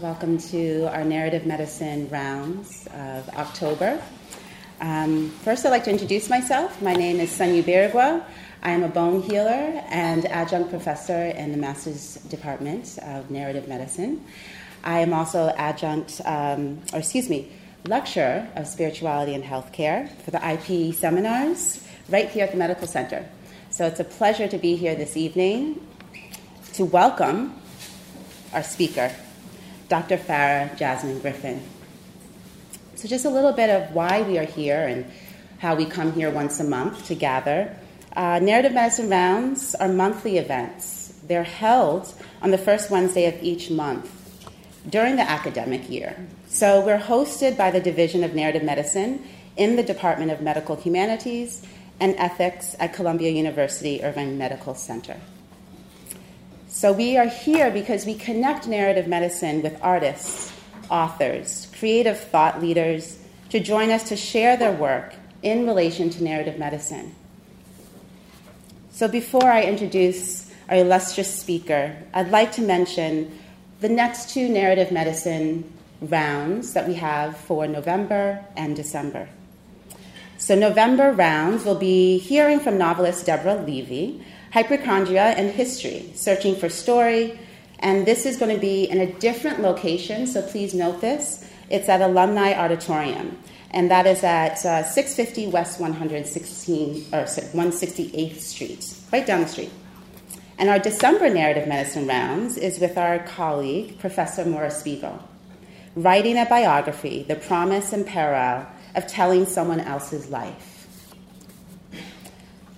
Welcome 0.00 0.36
to 0.50 0.94
our 0.94 1.04
narrative 1.04 1.46
medicine 1.46 2.10
rounds 2.10 2.86
of 2.88 3.30
October. 3.30 3.98
Um, 4.78 5.30
first, 5.42 5.64
I'd 5.64 5.70
like 5.70 5.84
to 5.84 5.90
introduce 5.90 6.28
myself. 6.28 6.82
My 6.82 6.92
name 6.92 7.18
is 7.18 7.30
Sunny 7.30 7.62
Birigua. 7.62 8.22
I 8.62 8.72
am 8.72 8.82
a 8.82 8.88
bone 8.88 9.22
healer 9.22 9.82
and 9.88 10.26
adjunct 10.26 10.68
professor 10.68 11.28
in 11.28 11.50
the 11.50 11.56
Master's 11.56 12.16
Department 12.28 12.98
of 13.04 13.30
Narrative 13.30 13.68
Medicine. 13.68 14.22
I 14.84 14.98
am 14.98 15.14
also 15.14 15.48
adjunct, 15.56 16.20
um, 16.26 16.82
or 16.92 16.98
excuse 16.98 17.30
me, 17.30 17.50
lecturer 17.86 18.46
of 18.54 18.66
spirituality 18.66 19.32
and 19.32 19.42
healthcare 19.42 20.10
for 20.18 20.30
the 20.30 20.40
IPE 20.40 20.92
seminars 20.96 21.82
right 22.10 22.28
here 22.28 22.44
at 22.44 22.50
the 22.50 22.58
Medical 22.58 22.86
Center. 22.86 23.26
So 23.70 23.86
it's 23.86 24.00
a 24.00 24.04
pleasure 24.04 24.46
to 24.46 24.58
be 24.58 24.76
here 24.76 24.94
this 24.94 25.16
evening 25.16 25.80
to 26.74 26.84
welcome 26.84 27.58
our 28.52 28.62
speaker, 28.62 29.10
Dr. 29.88 30.16
Farah 30.16 30.76
Jasmine 30.76 31.20
Griffin. 31.20 31.62
So, 32.96 33.08
just 33.08 33.24
a 33.24 33.30
little 33.30 33.52
bit 33.52 33.70
of 33.70 33.94
why 33.94 34.22
we 34.22 34.38
are 34.38 34.44
here 34.44 34.86
and 34.86 35.06
how 35.58 35.74
we 35.74 35.84
come 35.84 36.12
here 36.12 36.30
once 36.30 36.58
a 36.60 36.64
month 36.64 37.06
to 37.06 37.14
gather. 37.14 37.76
Uh, 38.14 38.38
Narrative 38.40 38.72
Medicine 38.72 39.10
Rounds 39.10 39.74
are 39.74 39.88
monthly 39.88 40.38
events. 40.38 41.14
They're 41.26 41.44
held 41.44 42.12
on 42.42 42.50
the 42.50 42.58
first 42.58 42.90
Wednesday 42.90 43.26
of 43.26 43.42
each 43.42 43.70
month 43.70 44.10
during 44.88 45.16
the 45.16 45.22
academic 45.22 45.90
year. 45.90 46.16
So, 46.48 46.84
we're 46.84 46.98
hosted 46.98 47.56
by 47.56 47.70
the 47.70 47.80
Division 47.80 48.24
of 48.24 48.34
Narrative 48.34 48.62
Medicine 48.62 49.22
in 49.56 49.76
the 49.76 49.82
Department 49.82 50.30
of 50.30 50.40
Medical 50.40 50.76
Humanities 50.76 51.62
and 52.00 52.14
Ethics 52.16 52.74
at 52.78 52.92
Columbia 52.92 53.30
University 53.30 54.02
Irving 54.02 54.36
Medical 54.36 54.74
Center. 54.74 55.16
So 56.76 56.92
we 56.92 57.16
are 57.16 57.26
here 57.26 57.70
because 57.70 58.04
we 58.04 58.12
connect 58.12 58.66
narrative 58.66 59.08
medicine 59.08 59.62
with 59.62 59.78
artists, 59.80 60.52
authors, 60.90 61.68
creative 61.78 62.20
thought 62.20 62.60
leaders 62.60 63.18
to 63.48 63.60
join 63.60 63.88
us 63.88 64.10
to 64.10 64.14
share 64.14 64.58
their 64.58 64.72
work 64.72 65.14
in 65.42 65.66
relation 65.66 66.10
to 66.10 66.22
narrative 66.22 66.58
medicine. 66.58 67.14
So 68.90 69.08
before 69.08 69.50
I 69.50 69.62
introduce 69.62 70.52
our 70.68 70.76
illustrious 70.76 71.34
speaker, 71.34 71.96
I'd 72.12 72.30
like 72.30 72.52
to 72.52 72.60
mention 72.60 73.38
the 73.80 73.88
next 73.88 74.34
two 74.34 74.46
narrative 74.46 74.92
medicine 74.92 75.72
rounds 76.02 76.74
that 76.74 76.86
we 76.86 76.92
have 76.96 77.38
for 77.38 77.66
November 77.66 78.44
and 78.54 78.76
December. 78.76 79.30
So, 80.38 80.54
November 80.54 81.12
rounds 81.12 81.64
will 81.64 81.78
be 81.78 82.18
hearing 82.18 82.60
from 82.60 82.76
novelist 82.76 83.24
Deborah 83.24 83.62
Levy 83.62 84.22
hypochondria 84.52 85.34
and 85.36 85.50
history, 85.50 86.10
searching 86.14 86.56
for 86.56 86.68
story. 86.68 87.38
And 87.78 88.06
this 88.06 88.24
is 88.24 88.36
going 88.36 88.54
to 88.54 88.60
be 88.60 88.84
in 88.84 89.00
a 89.00 89.12
different 89.12 89.60
location, 89.60 90.26
so 90.26 90.42
please 90.42 90.74
note 90.74 91.00
this. 91.00 91.46
It's 91.68 91.88
at 91.88 92.00
Alumni 92.00 92.54
Auditorium, 92.54 93.38
and 93.70 93.90
that 93.90 94.06
is 94.06 94.22
at 94.22 94.64
uh, 94.64 94.84
650 94.84 95.48
West 95.48 95.80
116 95.80 97.06
or 97.12 97.24
168th 97.24 98.38
Street, 98.38 98.94
right 99.12 99.26
down 99.26 99.42
the 99.42 99.48
street. 99.48 99.70
And 100.58 100.70
our 100.70 100.78
December 100.78 101.28
narrative 101.28 101.68
medicine 101.68 102.06
rounds 102.06 102.56
is 102.56 102.78
with 102.78 102.96
our 102.96 103.18
colleague, 103.18 103.98
Professor 103.98 104.44
Maura 104.44 104.70
Spiegel, 104.70 105.22
writing 105.94 106.38
a 106.38 106.46
biography, 106.46 107.24
The 107.24 107.36
Promise 107.36 107.92
and 107.92 108.06
Peril 108.06 108.66
of 108.94 109.06
Telling 109.06 109.44
Someone 109.44 109.80
Else's 109.80 110.30
Life. 110.30 110.75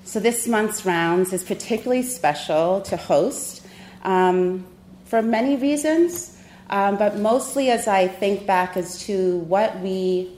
So 0.09 0.21
this 0.21 0.49
month's 0.49 0.87
rounds 0.87 1.35
is 1.35 1.45
particularly 1.45 2.01
special 2.01 2.81
to 2.81 2.97
host 2.97 3.61
um, 4.05 4.65
for 5.05 5.21
many 5.21 5.57
reasons, 5.57 6.35
um, 6.71 6.97
but 6.97 7.19
mostly 7.19 7.69
as 7.71 7.87
I 7.87 8.09
think 8.09 8.47
back 8.47 8.79
as 8.79 9.03
to 9.05 9.37
what 9.41 9.79
we 9.81 10.35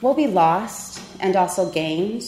what 0.00 0.16
we 0.16 0.26
lost 0.26 1.00
and 1.20 1.36
also 1.36 1.70
gained 1.70 2.24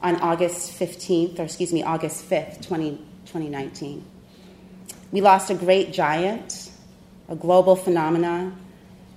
on 0.00 0.16
August 0.22 0.80
15th, 0.80 1.38
or 1.38 1.42
excuse 1.42 1.74
me, 1.74 1.82
August 1.82 2.26
5th, 2.30 2.66
20, 2.66 2.92
2019. 3.26 4.02
We 5.12 5.20
lost 5.20 5.50
a 5.50 5.54
great 5.54 5.92
giant, 5.92 6.70
a 7.28 7.36
global 7.36 7.76
phenomenon, 7.76 8.56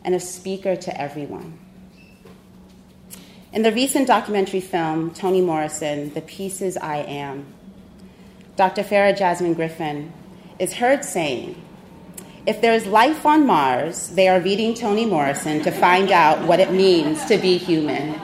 and 0.03 0.13
a 0.13 0.19
speaker 0.19 0.75
to 0.75 1.01
everyone. 1.01 1.57
In 3.53 3.62
the 3.62 3.72
recent 3.72 4.08
documentary 4.08 4.59
film, 4.59 5.13
Toni 5.13 5.40
Morrison, 5.40 6.13
The 6.13 6.19
Pieces 6.19 6.75
I 6.75 6.97
Am, 6.97 7.46
Dr. 8.58 8.84
Farah 8.84 9.18
Jasmine 9.18 9.53
Griffin 9.53 10.12
is 10.59 10.74
heard 10.74 11.06
saying, 11.06 11.56
if 12.46 12.59
there 12.59 12.74
is 12.74 12.85
life 12.85 13.25
on 13.25 13.47
Mars, 13.47 14.09
they 14.09 14.28
are 14.28 14.41
reading 14.41 14.74
Toni 14.74 15.06
Morrison 15.06 15.62
to 15.63 15.72
find 15.72 16.12
out 16.12 16.46
what 16.46 16.59
it 16.59 16.74
means 16.74 17.24
to 17.25 17.38
be 17.38 17.58
human. 17.58 18.19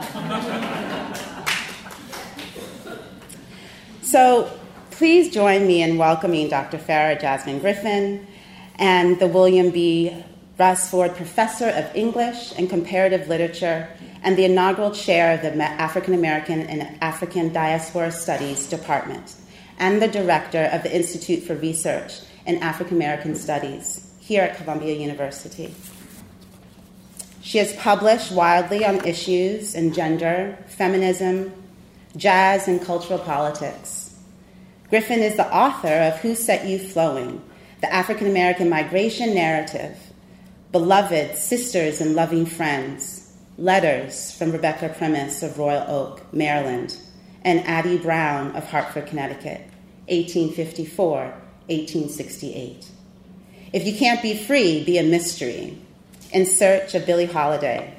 so 4.01 4.51
please 4.91 5.33
join 5.33 5.65
me 5.65 5.81
in 5.81 5.97
welcoming 5.97 6.49
Dr. 6.49 6.77
Farah 6.77 7.19
Jasmine 7.19 7.59
Griffin 7.59 8.27
and 8.75 9.17
the 9.19 9.27
William 9.27 9.69
B. 9.69 10.13
Ransford 10.57 11.15
Professor 11.15 11.69
of 11.69 11.95
English 11.95 12.53
and 12.57 12.69
Comparative 12.69 13.27
Literature 13.27 13.89
and 14.21 14.37
the 14.37 14.45
inaugural 14.45 14.91
chair 14.91 15.33
of 15.33 15.41
the 15.41 15.63
African 15.63 16.13
American 16.13 16.61
and 16.61 17.01
African 17.01 17.51
Diaspora 17.51 18.11
Studies 18.11 18.69
Department, 18.69 19.35
and 19.79 20.01
the 20.01 20.07
director 20.07 20.69
of 20.71 20.83
the 20.83 20.95
Institute 20.95 21.43
for 21.43 21.55
Research 21.55 22.21
in 22.45 22.61
African 22.61 22.97
American 22.97 23.35
Studies 23.35 24.13
here 24.19 24.43
at 24.43 24.55
Columbia 24.57 24.93
University. 24.93 25.73
She 27.41 27.57
has 27.57 27.73
published 27.73 28.31
widely 28.31 28.85
on 28.85 29.05
issues 29.05 29.75
in 29.75 29.91
gender, 29.91 30.57
feminism, 30.67 31.51
jazz, 32.15 32.67
and 32.67 32.79
cultural 32.81 33.19
politics. 33.19 34.15
Griffin 34.89 35.19
is 35.19 35.35
the 35.35 35.53
author 35.53 35.87
of 35.87 36.19
Who 36.19 36.35
Set 36.35 36.67
You 36.67 36.77
Flowing, 36.77 37.41
the 37.81 37.91
African 37.91 38.27
American 38.27 38.69
Migration 38.69 39.33
Narrative, 39.33 39.97
Beloved, 40.73 41.37
Sisters, 41.37 42.01
and 42.01 42.15
Loving 42.15 42.47
Friends, 42.47 43.31
letters 43.59 44.31
from 44.31 44.51
Rebecca 44.51 44.89
Primus 44.89 45.43
of 45.43 45.59
Royal 45.59 45.85
Oak, 45.87 46.33
Maryland, 46.33 46.97
and 47.43 47.59
Addie 47.67 47.99
Brown 47.99 48.55
of 48.55 48.67
Hartford, 48.67 49.05
Connecticut, 49.05 49.61
1854 50.07 51.25
1868. 51.67 52.87
If 53.71 53.85
you 53.85 53.95
can't 53.95 54.23
be 54.23 54.35
free, 54.35 54.83
be 54.83 54.97
a 54.97 55.03
mystery. 55.03 55.77
In 56.31 56.47
Search 56.47 56.95
of 56.95 57.05
Billie 57.05 57.25
Holiday, 57.25 57.93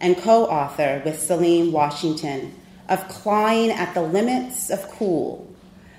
and 0.00 0.16
co 0.16 0.46
author 0.46 1.02
with 1.04 1.20
Salim 1.20 1.72
Washington 1.72 2.54
of 2.88 3.06
Clawing 3.08 3.70
at 3.70 3.92
the 3.92 4.00
Limits 4.00 4.70
of 4.70 4.90
Cool, 4.92 5.54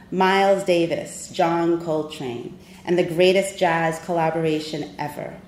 Miles 0.09 0.63
Davis, 0.63 1.29
John 1.29 1.79
Coltrane, 1.85 2.57
and 2.83 2.97
the 2.97 3.03
greatest 3.03 3.59
jazz 3.59 3.99
collaboration 4.05 4.95
ever. 4.97 5.39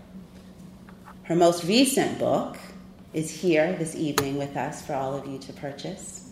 Her 1.29 1.35
most 1.35 1.63
recent 1.65 2.17
book, 2.17 2.57
is 3.13 3.29
here 3.29 3.73
this 3.73 3.93
evening 3.93 4.39
with 4.39 4.57
us 4.57 4.83
for 4.83 4.95
all 4.95 5.13
of 5.13 5.27
you 5.27 5.37
to 5.37 5.53
purchase, 5.53 6.31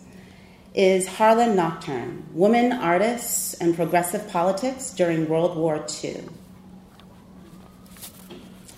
is 0.74 1.06
Harlem 1.06 1.54
Nocturne 1.54 2.26
Women 2.32 2.72
Artists 2.72 3.54
and 3.54 3.76
Progressive 3.76 4.28
Politics 4.28 4.90
During 4.90 5.28
World 5.28 5.56
War 5.56 5.86
II. 6.02 6.24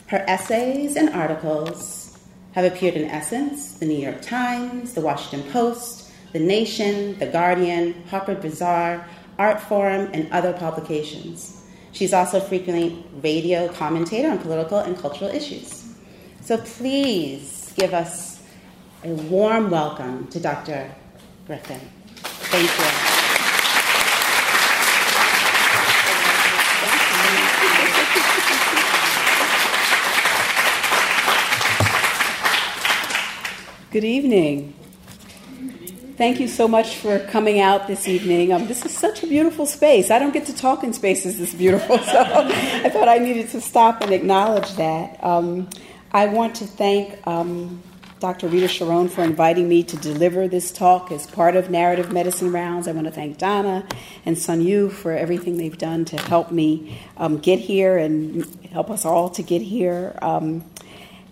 Her 0.09 0.23
essays 0.29 0.95
and 0.95 1.09
articles 1.09 2.19
have 2.53 2.71
appeared 2.71 2.97
in 2.97 3.09
Essence, 3.09 3.79
the 3.79 3.87
New 3.87 3.99
York 3.99 4.21
Times, 4.21 4.93
the 4.93 5.01
Washington 5.01 5.51
Post, 5.51 6.11
The 6.35 6.41
Nation, 6.41 7.19
The 7.19 7.29
Guardian, 7.29 7.95
Harper's 8.11 8.43
Bazaar, 8.43 9.09
Artforum, 9.39 10.11
and 10.13 10.31
other 10.33 10.53
publications. 10.53 11.65
She's 11.93 12.13
also 12.13 12.41
frequently 12.41 13.03
radio 13.23 13.69
commentator 13.69 14.31
on 14.31 14.37
political 14.37 14.81
and 14.81 14.99
cultural 14.99 15.31
issues. 15.31 15.80
So 16.51 16.59
please 16.59 17.73
give 17.77 17.95
us 17.95 18.43
a 19.05 19.11
warm 19.11 19.71
welcome 19.71 20.27
to 20.33 20.41
Dr. 20.41 20.93
Griffin. 21.47 21.79
Thank 22.17 22.65
you. 22.65 22.85
Good 33.93 34.03
evening. 34.03 34.75
Thank 36.17 36.41
you 36.41 36.49
so 36.49 36.67
much 36.67 36.97
for 36.97 37.21
coming 37.27 37.61
out 37.61 37.87
this 37.87 38.09
evening. 38.09 38.53
Um, 38.53 38.67
this 38.67 38.85
is 38.85 38.91
such 38.91 39.23
a 39.23 39.29
beautiful 39.29 39.67
space. 39.67 40.11
I 40.11 40.19
don't 40.19 40.33
get 40.33 40.47
to 40.47 40.53
talk 40.57 40.83
in 40.83 40.93
spaces 40.95 41.39
this 41.39 41.55
beautiful, 41.55 41.97
so 42.13 42.21
I 42.21 42.91
thought 42.91 43.07
I 43.07 43.19
needed 43.19 43.51
to 43.51 43.61
stop 43.61 44.03
and 44.03 44.11
acknowledge 44.13 44.75
that. 44.75 45.23
Um, 45.23 45.69
I 46.13 46.27
want 46.27 46.57
to 46.57 46.67
thank 46.67 47.25
um, 47.25 47.83
Dr. 48.19 48.49
Rita 48.49 48.67
Charon 48.67 49.09
for 49.09 49.23
inviting 49.23 49.69
me 49.69 49.85
to 49.85 49.97
deliver 49.97 50.49
this 50.49 50.73
talk 50.73 51.13
as 51.13 51.25
part 51.29 51.55
of 51.55 51.71
Narrative 51.71 52.13
Medicine 52.13 52.51
Rounds. 52.51 52.89
I 52.89 52.93
want 52.93 53.07
to 53.07 53.13
thank 53.13 53.39
Donna 53.39 53.87
and 54.27 54.37
Sun 54.37 54.63
Yu 54.63 54.91
for 54.91 55.13
everything 55.13 55.57
they've 55.57 55.79
done 55.79 56.05
to 56.07 56.17
help 56.17 56.51
me 56.51 57.01
um, 57.17 57.39
get 57.39 57.61
here 57.61 57.97
and 57.97 58.45
help 58.73 58.91
us 58.91 59.05
all 59.05 59.31
to 59.31 59.43
get 59.45 59.63
here. 59.63 60.19
Um, 60.21 60.65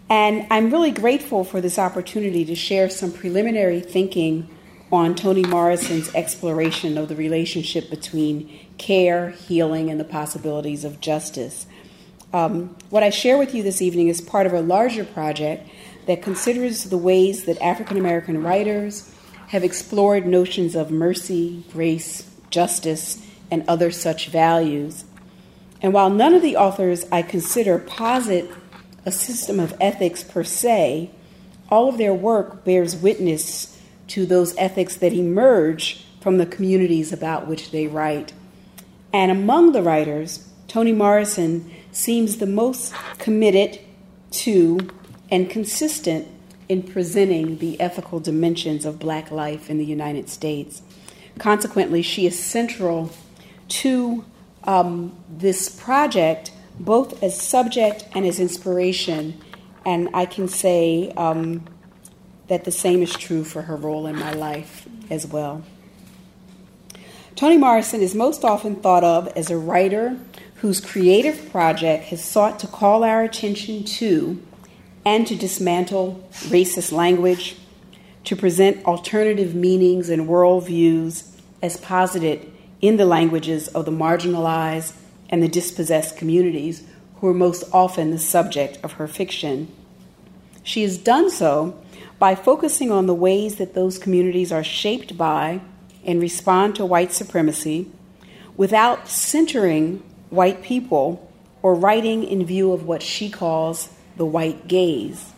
and 0.09 0.47
I'm 0.49 0.71
really 0.71 0.93
grateful 0.93 1.43
for 1.43 1.61
this 1.61 1.77
opportunity 1.77 2.45
to 2.45 2.55
share 2.55 2.89
some 2.89 3.13
preliminary 3.13 3.81
thinking 3.81 4.49
on 4.93 5.17
Toni 5.17 5.43
Morrison's 5.43 6.15
exploration 6.15 6.97
of 6.97 7.09
the 7.09 7.17
relationship 7.17 7.91
between 7.91 8.49
care, 8.79 9.31
healing, 9.31 9.91
and 9.91 9.99
the 9.99 10.05
possibilities 10.05 10.85
of 10.85 11.01
justice. 11.01 11.67
Um, 12.33 12.77
what 12.91 13.03
I 13.03 13.11
share 13.11 13.39
with 13.39 13.55
you 13.55 13.63
this 13.63 13.81
evening 13.81 14.09
is 14.09 14.21
part 14.21 14.47
of 14.47 14.53
a 14.53 14.61
larger 14.61 15.05
project 15.05 15.69
that 16.07 16.23
considers 16.23 16.85
the 16.85 16.99
ways 16.99 17.45
that 17.45 17.61
African 17.63 17.97
American 17.97 18.43
writers 18.43 19.15
have 19.49 19.65
explored 19.65 20.27
notions 20.27 20.75
of 20.75 20.91
mercy, 20.91 21.65
grace, 21.73 22.31
justice, 22.51 23.25
and 23.51 23.65
other 23.67 23.91
such 23.91 24.29
values. 24.29 25.05
And 25.81 25.95
while 25.95 26.11
none 26.11 26.35
of 26.35 26.43
the 26.43 26.57
authors 26.57 27.07
I 27.11 27.23
consider 27.23 27.79
posit 27.79 28.51
a 29.07 29.13
system 29.13 29.59
of 29.59 29.75
ethics 29.81 30.23
per 30.23 30.45
se, 30.45 31.11
all 31.71 31.89
of 31.89 31.97
their 31.97 32.13
work 32.13 32.65
bears 32.65 32.95
witness 32.95 33.81
to 34.09 34.27
those 34.27 34.55
ethics 34.57 34.97
that 34.97 35.13
emerge 35.13 36.05
from 36.21 36.37
the 36.37 36.47
communities 36.47 37.13
about 37.13 37.47
which 37.47 37.71
they 37.71 37.87
write. 37.87 38.33
And 39.15 39.31
among 39.31 39.73
the 39.73 39.83
writers, 39.83 40.47
Toni 40.67 40.93
Morrison 40.93 41.71
seems 41.99 42.37
the 42.37 42.47
most 42.47 42.95
committed 43.19 43.81
to 44.31 44.79
and 45.31 45.51
consistent 45.51 46.29
in 46.69 46.81
presenting 46.81 47.59
the 47.59 47.81
ethical 47.81 48.21
dimensions 48.21 48.85
of 48.85 49.01
black 49.01 49.33
life 49.33 49.69
in 49.69 49.79
the 49.79 49.85
United 49.85 50.29
States. 50.29 50.81
Consequently, 51.39 52.01
she 52.03 52.25
is 52.25 52.39
central 52.39 53.11
to 53.69 54.25
um, 54.63 55.13
this 55.29 55.69
project, 55.69 56.53
both 56.79 57.21
as 57.21 57.41
subject 57.41 58.05
and 58.15 58.25
as 58.25 58.39
inspiration. 58.39 59.41
And 59.85 60.09
I 60.15 60.25
can 60.25 60.47
say 60.47 61.13
um, 61.17 61.65
that 62.47 62.65
the 62.65 62.71
same 62.71 63.03
is 63.03 63.13
true 63.13 63.43
for 63.43 63.63
her 63.63 63.75
role 63.75 64.07
in 64.07 64.17
my 64.17 64.33
life 64.33 64.89
as 65.11 65.27
well. 65.27 65.65
Toni 67.35 67.57
Morrison 67.57 68.01
is 68.01 68.15
most 68.15 68.45
often 68.45 68.77
thought 68.77 69.05
of 69.05 69.29
as 69.37 69.51
a 69.51 69.57
writer 69.57 70.17
whose 70.61 70.81
creative 70.81 71.51
project 71.51 72.05
has 72.05 72.23
sought 72.23 72.59
to 72.59 72.67
call 72.67 73.05
our 73.05 73.23
attention 73.23 73.85
to 73.85 74.43
and 75.05 75.27
to 75.27 75.37
dismantle 75.37 76.29
racist 76.49 76.93
language, 76.93 77.57
to 78.25 78.35
present 78.35 78.85
alternative 78.85 79.55
meanings 79.55 80.09
and 80.09 80.29
worldviews 80.29 81.29
as 81.63 81.77
posited 81.77 82.53
in 82.81 82.97
the 82.97 83.07
languages 83.07 83.69
of 83.69 83.85
the 83.85 83.91
marginalized 83.91 84.95
and 85.31 85.43
the 85.43 85.49
dispossessed 85.49 86.17
communities 86.17 86.83
who 87.17 87.29
are 87.29 87.35
most 87.35 87.65
often 87.73 88.11
the 88.11 88.19
subject 88.19 88.79
of 88.83 88.93
her 88.93 89.07
fiction. 89.07 89.73
She 90.63 90.83
has 90.83 90.99
done 90.99 91.31
so 91.31 91.81
by 92.19 92.35
focusing 92.35 92.91
on 92.91 93.07
the 93.07 93.15
ways 93.15 93.57
that 93.57 93.75
those 93.75 93.99
communities 93.99 94.53
are 94.53 94.65
shaped 94.65 95.17
by 95.17 95.61
and 96.05 96.21
respond 96.21 96.77
to 96.77 96.85
white 96.85 97.13
supremacy 97.13 97.91
without 98.57 99.09
centering 99.09 100.03
white 100.31 100.63
people 100.63 101.31
or 101.63 101.75
writing 101.75 102.25
in 102.25 102.45
view 102.45 102.73
of 102.73 102.87
what 102.87 103.03
she 103.03 103.31
calls 103.31 103.89
the 104.17 104.27
white 104.27 104.69
gaze. 104.69 105.33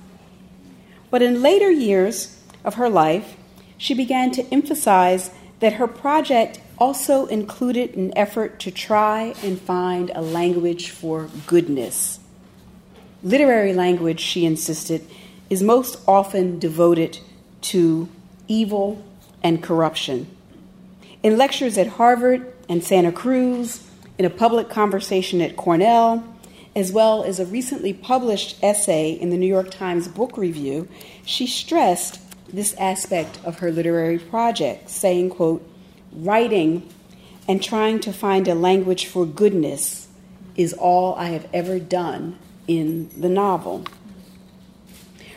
But 1.11 1.23
in 1.23 1.43
later 1.43 1.71
years 1.71 2.41
of 2.65 2.75
her 2.75 2.89
life, 2.89 3.37
she 3.77 3.95
began 3.95 4.31
to 4.33 4.45
emphasize 4.53 5.31
that 5.61 5.75
her 5.75 5.87
project 5.87 6.61
also 6.79 7.27
included 7.27 7.95
an 7.95 8.17
effort 8.17 8.59
to 8.61 8.71
try 8.71 9.35
and 9.43 9.61
find 9.61 10.11
a 10.15 10.23
language 10.23 10.91
for 10.91 11.29
goodness. 11.47 12.21
Literary 13.23 13.75
language, 13.75 14.21
she 14.21 14.47
insisted, 14.47 15.07
is 15.51 15.63
most 15.63 15.99
often 16.09 16.59
devoted 16.59 17.19
to 17.61 18.09
evil 18.49 19.05
and 19.43 19.63
corruption. 19.63 20.27
In 21.23 21.37
lectures 21.37 21.77
at 21.77 21.87
Harvard 21.87 22.51
and 22.69 22.83
Santa 22.83 23.13
Cruz, 23.13 23.90
in 24.21 24.27
a 24.27 24.29
public 24.29 24.69
conversation 24.69 25.41
at 25.41 25.57
Cornell, 25.57 26.23
as 26.77 26.93
well 26.93 27.25
as 27.25 27.41
a 27.41 27.47
recently 27.47 27.95
published 27.95 28.55
essay 28.63 29.13
in 29.13 29.31
the 29.31 29.37
New 29.39 29.47
York 29.47 29.71
Times 29.71 30.09
Book 30.09 30.37
Review, 30.37 30.87
she 31.25 31.47
stressed 31.47 32.21
this 32.53 32.75
aspect 32.75 33.39
of 33.47 33.61
her 33.61 33.73
literary 33.73 34.19
project, 34.19 34.91
saying, 34.91 35.31
quote, 35.31 35.67
writing 36.13 36.87
and 37.49 37.63
trying 37.63 37.99
to 37.99 38.13
find 38.13 38.47
a 38.47 38.55
language 38.55 39.07
for 39.07 39.25
goodness 39.25 40.09
is 40.55 40.75
all 40.75 41.15
I 41.15 41.29
have 41.29 41.49
ever 41.55 41.79
done 41.79 42.39
in 42.69 43.09
the 43.19 43.31
novel. 43.31 43.87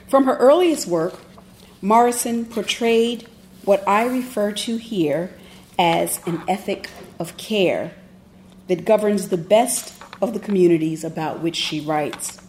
From 0.09 0.25
her 0.25 0.35
earliest 0.35 0.87
work, 0.87 1.21
Morrison 1.81 2.43
portrayed 2.43 3.29
what 3.63 3.81
I 3.87 4.03
refer 4.03 4.51
to 4.51 4.75
here 4.75 5.33
as 5.79 6.19
an 6.27 6.41
ethic 6.49 6.89
of 7.17 7.37
care 7.37 7.93
that 8.67 8.85
governs 8.85 9.29
the 9.29 9.37
best 9.37 9.93
of 10.21 10.33
the 10.33 10.39
communities 10.39 11.03
about 11.03 11.41
which 11.41 11.55
she 11.55 11.81
writes. 11.81 12.39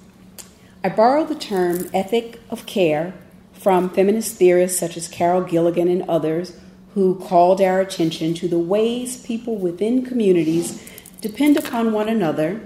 I 0.83 0.91
borrow 0.91 1.25
the 1.25 1.35
term 1.35 1.89
ethic 1.95 2.41
of 2.51 2.67
care 2.67 3.15
from 3.53 3.91
feminist 3.91 4.37
theorists 4.37 4.79
such 4.79 4.97
as 4.97 5.09
Carol 5.09 5.43
Gilligan 5.43 5.89
and 5.89 6.03
others 6.03 6.59
who 6.95 7.19
called 7.19 7.61
our 7.61 7.81
attention 7.81 8.35
to 8.35 8.49
the 8.49 8.59
ways 8.59 9.17
people 9.25 9.57
within 9.57 10.05
communities 10.05 10.87
depend 11.21 11.57
upon 11.57 11.93
one 11.93 12.09
another 12.09 12.61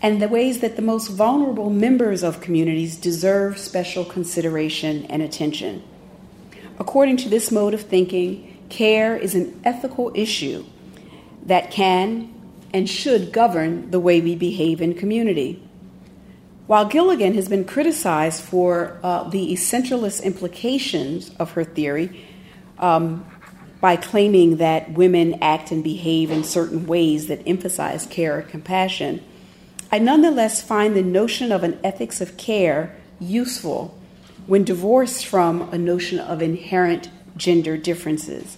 and 0.00 0.20
the 0.20 0.28
ways 0.28 0.60
that 0.60 0.74
the 0.74 0.82
most 0.82 1.08
vulnerable 1.08 1.70
members 1.70 2.24
of 2.24 2.40
communities 2.40 2.96
deserve 2.96 3.56
special 3.56 4.04
consideration 4.04 5.06
and 5.06 5.22
attention. 5.22 5.82
According 6.78 7.18
to 7.18 7.28
this 7.28 7.52
mode 7.52 7.74
of 7.74 7.82
thinking, 7.82 8.58
care 8.68 9.16
is 9.16 9.36
an 9.36 9.60
ethical 9.64 10.10
issue 10.14 10.64
that 11.46 11.70
can 11.70 12.32
and 12.72 12.88
should 12.88 13.32
govern 13.32 13.90
the 13.90 14.00
way 14.00 14.20
we 14.20 14.34
behave 14.34 14.80
in 14.80 14.94
community. 14.94 15.62
While 16.66 16.86
Gilligan 16.86 17.34
has 17.34 17.48
been 17.48 17.64
criticized 17.64 18.42
for 18.42 18.98
uh, 19.02 19.28
the 19.28 19.52
essentialist 19.52 20.22
implications 20.22 21.30
of 21.38 21.50
her 21.52 21.64
theory 21.64 22.24
um, 22.78 23.26
by 23.80 23.96
claiming 23.96 24.56
that 24.56 24.92
women 24.92 25.38
act 25.42 25.70
and 25.70 25.82
behave 25.82 26.30
in 26.30 26.44
certain 26.44 26.86
ways 26.86 27.26
that 27.26 27.42
emphasize 27.46 28.06
care 28.06 28.38
and 28.38 28.48
compassion, 28.48 29.22
I 29.90 29.98
nonetheless 29.98 30.62
find 30.62 30.96
the 30.96 31.02
notion 31.02 31.52
of 31.52 31.62
an 31.62 31.78
ethics 31.84 32.20
of 32.20 32.36
care 32.36 32.96
useful 33.20 33.98
when 34.46 34.64
divorced 34.64 35.26
from 35.26 35.62
a 35.72 35.78
notion 35.78 36.18
of 36.18 36.40
inherent 36.40 37.10
gender 37.36 37.76
differences. 37.76 38.56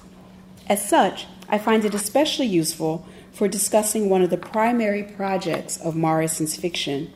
As 0.68 0.86
such, 0.86 1.26
I 1.48 1.58
find 1.58 1.84
it 1.84 1.94
especially 1.94 2.46
useful 2.46 3.06
for 3.34 3.48
discussing 3.48 4.08
one 4.08 4.22
of 4.22 4.30
the 4.30 4.36
primary 4.36 5.02
projects 5.02 5.76
of 5.76 5.96
Morrison's 5.96 6.56
fiction. 6.56 7.12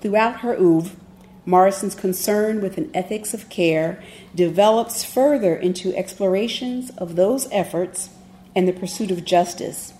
Throughout 0.00 0.40
her 0.40 0.56
oeuvre, 0.58 0.96
Morrison's 1.44 1.94
concern 1.94 2.62
with 2.62 2.78
an 2.78 2.90
ethics 2.94 3.34
of 3.34 3.48
care 3.50 4.02
develops 4.34 5.04
further 5.04 5.54
into 5.54 5.94
explorations 5.94 6.90
of 6.96 7.16
those 7.16 7.48
efforts 7.52 8.08
and 8.54 8.66
the 8.66 8.72
pursuit 8.72 9.10
of 9.10 9.24
justice, 9.24 9.92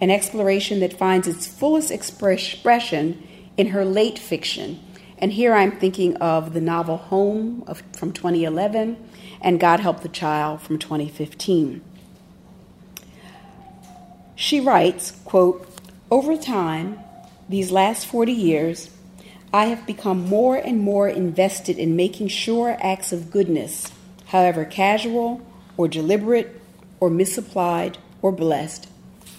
an 0.00 0.10
exploration 0.10 0.80
that 0.80 0.98
finds 0.98 1.26
its 1.26 1.46
fullest 1.46 1.90
expression 1.90 3.26
in 3.56 3.68
her 3.68 3.84
late 3.84 4.18
fiction. 4.18 4.80
And 5.18 5.32
here 5.32 5.54
I'm 5.54 5.72
thinking 5.72 6.16
of 6.16 6.52
the 6.52 6.60
novel 6.60 6.96
Home 6.96 7.64
of, 7.66 7.82
from 7.96 8.12
2011 8.12 8.96
and 9.40 9.60
God 9.60 9.80
Help 9.80 10.00
the 10.00 10.08
Child 10.08 10.60
from 10.60 10.78
2015. 10.78 11.82
She 14.42 14.58
writes, 14.58 15.12
quote, 15.24 15.68
Over 16.10 16.36
time, 16.36 16.98
these 17.48 17.70
last 17.70 18.06
40 18.06 18.32
years, 18.32 18.90
I 19.54 19.66
have 19.66 19.86
become 19.86 20.28
more 20.28 20.56
and 20.56 20.80
more 20.80 21.08
invested 21.08 21.78
in 21.78 21.94
making 21.94 22.26
sure 22.26 22.76
acts 22.80 23.12
of 23.12 23.30
goodness, 23.30 23.92
however 24.26 24.64
casual 24.64 25.42
or 25.76 25.86
deliberate 25.86 26.60
or 26.98 27.08
misapplied 27.08 27.98
or 28.20 28.32
blessed, 28.32 28.88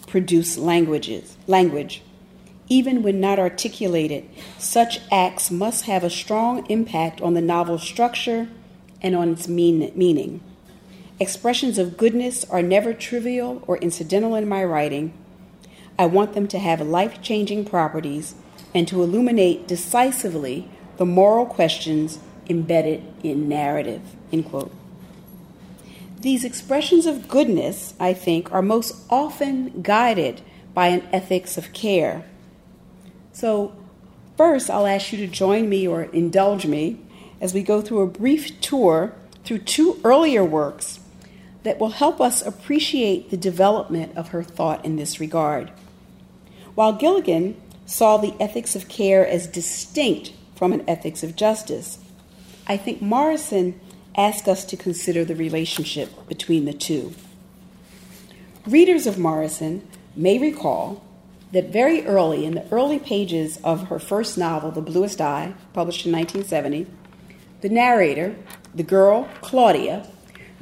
produce 0.07 0.57
languages, 0.57 1.35
language. 1.47 2.01
Even 2.69 3.03
when 3.03 3.19
not 3.19 3.39
articulated, 3.39 4.23
such 4.57 5.01
acts 5.11 5.51
must 5.51 5.83
have 5.83 6.05
a 6.05 6.09
strong 6.09 6.65
impact 6.67 7.19
on 7.19 7.33
the 7.33 7.41
novel's 7.41 7.83
structure 7.83 8.47
and 9.01 9.17
on 9.17 9.33
its 9.33 9.49
mean, 9.49 9.91
meaning. 9.97 10.39
Expressions 11.19 11.77
of 11.77 11.95
goodness 11.95 12.43
are 12.45 12.63
never 12.63 12.91
trivial 12.91 13.63
or 13.67 13.77
incidental 13.77 14.33
in 14.33 14.49
my 14.49 14.63
writing. 14.63 15.13
I 15.97 16.07
want 16.07 16.33
them 16.33 16.47
to 16.47 16.57
have 16.57 16.81
life 16.81 17.21
changing 17.21 17.65
properties 17.65 18.33
and 18.73 18.87
to 18.87 19.03
illuminate 19.03 19.67
decisively 19.67 20.67
the 20.97 21.05
moral 21.05 21.45
questions 21.45 22.17
embedded 22.49 23.03
in 23.21 23.47
narrative. 23.47 24.01
End 24.31 24.49
quote. 24.49 24.73
These 26.19 26.43
expressions 26.43 27.05
of 27.05 27.27
goodness, 27.27 27.93
I 27.99 28.13
think, 28.13 28.51
are 28.51 28.63
most 28.63 28.95
often 29.09 29.83
guided 29.83 30.41
by 30.73 30.87
an 30.87 31.07
ethics 31.11 31.59
of 31.59 31.73
care. 31.73 32.25
So, 33.33 33.75
first, 34.35 34.69
I'll 34.69 34.87
ask 34.87 35.11
you 35.11 35.19
to 35.19 35.27
join 35.27 35.69
me 35.69 35.87
or 35.87 36.03
indulge 36.03 36.65
me 36.65 36.99
as 37.39 37.53
we 37.53 37.61
go 37.61 37.81
through 37.81 38.01
a 38.01 38.07
brief 38.07 38.59
tour 38.61 39.13
through 39.43 39.59
two 39.59 39.99
earlier 40.03 40.43
works 40.43 40.99
that 41.63 41.79
will 41.79 41.89
help 41.89 42.21
us 42.21 42.41
appreciate 42.41 43.29
the 43.29 43.37
development 43.37 44.15
of 44.17 44.29
her 44.29 44.43
thought 44.43 44.83
in 44.85 44.95
this 44.95 45.19
regard. 45.19 45.71
While 46.75 46.93
Gilligan 46.93 47.59
saw 47.85 48.17
the 48.17 48.35
ethics 48.39 48.75
of 48.75 48.87
care 48.87 49.25
as 49.25 49.47
distinct 49.47 50.33
from 50.55 50.73
an 50.73 50.83
ethics 50.87 51.23
of 51.23 51.35
justice, 51.35 51.99
I 52.67 52.77
think 52.77 53.01
Morrison 53.01 53.79
asked 54.15 54.47
us 54.47 54.63
to 54.65 54.77
consider 54.77 55.25
the 55.25 55.35
relationship 55.35 56.27
between 56.27 56.65
the 56.65 56.73
two. 56.73 57.13
Readers 58.65 59.07
of 59.07 59.17
Morrison 59.17 59.87
may 60.15 60.37
recall 60.37 61.03
that 61.51 61.69
very 61.69 62.05
early, 62.05 62.45
in 62.45 62.55
the 62.55 62.67
early 62.71 62.99
pages 62.99 63.59
of 63.63 63.87
her 63.87 63.99
first 63.99 64.37
novel, 64.37 64.71
The 64.71 64.81
Bluest 64.81 65.21
Eye, 65.21 65.53
published 65.73 66.05
in 66.05 66.11
1970, 66.11 66.87
the 67.61 67.69
narrator, 67.69 68.35
the 68.73 68.83
girl 68.83 69.29
Claudia, 69.41 70.07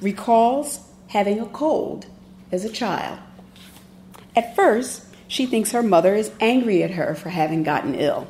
recalls 0.01 0.81
having 1.11 1.41
a 1.41 1.45
cold 1.45 2.05
as 2.51 2.63
a 2.63 2.69
child. 2.69 3.19
At 4.33 4.55
first, 4.55 5.05
she 5.27 5.45
thinks 5.45 5.71
her 5.71 5.83
mother 5.83 6.15
is 6.15 6.31
angry 6.39 6.83
at 6.83 6.91
her 6.91 7.15
for 7.15 7.29
having 7.29 7.63
gotten 7.63 7.95
ill. 7.95 8.27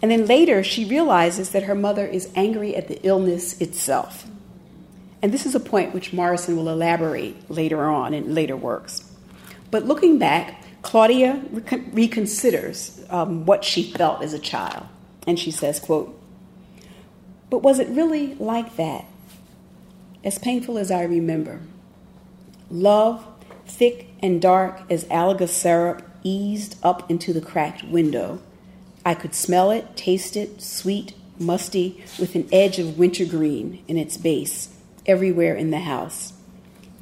And 0.00 0.10
then 0.10 0.26
later, 0.26 0.62
she 0.62 0.84
realizes 0.84 1.50
that 1.50 1.64
her 1.64 1.74
mother 1.74 2.06
is 2.06 2.30
angry 2.34 2.74
at 2.74 2.88
the 2.88 3.00
illness 3.02 3.60
itself. 3.60 4.26
And 5.22 5.32
this 5.32 5.46
is 5.46 5.54
a 5.54 5.60
point 5.60 5.94
which 5.94 6.12
Morrison 6.12 6.56
will 6.56 6.68
elaborate 6.68 7.50
later 7.50 7.84
on 7.84 8.12
in 8.12 8.34
later 8.34 8.56
works. 8.56 9.10
But 9.70 9.84
looking 9.84 10.18
back, 10.18 10.62
Claudia 10.82 11.42
reconsiders 11.52 13.10
um, 13.12 13.44
what 13.46 13.64
she 13.64 13.82
felt 13.82 14.22
as 14.22 14.32
a 14.32 14.38
child. 14.38 14.86
And 15.26 15.38
she 15.38 15.50
says, 15.50 15.80
quote, 15.80 16.18
But 17.50 17.62
was 17.62 17.78
it 17.78 17.88
really 17.88 18.34
like 18.34 18.76
that? 18.76 19.06
As 20.22 20.38
painful 20.38 20.78
as 20.78 20.90
I 20.90 21.02
remember. 21.02 21.60
Love 22.70 23.26
thick 23.66 24.08
and 24.20 24.40
dark 24.40 24.80
as 24.90 25.04
Alaga 25.06 25.48
syrup 25.48 26.02
eased 26.22 26.76
up 26.82 27.10
into 27.10 27.32
the 27.32 27.40
cracked 27.40 27.84
window. 27.84 28.40
I 29.04 29.14
could 29.14 29.34
smell 29.34 29.70
it, 29.70 29.96
taste 29.96 30.36
it, 30.36 30.62
sweet, 30.62 31.14
musty, 31.38 32.02
with 32.18 32.34
an 32.34 32.48
edge 32.52 32.78
of 32.78 32.98
wintergreen 32.98 33.82
in 33.86 33.98
its 33.98 34.16
base, 34.16 34.74
everywhere 35.06 35.54
in 35.54 35.70
the 35.70 35.80
house. 35.80 36.32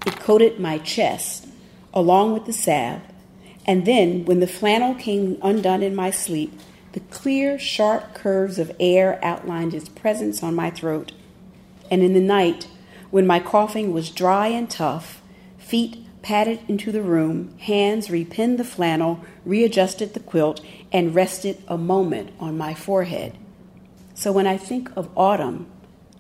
It 0.04 0.18
coated 0.18 0.58
my 0.58 0.78
chest, 0.78 1.46
along 1.94 2.32
with 2.32 2.46
the 2.46 2.52
salve, 2.52 3.02
and 3.64 3.86
then, 3.86 4.24
when 4.24 4.40
the 4.40 4.48
flannel 4.48 4.94
came 4.96 5.38
undone 5.42 5.84
in 5.84 5.94
my 5.94 6.10
sleep, 6.10 6.58
the 6.92 7.00
clear, 7.00 7.58
sharp 7.58 8.12
curves 8.12 8.58
of 8.58 8.74
air 8.80 9.20
outlined 9.24 9.72
its 9.72 9.88
presence 9.88 10.42
on 10.42 10.54
my 10.54 10.70
throat. 10.70 11.12
And 11.90 12.02
in 12.02 12.12
the 12.12 12.20
night, 12.20 12.66
when 13.10 13.26
my 13.26 13.38
coughing 13.38 13.92
was 13.92 14.10
dry 14.10 14.48
and 14.48 14.68
tough, 14.68 15.21
feet 15.72 16.04
padded 16.20 16.60
into 16.68 16.92
the 16.92 17.00
room, 17.00 17.56
hands 17.56 18.10
repinned 18.10 18.58
the 18.58 18.64
flannel, 18.64 19.24
readjusted 19.46 20.12
the 20.12 20.20
quilt, 20.20 20.60
and 20.92 21.14
rested 21.14 21.56
a 21.66 21.78
moment 21.78 22.30
on 22.38 22.58
my 22.58 22.74
forehead. 22.74 23.34
So 24.12 24.32
when 24.32 24.46
I 24.46 24.58
think 24.58 24.94
of 24.94 25.08
autumn, 25.16 25.66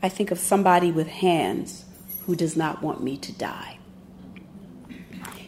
I 0.02 0.08
think 0.08 0.30
of 0.30 0.38
somebody 0.38 0.90
with 0.90 1.06
hands 1.06 1.84
who 2.24 2.34
does 2.34 2.56
not 2.56 2.82
want 2.82 3.02
me 3.02 3.18
to 3.18 3.32
die. 3.32 3.76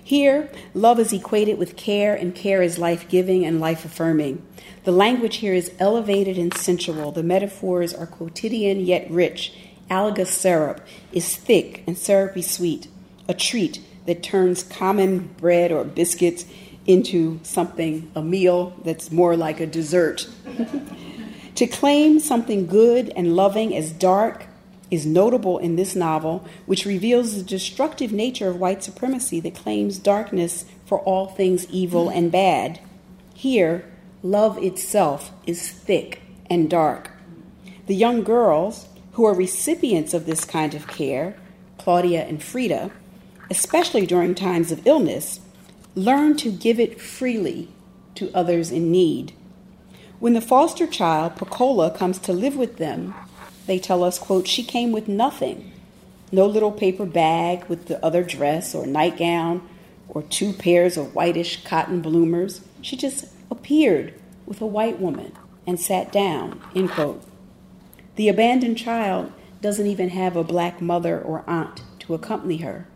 Here, 0.05 0.51
love 0.75 1.01
is 1.01 1.15
equated 1.15 1.57
with 1.57 1.75
care, 1.75 2.15
and 2.15 2.35
care 2.35 2.61
is 2.61 2.79
life 2.79 3.09
giving 3.09 3.47
and 3.47 3.59
life 3.59 3.87
affirming. 3.87 4.47
The 4.85 4.93
language 4.93 5.37
here 5.37 5.55
is 5.55 5.73
elevated 5.79 6.37
and 6.37 6.53
sensual. 6.53 7.11
The 7.11 7.23
metaphors 7.23 7.95
are 7.95 8.07
quotidian 8.07 8.81
yet 8.81 9.11
rich. 9.11 9.55
Alaga 9.91 10.27
syrup 10.27 10.83
is 11.11 11.37
thick 11.37 11.83
and 11.87 11.97
syrupy 11.97 12.43
sweet, 12.43 12.89
a 13.27 13.33
treat 13.33 13.81
that 14.07 14.23
turns 14.23 14.63
common 14.63 15.19
bread 15.39 15.73
or 15.73 15.85
biscuits 15.85 16.45
into 16.87 17.41
something, 17.43 18.11
a 18.15 18.23
meal 18.23 18.75
that's 18.85 19.11
more 19.11 19.37
like 19.37 19.61
a 19.61 19.67
dessert. 19.67 20.29
to 21.55 21.67
claim 21.67 22.21
something 22.21 22.67
good 22.67 23.13
and 23.17 23.37
loving 23.37 23.75
as 23.75 23.93
dark 23.93 24.47
is 24.91 25.07
notable 25.07 25.59
in 25.59 25.77
this 25.77 25.97
novel, 25.97 26.47
which 26.67 26.85
reveals 26.85 27.37
the 27.37 27.43
destructive 27.43 28.13
nature 28.13 28.49
of 28.49 28.61
white 28.61 28.85
supremacy 28.85 29.41
that 29.41 29.55
claims 29.55 29.99
darkness 29.99 30.65
for 30.85 31.01
all 31.01 31.27
things 31.27 31.67
evil 31.71 32.09
and 32.09 32.31
bad. 32.31 32.79
Here, 33.35 33.85
love 34.23 34.59
itself 34.63 35.33
is 35.47 35.71
thick 35.71 36.23
and 36.51 36.69
dark. 36.69 37.11
The 37.87 37.95
young 37.95 38.23
girls 38.23 38.89
who 39.13 39.25
are 39.25 39.35
recipients 39.35 40.15
of 40.15 40.27
this 40.27 40.45
kind 40.45 40.75
of 40.75 40.87
care, 40.87 41.37
Claudia 41.79 42.25
and 42.25 42.43
Frieda, 42.43 42.91
especially 43.51 44.07
during 44.07 44.35
times 44.35 44.73
of 44.73 44.87
illness, 44.87 45.41
learn 45.95 46.37
to 46.37 46.51
give 46.51 46.81
it 46.81 47.01
freely 47.01 47.69
to 48.15 48.31
others 48.35 48.71
in 48.71 48.91
need. 48.91 49.33
When 50.21 50.35
the 50.35 50.41
foster 50.41 50.87
child, 50.87 51.37
Pecola, 51.37 51.95
comes 51.95 52.19
to 52.21 52.33
live 52.33 52.57
with 52.57 52.77
them, 52.77 53.15
they 53.67 53.79
tell 53.79 54.05
us, 54.05 54.19
quote, 54.19 54.47
she 54.47 54.63
came 54.63 54.93
with 54.93 55.09
nothing. 55.09 55.73
No 56.33 56.47
little 56.47 56.73
paper 56.73 57.07
bag 57.07 57.65
with 57.67 57.87
the 57.87 58.05
other 58.05 58.23
dress 58.23 58.75
or 58.75 58.87
nightgown 58.87 59.67
or 60.09 60.23
two 60.23 60.53
pairs 60.53 60.97
of 60.97 61.15
whitish 61.15 61.65
cotton 61.65 62.01
bloomers. 62.01 62.61
She 62.83 62.97
just 62.97 63.27
appeared 63.51 64.15
with 64.47 64.61
a 64.61 64.67
white 64.67 65.01
woman 65.01 65.33
and 65.67 65.81
sat 65.81 66.13
down, 66.13 66.61
end 66.75 66.91
quote. 66.91 67.23
The 68.17 68.29
abandoned 68.29 68.79
child 68.79 69.33
doesn't 69.61 69.87
even 69.87 70.11
have 70.11 70.37
a 70.37 70.45
black 70.45 70.81
mother 70.81 71.21
or 71.21 71.45
aunt 71.47 71.83
to 72.01 72.15
accompany 72.15 72.59
her. 72.59 72.87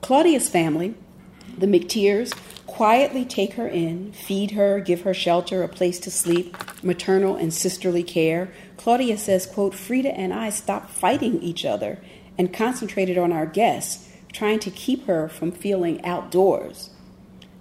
Claudia's 0.00 0.48
family, 0.48 0.94
the 1.58 1.66
MacTeers, 1.66 2.34
quietly 2.66 3.24
take 3.24 3.54
her 3.54 3.68
in, 3.68 4.12
feed 4.12 4.52
her, 4.52 4.80
give 4.80 5.02
her 5.02 5.12
shelter, 5.12 5.62
a 5.62 5.68
place 5.68 6.00
to 6.00 6.10
sleep, 6.10 6.56
maternal 6.82 7.36
and 7.36 7.52
sisterly 7.52 8.02
care. 8.02 8.50
Claudia 8.76 9.18
says, 9.18 9.46
quote, 9.46 9.74
Frieda 9.74 10.16
and 10.16 10.32
I 10.32 10.50
stopped 10.50 10.90
fighting 10.90 11.42
each 11.42 11.64
other 11.64 11.98
and 12.38 12.54
concentrated 12.54 13.18
on 13.18 13.32
our 13.32 13.44
guests, 13.44 14.08
trying 14.32 14.60
to 14.60 14.70
keep 14.70 15.06
her 15.06 15.28
from 15.28 15.52
feeling 15.52 16.02
outdoors. 16.04 16.90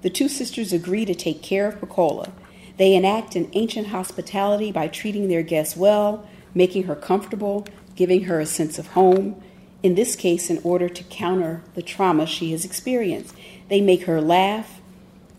The 0.01 0.09
two 0.09 0.29
sisters 0.29 0.71
agree 0.71 1.03
to 1.05 1.15
take 1.15 1.41
care 1.41 1.67
of 1.67 1.81
Pecola. 1.81 2.31
They 2.77 2.95
enact 2.95 3.35
an 3.35 3.49
ancient 3.53 3.87
hospitality 3.87 4.71
by 4.71 4.87
treating 4.87 5.27
their 5.27 5.43
guests 5.43 5.75
well, 5.75 6.25
making 6.53 6.83
her 6.83 6.95
comfortable, 6.95 7.67
giving 7.95 8.23
her 8.23 8.39
a 8.39 8.45
sense 8.45 8.79
of 8.79 8.87
home 8.87 9.41
in 9.81 9.95
this 9.95 10.15
case, 10.15 10.49
in 10.49 10.59
order 10.63 10.89
to 10.89 11.03
counter 11.05 11.61
the 11.75 11.81
trauma 11.81 12.25
she 12.25 12.51
has 12.51 12.65
experienced. 12.65 13.33
They 13.69 13.81
make 13.81 14.03
her 14.03 14.21
laugh 14.21 14.81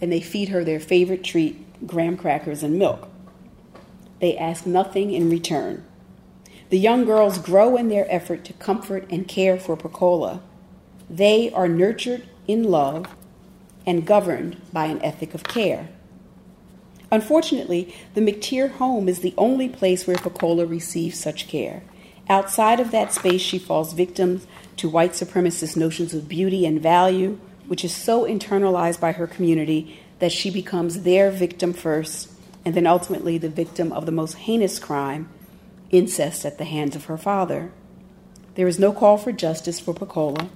and 0.00 0.10
they 0.10 0.20
feed 0.20 0.48
her 0.48 0.64
their 0.64 0.80
favorite 0.80 1.22
treat, 1.22 1.86
graham 1.86 2.16
crackers 2.16 2.62
and 2.62 2.78
milk. 2.78 3.08
They 4.20 4.36
ask 4.36 4.66
nothing 4.66 5.12
in 5.12 5.30
return. 5.30 5.84
The 6.70 6.78
young 6.78 7.04
girls 7.04 7.38
grow 7.38 7.76
in 7.76 7.88
their 7.88 8.06
effort 8.10 8.44
to 8.44 8.52
comfort 8.54 9.06
and 9.10 9.26
care 9.26 9.58
for 9.58 9.76
Pecola. 9.76 10.40
They 11.08 11.50
are 11.52 11.68
nurtured 11.68 12.28
in 12.46 12.64
love 12.64 13.14
and 13.84 14.06
governed 14.06 14.60
by 14.72 14.86
an 14.86 15.02
ethic 15.02 15.34
of 15.34 15.42
care. 15.44 15.88
Unfortunately, 17.10 17.92
the 18.14 18.20
MacTeer 18.20 18.70
home 18.72 19.08
is 19.08 19.18
the 19.18 19.34
only 19.36 19.68
place 19.68 20.06
where 20.06 20.16
Pecola 20.16 20.68
receives 20.68 21.18
such 21.18 21.48
care. 21.48 21.82
Outside 22.30 22.78
of 22.78 22.92
that 22.92 23.12
space, 23.12 23.40
she 23.40 23.58
falls 23.58 23.92
victim 23.92 24.42
to 24.76 24.88
white 24.88 25.12
supremacist 25.12 25.76
notions 25.76 26.14
of 26.14 26.28
beauty 26.28 26.64
and 26.64 26.80
value, 26.80 27.40
which 27.66 27.84
is 27.84 27.92
so 27.94 28.22
internalized 28.22 29.00
by 29.00 29.10
her 29.10 29.26
community 29.26 30.00
that 30.20 30.30
she 30.30 30.48
becomes 30.48 31.02
their 31.02 31.32
victim 31.32 31.72
first, 31.72 32.30
and 32.64 32.76
then 32.76 32.86
ultimately 32.86 33.36
the 33.36 33.48
victim 33.48 33.92
of 33.92 34.06
the 34.06 34.12
most 34.12 34.34
heinous 34.34 34.78
crime 34.78 35.28
incest 35.90 36.46
at 36.46 36.56
the 36.56 36.64
hands 36.64 36.94
of 36.94 37.06
her 37.06 37.18
father. 37.18 37.72
There 38.54 38.68
is 38.68 38.78
no 38.78 38.92
call 38.92 39.18
for 39.18 39.32
justice 39.32 39.80
for 39.80 39.92
Pecola. 39.92 40.48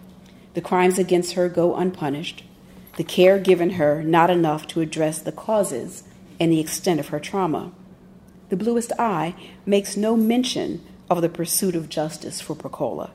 The 0.55 0.61
crimes 0.61 0.97
against 0.97 1.33
her 1.33 1.49
go 1.49 1.75
unpunished. 1.75 2.45
The 2.99 3.05
care 3.05 3.41
given 3.41 3.71
her 3.71 4.01
not 4.05 4.31
enough 4.31 4.69
to 4.69 4.81
address 4.81 5.19
the 5.19 5.33
causes 5.33 6.05
and 6.39 6.53
the 6.53 6.61
extent 6.61 7.01
of 7.01 7.09
her 7.09 7.19
trauma. 7.19 7.73
The 8.49 8.57
Bluest 8.57 8.93
Eye 8.97 9.35
makes 9.67 9.97
no 9.97 10.17
mention 10.17 10.81
of 11.15 11.23
the 11.23 11.29
pursuit 11.29 11.77
of 11.77 11.89
justice 11.89 12.41
for 12.41 12.57
Pecola, 12.57 13.11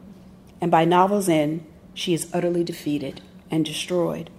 and 0.61 0.71
by 0.71 0.85
novel's 0.85 1.27
end, 1.27 1.65
she 1.93 2.13
is 2.13 2.29
utterly 2.33 2.63
defeated 2.63 3.21
and 3.51 3.65
destroyed. 3.65 4.29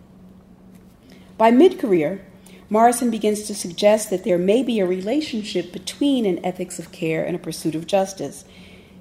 By 1.36 1.50
mid 1.50 1.78
career, 1.78 2.24
Morrison 2.70 3.10
begins 3.10 3.42
to 3.42 3.54
suggest 3.54 4.08
that 4.10 4.24
there 4.24 4.38
may 4.38 4.62
be 4.62 4.80
a 4.80 4.86
relationship 4.86 5.72
between 5.72 6.24
an 6.24 6.44
ethics 6.44 6.78
of 6.78 6.92
care 6.92 7.24
and 7.24 7.36
a 7.36 7.38
pursuit 7.38 7.74
of 7.74 7.86
justice. 7.86 8.44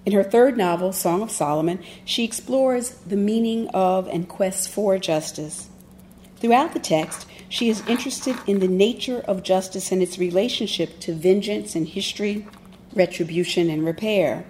In 0.06 0.14
her 0.14 0.24
third 0.24 0.58
novel, 0.58 0.92
Song 0.92 1.22
of 1.22 1.32
Solomon, 1.32 1.80
she 2.04 2.24
explores 2.24 2.90
the 3.06 3.16
meaning 3.16 3.68
of 3.70 4.08
and 4.08 4.28
quests 4.28 4.68
for 4.68 4.98
justice. 4.98 5.70
Throughout 6.38 6.74
the 6.74 6.80
text, 6.80 7.28
she 7.48 7.70
is 7.70 7.86
interested 7.88 8.36
in 8.48 8.60
the 8.60 8.68
nature 8.68 9.20
of 9.20 9.44
justice 9.44 9.92
and 9.92 10.02
its 10.02 10.18
relationship 10.18 11.00
to 11.02 11.14
vengeance 11.14 11.76
and 11.76 11.88
history, 11.88 12.48
retribution 12.94 13.70
and 13.70 13.86
repair. 13.86 14.46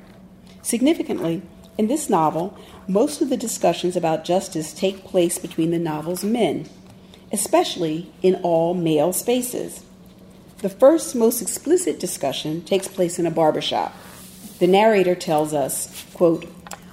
Significantly, 0.62 1.42
in 1.78 1.88
this 1.88 2.10
novel, 2.10 2.58
most 2.88 3.22
of 3.22 3.30
the 3.30 3.38
discussions 3.38 3.96
about 3.96 4.26
justice 4.26 4.74
take 4.74 5.06
place 5.06 5.38
between 5.38 5.72
the 5.72 5.80
novel's 5.80 6.24
men, 6.24 6.70
especially 7.32 8.12
in 8.22 8.36
all 8.44 8.74
male 8.74 9.14
spaces. 9.14 9.84
The 10.58 10.70
first, 10.70 11.16
most 11.16 11.42
explicit 11.42 12.00
discussion 12.00 12.64
takes 12.64 12.88
place 12.88 13.18
in 13.18 13.26
a 13.26 13.32
barbershop. 13.32 13.96
The 14.60 14.68
narrator 14.68 15.16
tells 15.16 15.54
us, 15.54 16.06
quote, 16.14 16.46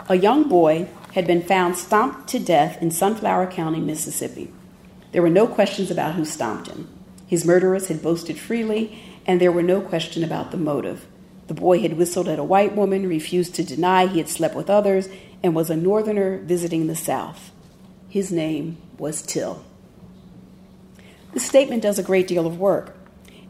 a 0.09 0.15
young 0.15 0.49
boy 0.49 0.89
had 1.15 1.27
been 1.27 1.43
found 1.43 1.77
stomped 1.77 2.29
to 2.29 2.39
death 2.39 2.81
in 2.81 2.93
Sunflower 2.93 3.51
County, 3.51 3.81
Mississippi. 3.81 4.53
There 5.11 5.23
were 5.23 5.31
no 5.31 5.49
questions 5.49 5.91
about 5.91 6.15
who 6.15 6.25
stomped 6.25 6.69
him. 6.69 6.89
His 7.27 7.45
murderers 7.45 7.89
had 7.89 8.03
boasted 8.03 8.39
freely, 8.39 9.03
and 9.27 9.41
there 9.41 9.51
were 9.51 9.63
no 9.63 9.81
question 9.81 10.23
about 10.23 10.53
the 10.53 10.59
motive. 10.59 11.07
The 11.47 11.55
boy 11.55 11.81
had 11.81 11.97
whistled 11.97 12.29
at 12.29 12.39
a 12.39 12.45
white 12.45 12.75
woman, 12.75 13.09
refused 13.09 13.55
to 13.55 13.65
deny 13.65 14.07
he 14.07 14.19
had 14.19 14.29
slept 14.29 14.55
with 14.55 14.69
others, 14.69 15.09
and 15.43 15.55
was 15.55 15.71
a 15.71 15.77
northerner 15.77 16.39
visiting 16.39 16.87
the 16.87 16.97
South. 16.97 17.53
His 18.09 18.33
name 18.33 18.79
was 18.99 19.23
Till. 19.23 19.65
The 21.35 21.41
statement 21.41 21.83
does 21.83 21.99
a 21.99 22.03
great 22.03 22.27
deal 22.27 22.47
of 22.47 22.59
work. 22.59 22.97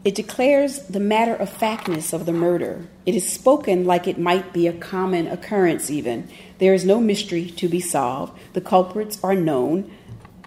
It 0.03 0.15
declares 0.15 0.79
the 0.87 0.99
matter 0.99 1.35
of 1.35 1.49
factness 1.49 2.13
of 2.13 2.25
the 2.25 2.33
murder. 2.33 2.87
It 3.05 3.15
is 3.15 3.27
spoken 3.27 3.85
like 3.85 4.07
it 4.07 4.19
might 4.19 4.53
be 4.53 4.67
a 4.67 4.73
common 4.73 5.27
occurrence, 5.27 5.89
even. 5.89 6.29
There 6.59 6.73
is 6.73 6.85
no 6.85 6.99
mystery 6.99 7.45
to 7.45 7.67
be 7.67 7.79
solved. 7.79 8.37
The 8.53 8.61
culprits 8.61 9.21
are 9.23 9.35
known. 9.35 9.91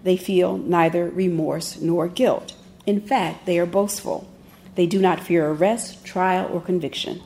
They 0.03 0.17
feel 0.17 0.57
neither 0.57 1.11
remorse 1.11 1.81
nor 1.81 2.09
guilt. 2.09 2.55
In 2.87 3.01
fact, 3.01 3.45
they 3.45 3.59
are 3.59 3.67
boastful. 3.67 4.29
They 4.77 4.87
do 4.87 5.01
not 5.01 5.21
fear 5.21 5.51
arrest, 5.51 6.05
trial, 6.05 6.49
or 6.53 6.61
conviction. 6.61 7.21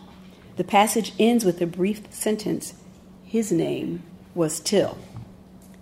The 0.57 0.65
passage 0.65 1.13
ends 1.19 1.45
with 1.45 1.61
a 1.61 1.67
brief 1.67 2.13
sentence 2.13 2.75
His 3.25 3.51
name 3.51 4.05
was 4.35 4.61
Till. 4.61 4.97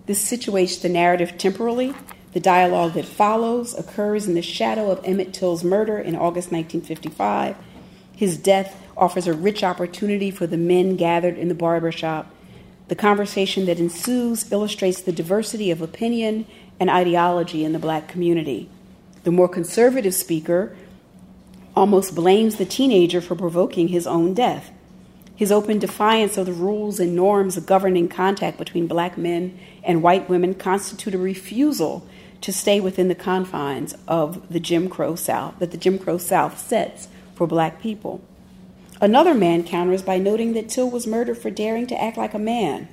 This 0.07 0.27
situates 0.27 0.81
the 0.81 0.89
narrative 0.89 1.37
temporally. 1.37 1.93
The 2.33 2.39
dialogue 2.39 2.93
that 2.93 3.05
follows 3.05 3.75
occurs 3.75 4.27
in 4.27 4.33
the 4.33 4.41
shadow 4.41 4.89
of 4.89 4.99
Emmett 5.05 5.31
Till's 5.31 5.63
murder 5.63 5.99
in 5.99 6.15
August 6.15 6.51
1955. 6.51 7.55
His 8.15 8.35
death 8.35 8.81
offers 8.97 9.27
a 9.27 9.33
rich 9.33 9.63
opportunity 9.63 10.31
for 10.31 10.47
the 10.47 10.57
men 10.57 10.95
gathered 10.95 11.37
in 11.37 11.49
the 11.49 11.55
barber 11.55 11.91
shop. 11.91 12.33
The 12.87 12.95
conversation 12.95 13.65
that 13.67 13.79
ensues 13.79 14.51
illustrates 14.51 15.01
the 15.01 15.11
diversity 15.11 15.69
of 15.69 15.81
opinion 15.81 16.47
and 16.79 16.89
ideology 16.89 17.63
in 17.63 17.73
the 17.73 17.79
black 17.79 18.07
community. 18.07 18.69
The 19.23 19.31
more 19.31 19.47
conservative 19.47 20.15
speaker 20.15 20.75
almost 21.75 22.15
blames 22.15 22.57
the 22.57 22.65
teenager 22.65 23.21
for 23.21 23.35
provoking 23.35 23.89
his 23.89 24.05
own 24.05 24.33
death. 24.33 24.71
His 25.35 25.51
open 25.51 25.79
defiance 25.79 26.37
of 26.37 26.45
the 26.45 26.53
rules 26.53 26.99
and 26.99 27.15
norms 27.15 27.57
governing 27.59 28.07
contact 28.07 28.57
between 28.57 28.87
black 28.87 29.17
men 29.17 29.57
and 29.83 30.03
white 30.03 30.29
women 30.29 30.53
constitute 30.53 31.15
a 31.15 31.17
refusal 31.17 32.07
to 32.41 32.53
stay 32.53 32.79
within 32.79 33.07
the 33.07 33.15
confines 33.15 33.95
of 34.07 34.47
the 34.51 34.59
Jim 34.59 34.89
Crow 34.89 35.15
South 35.15 35.57
that 35.59 35.71
the 35.71 35.77
Jim 35.77 35.97
Crow 35.97 36.17
South 36.17 36.59
sets 36.59 37.07
for 37.33 37.47
black 37.47 37.81
people. 37.81 38.21
Another 39.01 39.33
man 39.33 39.63
counters 39.63 40.01
by 40.01 40.17
noting 40.17 40.53
that 40.53 40.69
Till 40.69 40.89
was 40.89 41.07
murdered 41.07 41.37
for 41.37 41.49
daring 41.49 41.87
to 41.87 42.01
act 42.01 42.17
like 42.17 42.33
a 42.33 42.39
man. 42.39 42.87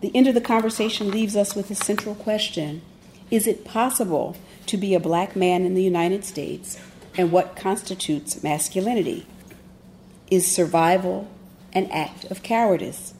The 0.00 0.14
end 0.14 0.28
of 0.28 0.34
the 0.34 0.40
conversation 0.40 1.10
leaves 1.10 1.36
us 1.36 1.54
with 1.54 1.70
a 1.70 1.74
central 1.74 2.14
question 2.14 2.82
Is 3.30 3.46
it 3.46 3.64
possible 3.64 4.36
to 4.66 4.76
be 4.76 4.94
a 4.94 5.00
black 5.00 5.34
man 5.34 5.64
in 5.64 5.74
the 5.74 5.82
United 5.82 6.24
States 6.24 6.78
and 7.16 7.32
what 7.32 7.56
constitutes 7.56 8.42
masculinity. 8.42 9.26
Is 10.30 10.50
survival 10.50 11.28
an 11.72 11.90
act 11.90 12.24
of 12.26 12.42
cowardice? 12.42 13.14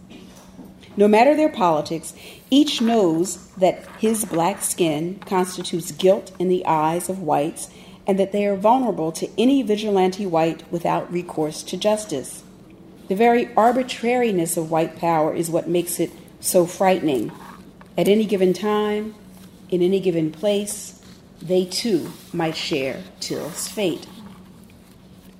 No 0.97 1.09
matter 1.09 1.35
their 1.35 1.49
politics, 1.49 2.15
each 2.51 2.81
knows 2.81 3.49
that 3.57 3.85
his 3.99 4.25
black 4.25 4.63
skin 4.63 5.21
constitutes 5.27 5.91
guilt 5.91 6.33
in 6.39 6.49
the 6.49 6.65
eyes 6.67 7.09
of 7.09 7.21
whites 7.21 7.69
and 8.07 8.19
that 8.19 8.33
they 8.33 8.47
are 8.47 8.57
vulnerable 8.57 9.11
to 9.13 9.29
any 9.37 9.63
vigilante 9.63 10.27
white 10.27 10.63
without 10.71 11.11
recourse 11.13 11.63
to 11.65 11.77
justice. 11.77 12.43
The 13.09 13.17
very 13.17 13.53
arbitrariness 13.55 14.57
of 14.57 14.71
white 14.71 14.97
power 14.97 15.35
is 15.35 15.51
what 15.51 15.69
makes 15.69 15.99
it 15.99 16.11
so 16.41 16.65
frightening. 16.67 17.33
At 17.99 18.09
any 18.09 18.25
given 18.25 18.53
time, 18.53 19.15
in 19.71 19.83
any 19.83 20.01
given 20.01 20.31
place, 20.31 20.94
they 21.45 21.67
too 21.67 22.11
might 22.33 22.57
share 22.57 23.03
Till's 23.21 23.69
fate. 23.69 24.07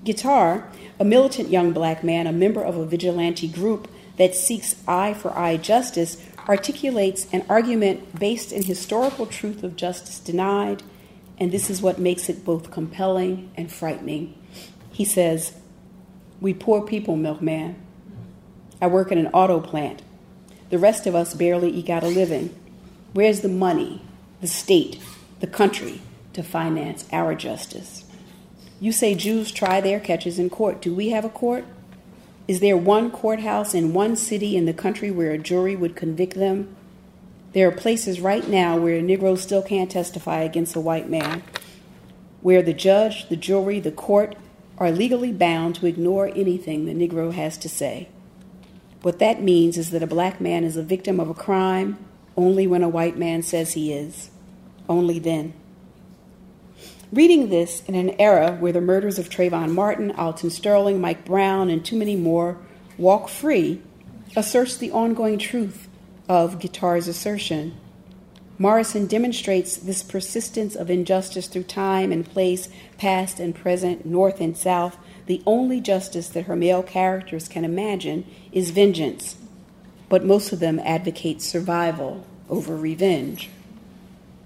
Guitar, 0.05 0.71
a 1.01 1.05
militant 1.05 1.49
young 1.49 1.73
black 1.73 2.05
man, 2.05 2.27
a 2.27 2.33
member 2.33 2.63
of 2.63 2.77
a 2.77 2.85
vigilante 2.85 3.49
group 3.49 3.89
that 4.19 4.35
seeks 4.35 4.77
eye 4.87 5.15
for 5.15 5.37
eye 5.37 5.57
justice, 5.57 6.23
articulates 6.47 7.27
an 7.33 7.45
argument 7.49 8.19
based 8.19 8.53
in 8.53 8.63
historical 8.63 9.27
truth 9.27 9.63
of 9.65 9.77
justice 9.77 10.19
denied, 10.19 10.83
and 11.39 11.51
this 11.51 11.71
is 11.71 11.81
what 11.81 11.99
makes 11.99 12.29
it 12.29 12.45
both 12.45 12.71
compelling 12.71 13.51
and 13.57 13.73
frightening. 13.73 14.35
He 14.93 15.05
says, 15.05 15.55
We 16.41 16.53
poor 16.55 16.83
people, 16.83 17.17
milkman. 17.17 17.77
I 18.81 18.87
work 18.89 19.11
in 19.11 19.19
an 19.19 19.29
auto 19.29 19.59
plant. 19.59 20.03
The 20.69 20.79
rest 20.79 21.07
of 21.07 21.15
us 21.15 21.35
barely 21.35 21.75
eke 21.75 21.91
out 21.91 22.05
a 22.05 22.09
living. 22.09 22.55
Where's 23.15 23.41
the 23.41 23.49
money, 23.49 24.03
the 24.41 24.47
state, 24.47 25.01
the 25.45 25.51
country 25.51 26.01
to 26.33 26.43
finance 26.43 27.05
our 27.13 27.35
justice. 27.35 28.05
You 28.81 28.93
say 28.93 29.15
Jews 29.15 29.53
try 29.53 29.79
their 29.79 30.01
catches 30.01 30.39
in 30.39 30.49
court. 30.49 30.81
Do 30.81 30.95
we 30.95 31.11
have 31.11 31.27
a 31.27 31.29
court? 31.29 31.67
Is 32.49 32.61
there 32.61 32.79
one 32.79 33.11
courthouse 33.11 33.75
in 33.75 33.93
one 33.93 34.17
city 34.17 34.57
in 34.57 34.65
the 34.65 34.73
country 34.73 35.11
where 35.11 35.33
a 35.33 35.39
jury 35.39 35.77
would 35.77 35.97
convict 35.97 36.33
them? 36.35 36.75
There 37.53 37.69
are 37.69 37.73
places 37.73 38.23
right 38.23 38.49
now 38.49 38.79
where 38.79 38.97
a 38.97 39.03
Negro 39.03 39.37
still 39.37 39.61
can't 39.61 39.91
testify 39.91 40.41
against 40.41 40.77
a 40.77 40.81
white 40.81 41.11
man, 41.11 41.43
where 42.41 42.63
the 42.63 42.73
judge, 42.73 43.29
the 43.29 43.37
jury, 43.37 43.81
the 43.81 43.93
court 43.93 44.37
are 44.79 44.91
legally 44.91 45.31
bound 45.31 45.75
to 45.75 45.87
ignore 45.87 46.29
anything 46.29 46.87
the 46.87 46.95
Negro 46.95 47.35
has 47.35 47.59
to 47.59 47.69
say. 47.69 48.09
What 49.03 49.19
that 49.19 49.43
means 49.43 49.77
is 49.77 49.91
that 49.91 50.03
a 50.03 50.07
black 50.07 50.41
man 50.41 50.65
is 50.65 50.79
a 50.79 50.83
victim 50.83 51.21
of 51.21 51.29
a 51.29 51.35
crime 51.35 51.99
only 52.35 52.67
when 52.67 52.83
a 52.83 52.89
white 52.89 53.19
man 53.19 53.43
says 53.43 53.75
he 53.75 53.93
is 53.93 54.31
only 54.89 55.19
then. 55.19 55.55
Reading 57.13 57.49
this 57.49 57.85
in 57.87 57.95
an 57.95 58.11
era 58.21 58.57
where 58.59 58.73
the 58.73 58.81
murders 58.81 59.19
of 59.19 59.29
Trayvon 59.29 59.73
Martin, 59.73 60.11
Alton 60.13 60.51
Sterling, 60.51 61.01
Mike 61.01 61.25
Brown, 61.25 61.71
and 61.71 61.85
too 61.85 61.97
many 61.97 62.17
more 62.17 62.59
walk 62.99 63.29
free 63.29 63.81
asserts 64.37 64.77
the 64.77 64.91
ongoing 64.91 65.39
truth 65.39 65.89
of 66.29 66.59
Guitar's 66.59 67.07
assertion. 67.07 67.77
Morrison 68.59 69.07
demonstrates 69.07 69.77
this 69.77 70.03
persistence 70.03 70.77
of 70.77 70.89
injustice 70.89 71.49
through 71.49 71.65
time 71.65 72.13
and 72.13 72.25
place, 72.25 72.69
past 72.99 73.41
and 73.41 73.55
present, 73.55 74.07
north 74.07 74.41
and 74.41 74.57
south. 74.57 74.97
The 75.27 75.43
only 75.45 75.81
justice 75.81 76.29
that 76.29 76.47
her 76.47 76.55
male 76.55 76.83
characters 76.83 77.49
can 77.49 77.65
imagine 77.65 78.27
is 78.53 78.71
vengeance, 78.71 79.37
but 80.09 80.25
most 80.25 80.53
of 80.53 80.61
them 80.61 80.79
advocate 80.81 81.43
survival 81.43 82.27
over 82.49 82.77
revenge. 82.77 83.51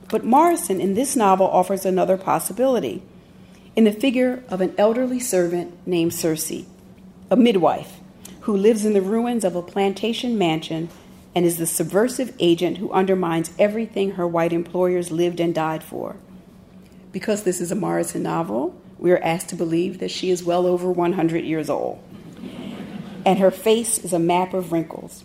But 0.08 0.24
Morrison 0.24 0.80
in 0.80 0.94
this 0.94 1.14
novel 1.16 1.46
offers 1.46 1.84
another 1.84 2.16
possibility 2.16 3.02
in 3.76 3.84
the 3.84 3.92
figure 3.92 4.42
of 4.48 4.60
an 4.60 4.74
elderly 4.78 5.20
servant 5.20 5.86
named 5.86 6.14
Circe, 6.14 6.64
a 7.30 7.36
midwife 7.36 8.00
who 8.40 8.56
lives 8.56 8.84
in 8.84 8.94
the 8.94 9.02
ruins 9.02 9.44
of 9.44 9.54
a 9.54 9.62
plantation 9.62 10.38
mansion 10.38 10.88
and 11.34 11.44
is 11.44 11.58
the 11.58 11.66
subversive 11.66 12.34
agent 12.38 12.78
who 12.78 12.90
undermines 12.90 13.52
everything 13.58 14.12
her 14.12 14.26
white 14.26 14.52
employers 14.52 15.10
lived 15.10 15.38
and 15.40 15.54
died 15.54 15.84
for. 15.84 16.16
Because 17.12 17.42
this 17.42 17.60
is 17.60 17.70
a 17.70 17.76
Morrison 17.76 18.22
novel, 18.22 18.74
we 18.98 19.12
are 19.12 19.22
asked 19.22 19.50
to 19.50 19.56
believe 19.56 19.98
that 19.98 20.10
she 20.10 20.30
is 20.30 20.42
well 20.42 20.66
over 20.66 20.90
100 20.90 21.44
years 21.44 21.68
old. 21.68 22.02
And 23.24 23.38
her 23.38 23.50
face 23.50 23.98
is 23.98 24.12
a 24.12 24.18
map 24.18 24.54
of 24.54 24.72
wrinkles. 24.72 25.22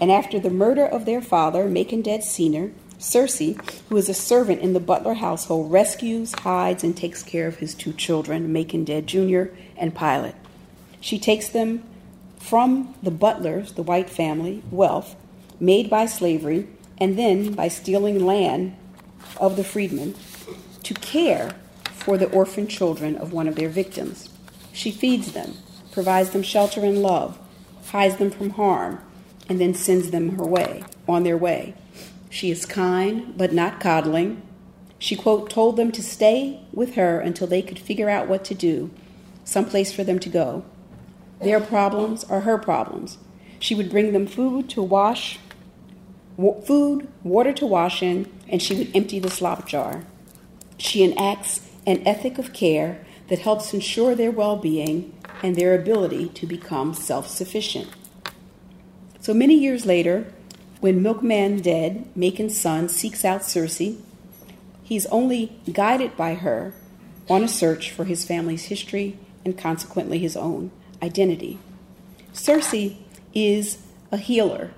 And 0.00 0.12
after 0.12 0.38
the 0.38 0.50
murder 0.50 0.84
of 0.84 1.06
their 1.06 1.22
father, 1.22 1.68
Macon 1.68 2.02
Dead 2.02 2.22
Sr., 2.22 2.72
Circe, 3.04 3.38
who 3.88 3.96
is 3.98 4.08
a 4.08 4.14
servant 4.14 4.62
in 4.62 4.72
the 4.72 4.80
Butler 4.80 5.14
household, 5.14 5.70
rescues, 5.70 6.32
hides, 6.32 6.82
and 6.82 6.96
takes 6.96 7.22
care 7.22 7.46
of 7.46 7.58
his 7.58 7.74
two 7.74 7.92
children, 7.92 8.50
Macon 8.50 8.82
Dead 8.82 9.06
Jr. 9.06 9.44
and 9.76 9.94
Pilate. 9.94 10.34
She 11.00 11.18
takes 11.18 11.48
them 11.48 11.84
from 12.38 12.94
the 13.02 13.10
Butlers, 13.10 13.72
the 13.72 13.82
white 13.82 14.08
family, 14.08 14.62
wealth 14.70 15.16
made 15.60 15.90
by 15.90 16.06
slavery, 16.06 16.66
and 16.96 17.18
then 17.18 17.52
by 17.52 17.68
stealing 17.68 18.24
land 18.24 18.74
of 19.36 19.56
the 19.56 19.64
freedmen, 19.64 20.14
to 20.82 20.94
care 20.94 21.54
for 21.84 22.16
the 22.16 22.30
orphan 22.30 22.66
children 22.66 23.16
of 23.16 23.34
one 23.34 23.46
of 23.46 23.54
their 23.54 23.68
victims. 23.68 24.30
She 24.72 24.90
feeds 24.90 25.32
them, 25.32 25.54
provides 25.92 26.30
them 26.30 26.42
shelter 26.42 26.80
and 26.80 27.02
love, 27.02 27.38
hides 27.86 28.16
them 28.16 28.30
from 28.30 28.50
harm, 28.50 28.98
and 29.46 29.60
then 29.60 29.74
sends 29.74 30.10
them 30.10 30.38
her 30.38 30.46
way, 30.46 30.82
on 31.06 31.22
their 31.22 31.36
way. 31.36 31.74
She 32.34 32.50
is 32.50 32.66
kind, 32.66 33.38
but 33.38 33.52
not 33.52 33.78
coddling. 33.78 34.42
She, 34.98 35.14
quote, 35.14 35.48
told 35.48 35.76
them 35.76 35.92
to 35.92 36.02
stay 36.02 36.58
with 36.72 36.96
her 36.96 37.20
until 37.20 37.46
they 37.46 37.62
could 37.62 37.78
figure 37.78 38.10
out 38.10 38.26
what 38.26 38.44
to 38.46 38.56
do, 38.56 38.90
someplace 39.44 39.92
for 39.92 40.02
them 40.02 40.18
to 40.18 40.28
go. 40.28 40.64
Their 41.40 41.60
problems 41.60 42.24
are 42.24 42.40
her 42.40 42.58
problems. 42.58 43.18
She 43.60 43.76
would 43.76 43.88
bring 43.88 44.12
them 44.12 44.26
food 44.26 44.68
to 44.70 44.82
wash, 44.82 45.38
food, 46.36 47.06
water 47.22 47.52
to 47.52 47.66
wash 47.66 48.02
in, 48.02 48.28
and 48.48 48.60
she 48.60 48.74
would 48.74 48.96
empty 48.96 49.20
the 49.20 49.30
slop 49.30 49.68
jar. 49.68 50.02
She 50.76 51.04
enacts 51.04 51.60
an 51.86 52.02
ethic 52.04 52.38
of 52.38 52.52
care 52.52 53.06
that 53.28 53.38
helps 53.38 53.72
ensure 53.72 54.16
their 54.16 54.32
well 54.32 54.56
being 54.56 55.16
and 55.40 55.54
their 55.54 55.72
ability 55.72 56.30
to 56.30 56.48
become 56.48 56.94
self 56.94 57.28
sufficient. 57.28 57.90
So 59.20 59.32
many 59.32 59.54
years 59.54 59.86
later, 59.86 60.32
when 60.84 61.00
Milkman 61.00 61.62
dead, 61.62 62.06
Macon's 62.14 62.60
son 62.60 62.90
seeks 62.90 63.24
out 63.24 63.42
Circe. 63.42 63.94
He's 64.82 65.06
only 65.06 65.58
guided 65.72 66.14
by 66.14 66.34
her 66.34 66.74
on 67.26 67.42
a 67.42 67.48
search 67.48 67.90
for 67.90 68.04
his 68.04 68.26
family's 68.26 68.66
history 68.66 69.18
and 69.46 69.56
consequently 69.56 70.18
his 70.18 70.36
own 70.36 70.70
identity. 71.02 71.58
Circe 72.34 72.98
is 73.32 73.78
a 74.12 74.18
healer, 74.18 74.72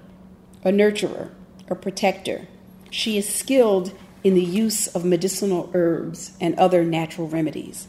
a 0.63 0.71
nurturer, 0.71 1.31
a 1.69 1.75
protector. 1.75 2.47
She 2.89 3.19
is 3.19 3.29
skilled 3.29 3.93
in 4.23 4.35
the 4.35 4.45
use 4.45 4.87
of 4.87 5.05
medicinal 5.05 5.73
herbs 5.75 6.37
and 6.41 6.57
other 6.57 6.85
natural 6.85 7.27
remedies. 7.27 7.89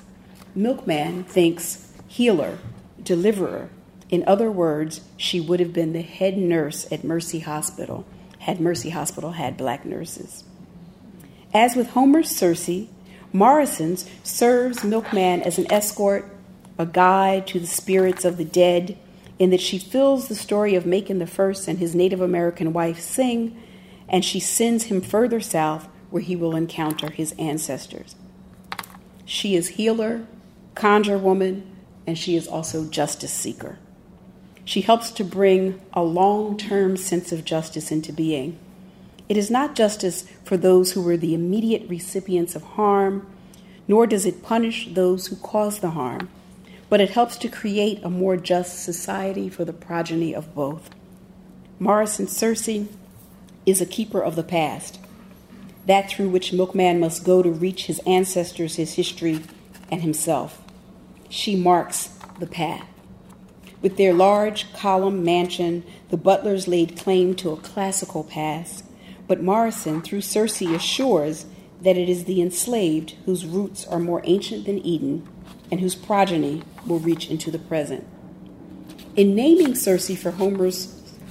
Milkman 0.56 1.24
thinks 1.24 1.94
healer, 2.08 2.58
deliverer. 3.00 3.70
In 4.10 4.24
other 4.28 4.50
words, 4.50 5.02
she 5.18 5.40
would 5.40 5.60
have 5.60 5.74
been 5.74 5.94
the 5.94 6.02
head 6.02 6.38
nurse 6.38 6.90
at 6.92 7.04
Mercy 7.04 7.40
Hospital 7.40 8.06
had 8.48 8.62
Mercy 8.62 8.92
Hospital 8.92 9.32
had 9.32 9.58
black 9.58 9.86
nurses. 9.86 10.46
As 11.54 11.76
with 11.76 11.90
Homer's 11.90 12.30
Circe, 12.30 12.88
Morrison's 13.34 14.10
serves 14.24 14.86
Milkman 14.86 15.42
as 15.42 15.58
an 15.58 15.70
escort, 15.72 16.30
a 16.78 16.86
guide 16.86 17.46
to 17.48 17.60
the 17.60 17.68
spirits 17.68 18.24
of 18.24 18.38
the 18.38 18.46
dead, 18.46 18.98
in 19.38 19.50
that 19.50 19.60
she 19.60 19.78
fills 19.78 20.28
the 20.28 20.36
story 20.36 20.76
of 20.76 20.86
Macon 20.86 21.20
the 21.20 21.28
First 21.28 21.68
and 21.68 21.80
his 21.80 21.94
Native 21.94 22.22
American 22.22 22.72
wife 22.72 23.02
sing, 23.02 23.62
and 24.08 24.24
she 24.24 24.40
sends 24.40 24.86
him 24.86 25.02
further 25.02 25.42
south 25.42 25.90
where 26.10 26.24
he 26.24 26.36
will 26.36 26.56
encounter 26.56 27.12
his 27.12 27.34
ancestors. 27.38 28.16
She 29.26 29.56
is 29.56 29.70
healer, 29.70 30.26
conjure 30.74 31.18
woman, 31.18 31.70
and 32.08 32.18
she 32.18 32.38
is 32.38 32.48
also 32.48 32.86
justice 32.86 33.34
seeker. 33.34 33.78
She 34.68 34.82
helps 34.82 35.12
to 35.12 35.24
bring 35.24 35.80
a 35.94 36.04
long 36.04 36.58
term 36.58 36.98
sense 36.98 37.32
of 37.32 37.46
justice 37.46 37.90
into 37.90 38.12
being. 38.12 38.60
It 39.30 39.38
is 39.38 39.50
not 39.50 39.76
justice 39.76 40.28
for 40.44 40.58
those 40.58 40.92
who 40.92 41.02
were 41.02 41.16
the 41.16 41.34
immediate 41.34 41.88
recipients 41.88 42.54
of 42.54 42.64
harm, 42.64 43.26
nor 43.88 44.06
does 44.06 44.26
it 44.26 44.44
punish 44.44 44.90
those 44.92 45.28
who 45.28 45.38
caused 45.38 45.80
the 45.80 45.92
harm, 45.92 46.28
but 46.90 47.00
it 47.00 47.12
helps 47.12 47.38
to 47.38 47.48
create 47.48 48.04
a 48.04 48.10
more 48.10 48.36
just 48.36 48.84
society 48.84 49.48
for 49.48 49.64
the 49.64 49.72
progeny 49.72 50.36
of 50.36 50.54
both. 50.54 50.90
Morrison 51.80 52.28
Circe 52.28 52.90
is 53.66 53.80
a 53.80 53.86
keeper 53.86 54.20
of 54.22 54.36
the 54.36 54.44
past, 54.44 55.00
that 55.86 56.10
through 56.10 56.28
which 56.28 56.52
Milkman 56.52 57.00
must 57.00 57.24
go 57.24 57.42
to 57.42 57.50
reach 57.50 57.86
his 57.86 58.00
ancestors, 58.06 58.76
his 58.76 58.96
history, 58.96 59.40
and 59.90 60.02
himself. 60.02 60.62
She 61.30 61.56
marks 61.56 62.10
the 62.40 62.48
path. 62.48 62.86
With 63.88 63.96
their 63.96 64.14
large 64.14 64.74
column 64.74 65.24
mansion, 65.24 65.86
the 66.10 66.18
Butlers 66.18 66.68
laid 66.68 66.98
claim 66.98 67.36
to 67.36 67.52
a 67.52 67.56
classical 67.56 68.26
past, 68.26 68.84
but 69.30 69.42
Morrison, 69.42 70.02
through 70.02 70.20
Circe, 70.20 70.62
assures 70.62 71.46
that 71.82 71.96
it 71.96 72.10
is 72.10 72.26
the 72.26 72.42
enslaved 72.42 73.12
whose 73.24 73.46
roots 73.46 73.88
are 73.88 73.98
more 73.98 74.20
ancient 74.26 74.66
than 74.66 74.86
Eden 74.86 75.26
and 75.72 75.80
whose 75.80 75.96
progeny 75.96 76.64
will 76.86 77.00
reach 77.00 77.30
into 77.30 77.50
the 77.50 77.60
present. 77.60 78.06
In 79.16 79.34
naming 79.34 79.74
Circe 79.74 80.18
for 80.18 80.32
Homer's 80.32 80.88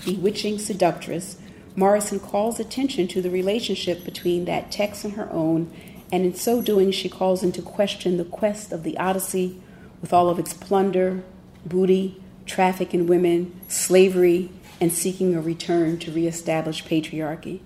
bewitching 0.06 0.58
seductress, 0.58 1.36
Morrison 1.76 2.18
calls 2.18 2.58
attention 2.58 3.06
to 3.08 3.20
the 3.20 3.28
relationship 3.28 4.02
between 4.02 4.46
that 4.46 4.72
text 4.72 5.04
and 5.04 5.12
her 5.12 5.30
own, 5.30 5.70
and 6.10 6.24
in 6.24 6.34
so 6.34 6.62
doing, 6.62 6.90
she 6.90 7.10
calls 7.10 7.42
into 7.42 7.60
question 7.60 8.16
the 8.16 8.24
quest 8.24 8.72
of 8.72 8.82
the 8.82 8.96
Odyssey 8.96 9.60
with 10.00 10.14
all 10.14 10.30
of 10.30 10.38
its 10.38 10.54
plunder, 10.54 11.22
booty, 11.66 12.22
traffic 12.46 12.94
in 12.94 13.06
women, 13.06 13.60
slavery, 13.68 14.50
and 14.80 14.92
seeking 14.92 15.34
a 15.34 15.40
return 15.40 15.98
to 15.98 16.12
reestablish 16.12 16.84
patriarchy. 16.84 17.60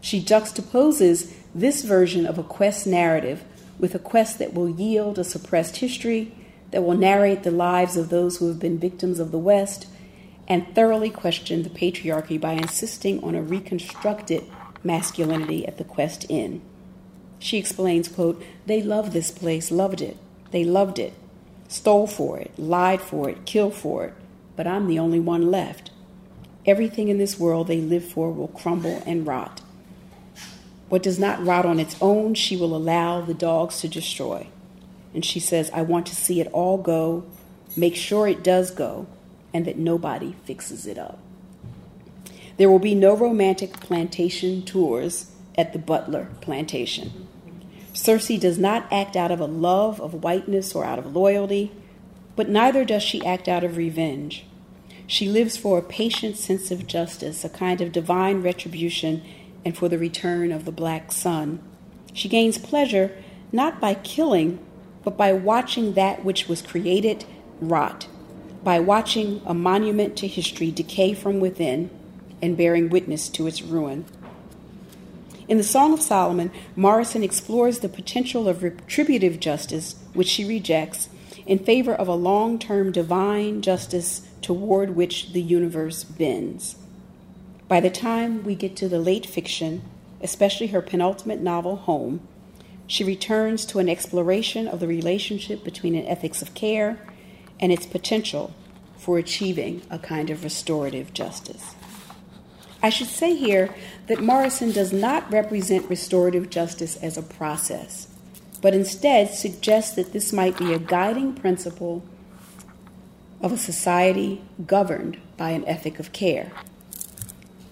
She 0.00 0.22
juxtaposes 0.22 1.32
this 1.54 1.82
version 1.82 2.26
of 2.26 2.38
a 2.38 2.42
quest 2.42 2.86
narrative 2.86 3.44
with 3.78 3.94
a 3.94 3.98
quest 3.98 4.38
that 4.38 4.54
will 4.54 4.68
yield 4.68 5.18
a 5.18 5.24
suppressed 5.24 5.76
history, 5.76 6.34
that 6.70 6.82
will 6.82 6.96
narrate 6.96 7.42
the 7.42 7.50
lives 7.50 7.96
of 7.96 8.08
those 8.08 8.36
who 8.38 8.48
have 8.48 8.58
been 8.58 8.78
victims 8.78 9.18
of 9.18 9.30
the 9.30 9.38
West, 9.38 9.86
and 10.48 10.74
thoroughly 10.74 11.10
question 11.10 11.62
the 11.62 11.70
patriarchy 11.70 12.40
by 12.40 12.52
insisting 12.52 13.22
on 13.22 13.34
a 13.34 13.42
reconstructed 13.42 14.44
masculinity 14.82 15.66
at 15.66 15.78
the 15.78 15.84
quest 15.84 16.26
inn. 16.28 16.60
She 17.38 17.58
explains, 17.58 18.08
quote, 18.08 18.42
They 18.66 18.82
loved 18.82 19.12
this 19.12 19.30
place, 19.30 19.70
loved 19.70 20.00
it. 20.00 20.16
They 20.50 20.64
loved 20.64 20.98
it 20.98 21.14
stole 21.72 22.06
for 22.06 22.38
it, 22.38 22.52
lied 22.58 23.00
for 23.00 23.30
it, 23.30 23.46
killed 23.46 23.74
for 23.74 24.04
it, 24.04 24.14
but 24.56 24.66
I'm 24.66 24.86
the 24.86 24.98
only 24.98 25.20
one 25.20 25.50
left. 25.50 25.90
Everything 26.66 27.08
in 27.08 27.18
this 27.18 27.38
world 27.38 27.66
they 27.66 27.80
live 27.80 28.04
for 28.04 28.30
will 28.30 28.48
crumble 28.48 29.02
and 29.06 29.26
rot. 29.26 29.60
What 30.88 31.02
does 31.02 31.18
not 31.18 31.44
rot 31.44 31.64
on 31.64 31.80
its 31.80 31.96
own, 32.00 32.34
she 32.34 32.56
will 32.56 32.76
allow 32.76 33.22
the 33.22 33.34
dogs 33.34 33.80
to 33.80 33.88
destroy. 33.88 34.48
And 35.14 35.24
she 35.24 35.40
says, 35.40 35.70
I 35.72 35.82
want 35.82 36.06
to 36.06 36.16
see 36.16 36.40
it 36.40 36.48
all 36.52 36.78
go, 36.78 37.24
make 37.76 37.96
sure 37.96 38.28
it 38.28 38.44
does 38.44 38.70
go, 38.70 39.06
and 39.54 39.64
that 39.64 39.78
nobody 39.78 40.34
fixes 40.44 40.86
it 40.86 40.98
up. 40.98 41.18
There 42.58 42.70
will 42.70 42.78
be 42.78 42.94
no 42.94 43.16
romantic 43.16 43.80
plantation 43.80 44.62
tours 44.62 45.32
at 45.56 45.72
the 45.72 45.78
Butler 45.78 46.28
plantation. 46.40 47.28
Circe 47.92 48.28
does 48.38 48.58
not 48.58 48.90
act 48.90 49.16
out 49.16 49.30
of 49.30 49.40
a 49.40 49.46
love 49.46 50.00
of 50.00 50.22
whiteness 50.22 50.74
or 50.74 50.84
out 50.84 50.98
of 50.98 51.14
loyalty, 51.14 51.72
but 52.36 52.48
neither 52.48 52.84
does 52.84 53.02
she 53.02 53.24
act 53.24 53.48
out 53.48 53.64
of 53.64 53.76
revenge. 53.76 54.46
She 55.06 55.28
lives 55.28 55.56
for 55.56 55.78
a 55.78 55.82
patient 55.82 56.38
sense 56.38 56.70
of 56.70 56.86
justice, 56.86 57.44
a 57.44 57.50
kind 57.50 57.80
of 57.82 57.92
divine 57.92 58.40
retribution, 58.42 59.22
and 59.64 59.76
for 59.76 59.88
the 59.88 59.98
return 59.98 60.52
of 60.52 60.64
the 60.64 60.72
black 60.72 61.12
sun. 61.12 61.60
She 62.14 62.28
gains 62.28 62.56
pleasure 62.56 63.16
not 63.52 63.80
by 63.80 63.94
killing, 63.94 64.58
but 65.04 65.16
by 65.16 65.32
watching 65.32 65.92
that 65.92 66.24
which 66.24 66.48
was 66.48 66.62
created 66.62 67.26
rot, 67.60 68.08
by 68.64 68.80
watching 68.80 69.42
a 69.44 69.52
monument 69.52 70.16
to 70.16 70.26
history 70.26 70.70
decay 70.70 71.12
from 71.12 71.40
within 71.40 71.90
and 72.40 72.56
bearing 72.56 72.88
witness 72.88 73.28
to 73.28 73.46
its 73.46 73.60
ruin. 73.60 74.06
In 75.52 75.58
the 75.58 75.64
Song 75.64 75.92
of 75.92 76.00
Solomon, 76.00 76.50
Morrison 76.76 77.22
explores 77.22 77.80
the 77.80 77.88
potential 77.90 78.48
of 78.48 78.62
retributive 78.62 79.38
justice, 79.38 79.96
which 80.14 80.28
she 80.28 80.46
rejects, 80.46 81.10
in 81.44 81.58
favor 81.58 81.92
of 81.92 82.08
a 82.08 82.14
long 82.14 82.58
term 82.58 82.90
divine 82.90 83.60
justice 83.60 84.26
toward 84.40 84.96
which 84.96 85.34
the 85.34 85.42
universe 85.42 86.04
bends. 86.04 86.76
By 87.68 87.80
the 87.80 87.90
time 87.90 88.44
we 88.44 88.54
get 88.54 88.76
to 88.76 88.88
the 88.88 88.98
late 88.98 89.26
fiction, 89.26 89.82
especially 90.22 90.68
her 90.68 90.80
penultimate 90.80 91.42
novel, 91.42 91.76
Home, 91.76 92.26
she 92.86 93.04
returns 93.04 93.66
to 93.66 93.78
an 93.78 93.90
exploration 93.90 94.66
of 94.66 94.80
the 94.80 94.88
relationship 94.88 95.62
between 95.64 95.94
an 95.94 96.06
ethics 96.06 96.40
of 96.40 96.54
care 96.54 96.98
and 97.60 97.70
its 97.70 97.84
potential 97.84 98.54
for 98.96 99.18
achieving 99.18 99.82
a 99.90 99.98
kind 99.98 100.30
of 100.30 100.44
restorative 100.44 101.12
justice. 101.12 101.74
I 102.82 102.90
should 102.90 103.06
say 103.06 103.36
here 103.36 103.72
that 104.08 104.20
Morrison 104.20 104.72
does 104.72 104.92
not 104.92 105.30
represent 105.30 105.88
restorative 105.88 106.50
justice 106.50 106.96
as 106.96 107.16
a 107.16 107.22
process, 107.22 108.08
but 108.60 108.74
instead 108.74 109.30
suggests 109.30 109.94
that 109.94 110.12
this 110.12 110.32
might 110.32 110.58
be 110.58 110.72
a 110.72 110.80
guiding 110.80 111.34
principle 111.34 112.04
of 113.40 113.52
a 113.52 113.56
society 113.56 114.42
governed 114.66 115.18
by 115.36 115.50
an 115.50 115.64
ethic 115.66 116.00
of 116.00 116.12
care. 116.12 116.50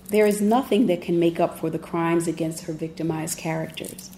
There 0.08 0.26
is 0.26 0.40
nothing 0.40 0.86
that 0.86 1.02
can 1.02 1.18
make 1.18 1.40
up 1.40 1.58
for 1.58 1.70
the 1.70 1.78
crimes 1.78 2.26
against 2.26 2.64
her 2.64 2.72
victimized 2.72 3.38
characters. 3.38 4.10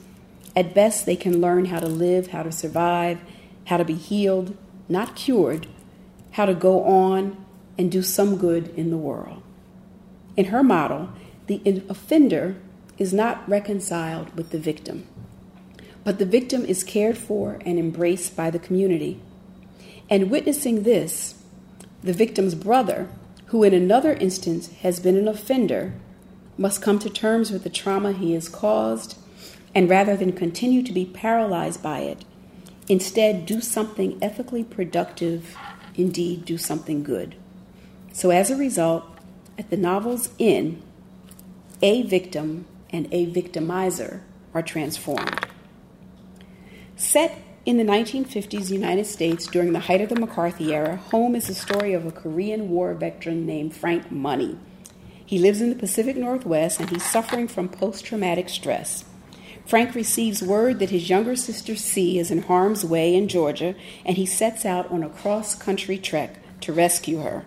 At 0.55 0.75
best, 0.75 1.07
they 1.07 1.17
can 1.17 1.41
learn 1.41 1.67
how 1.67 1.81
to 1.81 1.89
live, 1.89 2.29
how 2.29 2.43
to 2.43 2.53
survive, 2.53 3.19
how 3.67 3.79
to 3.79 3.85
be 3.85 3.95
healed, 3.95 4.57
not 4.89 5.17
cured, 5.17 5.67
how 6.33 6.47
to 6.47 6.55
go 6.55 6.85
on 6.85 7.45
and 7.79 7.91
do 7.91 8.03
some 8.03 8.37
good 8.37 8.69
in 8.77 8.91
the 8.91 8.97
world. 8.97 9.42
In 10.37 10.47
her 10.47 10.63
model, 10.63 11.11
the 11.47 11.83
offender 11.89 12.57
is 12.99 13.13
not 13.13 13.49
reconciled 13.49 14.35
with 14.37 14.51
the 14.51 14.59
victim, 14.59 15.07
but 16.05 16.19
the 16.19 16.27
victim 16.27 16.65
is 16.65 16.85
cared 16.85 17.19
for 17.19 17.59
and 17.67 17.79
embraced 17.79 18.37
by 18.37 18.51
the 18.51 18.59
community. 18.59 19.21
And 20.09 20.31
witnessing 20.31 20.83
this, 20.83 21.43
the 22.03 22.13
victim's 22.13 22.55
brother, 22.55 23.09
who 23.47 23.63
in 23.63 23.75
another 23.75 24.15
instance 24.15 24.73
has 24.83 25.01
been 25.01 25.17
an 25.17 25.29
offender, 25.29 25.95
must 26.57 26.83
come 26.83 26.99
to 26.99 27.11
terms 27.11 27.51
with 27.51 27.65
the 27.65 27.71
trauma 27.71 28.13
he 28.13 28.35
has 28.35 28.49
caused 28.49 29.17
and 29.75 29.89
rather 29.89 30.17
than 30.17 30.33
continue 30.33 30.83
to 30.83 30.93
be 30.93 31.05
paralyzed 31.05 31.83
by 31.83 32.01
it, 32.01 32.25
instead 32.89 33.47
do 33.47 33.61
something 33.61 34.19
ethically 34.23 34.65
productive, 34.65 35.57
indeed, 35.95 36.45
do 36.45 36.59
something 36.59 37.03
good. 37.03 37.35
So, 38.13 38.31
as 38.31 38.51
a 38.51 38.57
result, 38.57 39.05
at 39.59 39.71
the 39.71 39.77
novel's 39.77 40.31
end, 40.39 40.83
a 41.81 42.03
victim 42.03 42.67
and 42.91 43.07
a 43.13 43.27
victimizer 43.27 44.21
are 44.55 44.63
transformed. 44.63 45.47
Set 46.97 47.43
in 47.65 47.79
the 47.79 47.85
1950s 47.85 48.71
United 48.71 49.07
States 49.07 49.47
during 49.47 49.73
the 49.73 49.81
height 49.81 50.01
of 50.01 50.09
the 50.09 50.19
McCarthy 50.19 50.75
era, 50.75 50.97
Home 50.97 51.35
is 51.35 51.47
the 51.47 51.55
story 51.55 51.93
of 51.93 52.07
a 52.07 52.11
Korean 52.11 52.69
War 52.69 52.95
veteran 52.95 53.47
named 53.47 53.75
Frank 53.75 54.11
Money. 54.11 54.59
He 55.25 55.39
lives 55.39 55.61
in 55.61 55.71
the 55.71 55.77
Pacific 55.77 56.17
Northwest 56.17 56.81
and 56.81 56.91
he's 56.91 57.09
suffering 57.09 57.49
from 57.49 57.69
post 57.69 58.05
traumatic 58.05 58.49
stress. 58.49 59.05
Frank 59.65 59.95
receives 59.95 60.43
word 60.43 60.79
that 60.81 60.91
his 60.91 61.09
younger 61.09 61.37
sister 61.37 61.77
C 61.77 62.19
is 62.19 62.31
in 62.31 62.43
harm's 62.43 62.85
way 62.85 63.15
in 63.15 63.29
Georgia, 63.29 63.75
and 64.05 64.17
he 64.17 64.27
sets 64.27 64.65
out 64.65 64.91
on 64.91 65.03
a 65.03 65.09
cross 65.09 65.55
country 65.55 65.97
trek 65.97 66.39
to 66.61 66.73
rescue 66.73 67.21
her. 67.21 67.45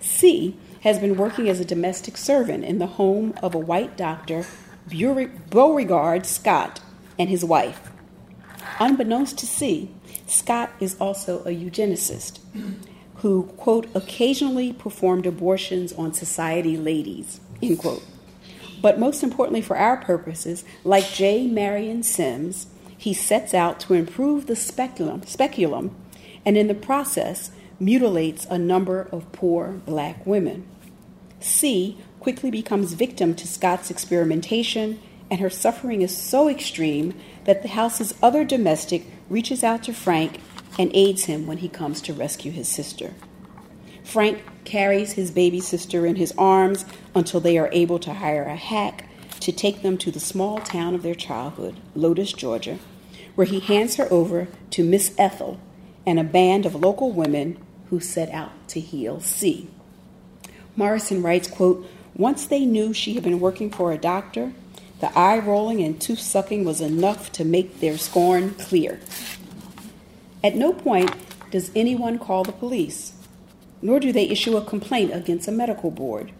C 0.00 0.56
has 0.86 1.00
been 1.00 1.16
working 1.16 1.48
as 1.48 1.58
a 1.58 1.64
domestic 1.64 2.16
servant 2.16 2.64
in 2.64 2.78
the 2.78 2.86
home 2.86 3.34
of 3.42 3.56
a 3.56 3.58
white 3.58 3.96
doctor, 3.96 4.46
Beauregard 4.88 6.24
Scott, 6.24 6.80
and 7.18 7.28
his 7.28 7.44
wife. 7.44 7.90
Unbeknownst 8.78 9.36
to 9.38 9.46
C, 9.46 9.90
Scott 10.28 10.70
is 10.78 10.96
also 11.00 11.40
a 11.40 11.48
eugenicist 11.48 12.38
who, 13.16 13.52
quote, 13.56 13.88
occasionally 13.96 14.72
performed 14.72 15.26
abortions 15.26 15.92
on 15.94 16.14
society 16.14 16.76
ladies, 16.76 17.40
end 17.60 17.80
quote. 17.80 18.04
But 18.80 19.00
most 19.00 19.24
importantly 19.24 19.62
for 19.62 19.76
our 19.76 19.96
purposes, 19.96 20.64
like 20.84 21.08
J. 21.08 21.48
Marion 21.48 22.04
Sims, 22.04 22.68
he 22.96 23.12
sets 23.12 23.54
out 23.54 23.80
to 23.80 23.94
improve 23.94 24.46
the 24.46 24.54
speculum, 24.54 25.24
speculum 25.24 25.96
and 26.44 26.56
in 26.56 26.68
the 26.68 26.74
process 26.74 27.50
mutilates 27.80 28.46
a 28.46 28.56
number 28.56 29.08
of 29.10 29.32
poor 29.32 29.80
black 29.84 30.24
women. 30.24 30.64
C 31.40 31.98
quickly 32.20 32.50
becomes 32.50 32.92
victim 32.94 33.34
to 33.34 33.46
Scott's 33.46 33.90
experimentation, 33.90 35.00
and 35.30 35.40
her 35.40 35.50
suffering 35.50 36.02
is 36.02 36.16
so 36.16 36.48
extreme 36.48 37.14
that 37.44 37.62
the 37.62 37.68
house's 37.68 38.14
other 38.22 38.44
domestic 38.44 39.06
reaches 39.28 39.62
out 39.62 39.82
to 39.84 39.92
Frank 39.92 40.40
and 40.78 40.90
aids 40.94 41.24
him 41.24 41.46
when 41.46 41.58
he 41.58 41.68
comes 41.68 42.00
to 42.02 42.12
rescue 42.12 42.52
his 42.52 42.68
sister. 42.68 43.14
Frank 44.04 44.44
carries 44.64 45.12
his 45.12 45.30
baby 45.30 45.60
sister 45.60 46.06
in 46.06 46.16
his 46.16 46.32
arms 46.38 46.84
until 47.14 47.40
they 47.40 47.58
are 47.58 47.70
able 47.72 47.98
to 47.98 48.14
hire 48.14 48.44
a 48.44 48.56
hack 48.56 49.08
to 49.40 49.52
take 49.52 49.82
them 49.82 49.98
to 49.98 50.10
the 50.10 50.20
small 50.20 50.58
town 50.58 50.94
of 50.94 51.02
their 51.02 51.14
childhood, 51.14 51.76
Lotus, 51.94 52.32
Georgia, 52.32 52.78
where 53.34 53.46
he 53.46 53.60
hands 53.60 53.96
her 53.96 54.10
over 54.12 54.48
to 54.70 54.84
Miss 54.84 55.14
Ethel 55.18 55.60
and 56.06 56.18
a 56.18 56.24
band 56.24 56.66
of 56.66 56.74
local 56.74 57.12
women 57.12 57.58
who 57.90 58.00
set 58.00 58.30
out 58.30 58.52
to 58.68 58.80
heal 58.80 59.20
C. 59.20 59.68
Morrison 60.76 61.22
writes, 61.22 61.48
quote, 61.48 61.88
Once 62.16 62.46
they 62.46 62.64
knew 62.64 62.92
she 62.92 63.14
had 63.14 63.24
been 63.24 63.40
working 63.40 63.70
for 63.70 63.92
a 63.92 63.98
doctor, 63.98 64.52
the 65.00 65.16
eye 65.18 65.38
rolling 65.38 65.82
and 65.82 66.00
tooth 66.00 66.20
sucking 66.20 66.64
was 66.64 66.80
enough 66.80 67.32
to 67.32 67.44
make 67.44 67.80
their 67.80 67.98
scorn 67.98 68.54
clear. 68.54 69.00
At 70.44 70.54
no 70.54 70.72
point 70.72 71.10
does 71.50 71.70
anyone 71.74 72.18
call 72.18 72.44
the 72.44 72.52
police 72.52 73.16
nor 73.82 74.00
do 74.00 74.12
they 74.12 74.28
issue 74.28 74.56
a 74.56 74.64
complaint 74.64 75.14
against 75.14 75.48
a 75.48 75.52
medical 75.52 75.90
board. 75.90 76.32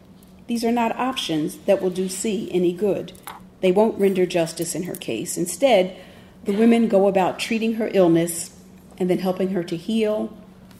These 0.46 0.64
are 0.64 0.72
not 0.72 0.96
options 0.96 1.56
that 1.58 1.82
will 1.82 1.90
do 1.90 2.08
C 2.08 2.48
any 2.52 2.72
good. 2.72 3.12
They 3.60 3.72
won't 3.72 3.98
render 3.98 4.26
justice 4.26 4.74
in 4.74 4.84
her 4.84 4.94
case. 4.94 5.36
Instead, 5.36 5.96
the 6.44 6.56
women 6.56 6.88
go 6.88 7.08
about 7.08 7.38
treating 7.38 7.74
her 7.74 7.90
illness 7.92 8.50
and 8.98 9.10
then 9.10 9.18
helping 9.18 9.50
her 9.50 9.64
to 9.64 9.76
heal 9.76 10.36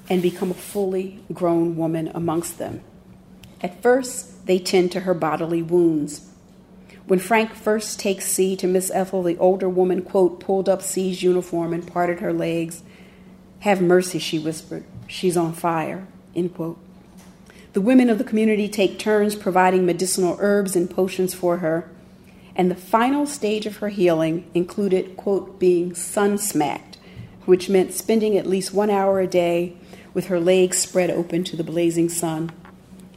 and 0.09 0.23
become 0.23 0.51
a 0.51 0.55
fully 0.55 1.23
grown 1.33 1.77
woman 1.77 2.11
amongst 2.15 2.59
them. 2.59 2.81
At 3.61 3.83
first, 3.83 4.47
they 4.47 4.59
tend 4.59 4.93
to 4.93 5.01
her 5.01 5.15
bodily 5.15 5.63
wounds. 5.63 6.29
When 7.07 7.19
Frank 7.19 7.55
first 7.55 8.01
takes 8.01 8.27
C 8.27 8.57
to 8.57 8.67
Miss 8.67 8.91
Ethel, 8.91 9.23
the 9.23 9.39
older 9.39 9.69
woman, 9.69 10.03
quote, 10.03 10.41
pulled 10.41 10.69
up 10.69 10.83
C's 10.83 11.23
uniform 11.23 11.73
and 11.73 11.87
parted 11.87 12.21
her 12.21 12.33
legs. 12.33 12.83
Have 13.61 13.81
mercy, 13.81 14.19
she 14.19 14.39
whispered. 14.39 14.85
She's 15.07 15.37
on 15.37 15.53
fire. 15.53 16.07
End 16.35 16.55
quote. 16.55 16.79
The 17.73 17.81
women 17.81 18.11
of 18.11 18.19
the 18.19 18.25
community 18.25 18.69
take 18.69 18.99
turns 18.99 19.37
providing 19.37 19.87
medicinal 19.87 20.37
herbs 20.41 20.75
and 20.75 20.91
potions 20.91 21.35
for 21.35 21.59
her, 21.59 21.89
and 22.57 22.71
the 22.71 22.75
final 22.75 23.27
stage 23.27 23.67
of 23.67 23.77
her 23.77 23.91
healing 23.91 24.51
included, 24.55 25.17
quote, 25.17 25.59
being 25.61 25.95
sun 25.95 26.39
smacked, 26.39 26.97
which 27.45 27.69
meant 27.69 27.93
spending 27.93 28.37
at 28.37 28.47
least 28.47 28.73
one 28.73 28.91
hour 28.91 29.21
a 29.21 29.27
day 29.27 29.77
with 30.15 30.27
her 30.27 30.41
legs 30.41 30.79
spread 30.79 31.11
open 31.11 31.45
to 31.45 31.57
the 31.57 31.63
blazing 31.63 32.09
sun. 32.09 32.51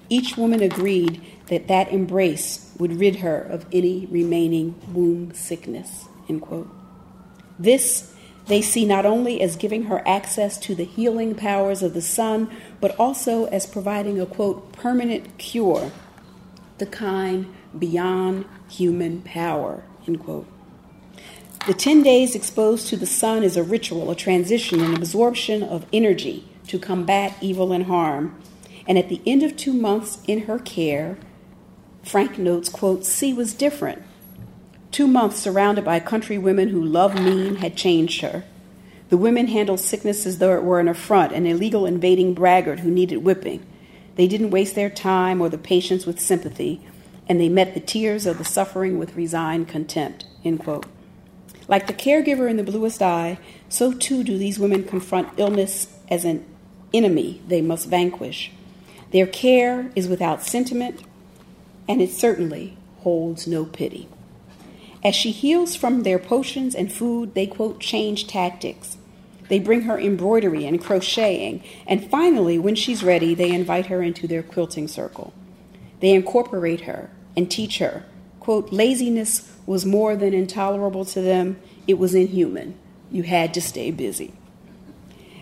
Each 0.09 0.35
woman 0.35 0.61
agreed 0.61 1.21
that 1.47 1.67
that 1.67 1.91
embrace 1.91 2.73
would 2.77 2.99
rid 2.99 3.17
her 3.17 3.39
of 3.39 3.65
any 3.71 4.07
remaining 4.07 4.75
womb 4.91 5.33
sickness, 5.33 6.07
end 6.27 6.41
quote. 6.41 6.69
This 7.57 8.13
they 8.49 8.63
see 8.63 8.83
not 8.83 9.05
only 9.05 9.41
as 9.41 9.55
giving 9.55 9.83
her 9.83 10.01
access 10.07 10.57
to 10.57 10.73
the 10.73 10.83
healing 10.83 11.35
powers 11.35 11.83
of 11.83 11.93
the 11.93 12.01
sun, 12.01 12.49
but 12.81 12.99
also 12.99 13.45
as 13.45 13.67
providing 13.67 14.19
a 14.19 14.25
quote, 14.25 14.71
permanent 14.73 15.37
cure, 15.37 15.91
the 16.79 16.87
kind 16.87 17.45
beyond 17.77 18.45
human 18.67 19.21
power, 19.21 19.83
end 20.07 20.19
quote. 20.19 20.47
The 21.67 21.75
10 21.75 22.01
days 22.01 22.33
exposed 22.33 22.87
to 22.87 22.97
the 22.97 23.05
sun 23.05 23.43
is 23.43 23.55
a 23.55 23.61
ritual, 23.61 24.09
a 24.09 24.15
transition, 24.15 24.81
an 24.81 24.95
absorption 24.95 25.61
of 25.61 25.85
energy 25.93 26.49
to 26.67 26.79
combat 26.79 27.37
evil 27.41 27.71
and 27.71 27.83
harm. 27.83 28.41
And 28.89 28.97
at 28.97 29.07
the 29.07 29.21
end 29.25 29.43
of 29.43 29.55
two 29.55 29.71
months 29.71 30.17
in 30.27 30.41
her 30.41 30.57
care, 30.57 31.19
Frank 32.03 32.39
notes, 32.39 32.69
quote, 32.69 33.05
C 33.05 33.31
was 33.31 33.53
different. 33.53 34.01
Two 34.91 35.05
months 35.05 35.37
surrounded 35.37 35.85
by 35.85 35.99
country 35.99 36.39
women 36.39 36.69
who 36.69 36.83
love 36.83 37.13
mean 37.13 37.57
had 37.57 37.77
changed 37.77 38.21
her. 38.21 38.43
The 39.09 39.17
women 39.17 39.45
handled 39.45 39.79
sickness 39.79 40.25
as 40.25 40.39
though 40.39 40.55
it 40.55 40.63
were 40.63 40.79
an 40.79 40.87
affront, 40.87 41.33
an 41.33 41.45
illegal 41.45 41.85
invading 41.85 42.33
braggart 42.33 42.79
who 42.79 42.89
needed 42.89 43.17
whipping. 43.17 43.63
They 44.15 44.27
didn't 44.27 44.49
waste 44.49 44.73
their 44.73 44.89
time 44.89 45.39
or 45.39 45.49
the 45.49 45.59
patience 45.59 46.07
with 46.07 46.19
sympathy, 46.19 46.81
and 47.27 47.39
they 47.39 47.47
met 47.47 47.75
the 47.75 47.79
tears 47.79 48.25
of 48.25 48.39
the 48.39 48.43
suffering 48.43 48.97
with 48.97 49.15
resigned 49.15 49.67
contempt. 49.67 50.25
End 50.43 50.59
quote. 50.61 50.87
Like 51.67 51.85
the 51.85 51.93
caregiver 51.93 52.49
in 52.49 52.57
the 52.57 52.63
bluest 52.63 53.03
eye, 53.03 53.37
so 53.67 53.93
too 53.93 54.23
do 54.23 54.35
these 54.35 54.57
women 54.57 54.83
confront 54.83 55.37
illness 55.37 55.95
as 56.09 56.25
an 56.25 56.43
enemy 56.91 57.39
they 57.47 57.61
must 57.61 57.87
vanquish. 57.87 58.51
Their 59.11 59.27
care 59.27 59.91
is 59.95 60.07
without 60.07 60.43
sentiment, 60.43 61.01
and 61.87 62.01
it 62.01 62.11
certainly 62.11 62.77
holds 62.99 63.47
no 63.47 63.65
pity. 63.65 64.07
As 65.03 65.15
she 65.15 65.31
heals 65.31 65.75
from 65.75 66.03
their 66.03 66.19
potions 66.19 66.75
and 66.75 66.91
food, 66.91 67.33
they 67.33 67.47
quote, 67.47 67.79
change 67.79 68.27
tactics. 68.27 68.97
They 69.47 69.59
bring 69.59 69.81
her 69.81 69.97
embroidery 69.99 70.65
and 70.65 70.79
crocheting, 70.79 71.63
and 71.87 72.09
finally, 72.09 72.59
when 72.59 72.75
she's 72.75 73.03
ready, 73.03 73.33
they 73.33 73.51
invite 73.51 73.87
her 73.87 74.03
into 74.03 74.27
their 74.27 74.43
quilting 74.43 74.87
circle. 74.87 75.33
They 76.01 76.13
incorporate 76.13 76.81
her 76.81 77.09
and 77.35 77.49
teach 77.49 77.79
her, 77.79 78.05
quote, 78.39 78.71
laziness 78.71 79.51
was 79.65 79.85
more 79.85 80.15
than 80.15 80.33
intolerable 80.33 81.05
to 81.05 81.21
them, 81.21 81.59
it 81.87 81.97
was 81.97 82.13
inhuman. 82.13 82.77
You 83.11 83.23
had 83.23 83.53
to 83.55 83.61
stay 83.61 83.89
busy. 83.89 84.33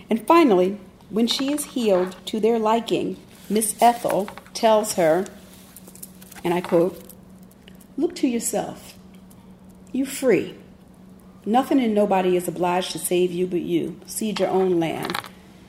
And 0.10 0.25
finally, 0.25 0.80
when 1.10 1.27
she 1.27 1.51
is 1.51 1.65
healed 1.65 2.15
to 2.27 2.39
their 2.39 2.60
liking, 2.60 3.17
Miss 3.49 3.81
Ethel 3.81 4.29
tells 4.53 4.95
her, 4.95 5.25
and 6.43 6.53
I 6.53 6.60
quote, 6.60 7.01
Look 7.95 8.13
to 8.17 8.27
yourself. 8.27 8.97
You're 9.93 10.05
free. 10.05 10.55
Nothing 11.45 11.79
and 11.79 11.95
nobody 11.95 12.36
is 12.36 12.49
obliged 12.49 12.91
to 12.91 12.99
save 12.99 13.31
you 13.31 13.47
but 13.47 13.62
you. 13.62 14.01
Seed 14.05 14.41
your 14.41 14.49
own 14.49 14.81
land. 14.81 15.17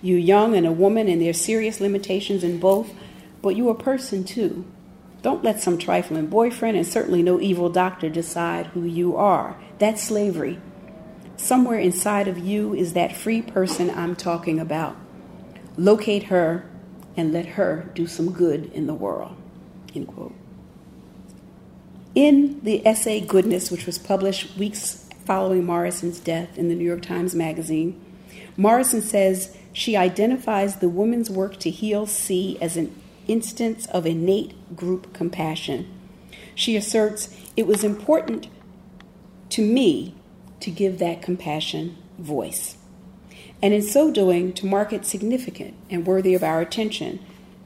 You're 0.02 0.18
young 0.18 0.56
and 0.56 0.66
a 0.66 0.72
woman, 0.72 1.08
and 1.08 1.22
there's 1.22 1.40
serious 1.40 1.80
limitations 1.80 2.42
in 2.42 2.58
both, 2.58 2.92
but 3.42 3.54
you 3.54 3.68
are 3.68 3.72
a 3.72 3.78
person 3.78 4.24
too. 4.24 4.64
Don't 5.22 5.44
let 5.44 5.60
some 5.60 5.78
trifling 5.78 6.26
boyfriend 6.26 6.76
and 6.76 6.86
certainly 6.86 7.22
no 7.22 7.40
evil 7.40 7.70
doctor 7.70 8.08
decide 8.08 8.66
who 8.66 8.82
you 8.82 9.16
are. 9.16 9.56
That's 9.78 10.02
slavery. 10.02 10.60
Somewhere 11.36 11.78
inside 11.78 12.26
of 12.26 12.38
you 12.38 12.74
is 12.74 12.94
that 12.94 13.16
free 13.16 13.40
person 13.40 13.88
I'm 13.90 14.16
talking 14.16 14.58
about. 14.58 14.96
Locate 15.76 16.24
her 16.24 16.67
and 17.18 17.32
let 17.32 17.44
her 17.44 17.90
do 17.94 18.06
some 18.06 18.32
good 18.32 18.72
in 18.72 18.86
the 18.86 18.94
world. 18.94 19.36
End 19.94 20.06
quote. 20.06 20.34
In 22.14 22.60
the 22.62 22.86
essay 22.86 23.20
Goodness, 23.20 23.70
which 23.70 23.86
was 23.86 23.98
published 23.98 24.56
weeks 24.56 25.08
following 25.26 25.66
Morrison's 25.66 26.20
death 26.20 26.56
in 26.56 26.68
the 26.68 26.74
New 26.74 26.84
York 26.84 27.02
Times 27.02 27.34
Magazine, 27.34 28.00
Morrison 28.56 29.02
says 29.02 29.56
she 29.72 29.96
identifies 29.96 30.76
the 30.76 30.88
woman's 30.88 31.28
work 31.28 31.58
to 31.58 31.70
heal 31.70 32.06
C 32.06 32.56
as 32.60 32.76
an 32.76 32.94
instance 33.26 33.86
of 33.86 34.06
innate 34.06 34.76
group 34.76 35.12
compassion. 35.12 35.86
She 36.54 36.76
asserts 36.76 37.36
it 37.56 37.66
was 37.66 37.84
important 37.84 38.48
to 39.50 39.62
me 39.62 40.14
to 40.60 40.70
give 40.70 40.98
that 40.98 41.22
compassion 41.22 41.96
voice, 42.18 42.77
and 43.60 43.74
in 43.74 43.82
so 43.82 44.10
doing, 44.10 44.52
to 44.54 44.66
mark 44.66 44.92
it 44.92 45.04
significant 45.04 45.74
and 45.90 46.06
worthy 46.06 46.34
of 46.34 46.42
our 46.42 46.60
attention, 46.60 47.18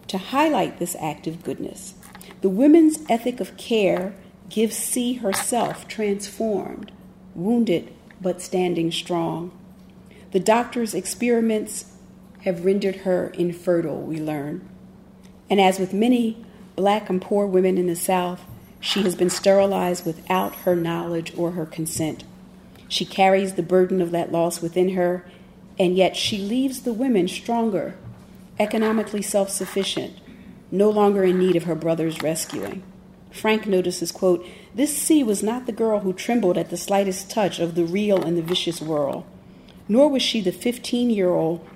to 0.09 0.19
highlight 0.19 0.79
this 0.79 0.97
act 1.01 1.27
of 1.27 1.43
goodness. 1.43 1.95
The 2.41 2.49
women's 2.49 2.99
ethic 3.09 3.41
of 3.41 3.57
care 3.57 4.15
gives 4.49 4.77
C 4.77 5.15
herself 5.15 5.87
transformed, 5.89 6.93
wounded 7.35 7.93
but 8.21 8.43
standing 8.43 8.91
strong. 8.91 9.53
The 10.33 10.41
doctor's 10.41 10.95
experiments 10.95 11.93
have 12.41 12.65
rendered 12.65 12.97
her 12.97 13.29
infertile, 13.29 14.01
we 14.01 14.19
learn. 14.19 14.69
And 15.49 15.61
as 15.61 15.79
with 15.79 15.93
many 15.93 16.45
black 16.77 17.11
and 17.11 17.21
poor 17.21 17.47
women 17.47 17.79
in 17.79 17.87
the 17.87 17.97
South, 17.97 18.43
she 18.81 19.03
has 19.03 19.15
been 19.15 19.31
sterilized 19.31 20.05
without 20.05 20.55
her 20.57 20.75
knowledge 20.75 21.33
or 21.37 21.53
her 21.53 21.67
consent. 21.67 22.25
She 22.89 23.05
carries 23.05 23.55
the 23.55 23.63
burden 23.63 24.01
of 24.01 24.11
that 24.11 24.33
loss 24.33 24.61
within 24.61 24.95
her, 24.95 25.25
and 25.83 25.97
yet 25.97 26.17
she 26.17 26.39
leaves 26.39 26.83
the 26.83 26.93
women 26.93 27.27
stronger, 27.27 27.97
economically 28.57 29.21
self 29.21 29.51
sufficient, 29.51 30.17
no 30.71 30.89
longer 30.89 31.25
in 31.25 31.41
need 31.41 31.57
of 31.57 31.65
her 31.65 31.75
brother's 31.75 32.23
rescuing. 32.23 32.85
Frank 33.33 33.67
notices, 33.67 34.13
quote, 34.13 34.47
This 34.73 34.97
Cee 34.97 35.25
was 35.25 35.43
not 35.43 35.67
the 35.67 35.73
girl 35.73 35.99
who 35.99 36.13
trembled 36.13 36.57
at 36.57 36.71
the 36.71 36.77
slightest 36.77 37.33
touch 37.33 37.59
of 37.59 37.75
the 37.75 37.85
real 37.85 38.23
and 38.23 38.39
the 38.39 38.43
vicious 38.43 38.81
world, 38.81 39.25
nor 39.89 40.09
was 40.09 40.23
she 40.23 40.41
the 40.41 40.53
15 40.53 41.11
year 41.11 41.31
old 41.31 41.67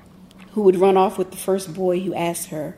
who 0.52 0.62
would 0.62 0.76
run 0.76 0.96
off 0.96 1.18
with 1.18 1.32
the 1.32 1.36
first 1.36 1.74
boy 1.74 1.98
who 1.98 2.14
asked 2.14 2.50
her. 2.50 2.76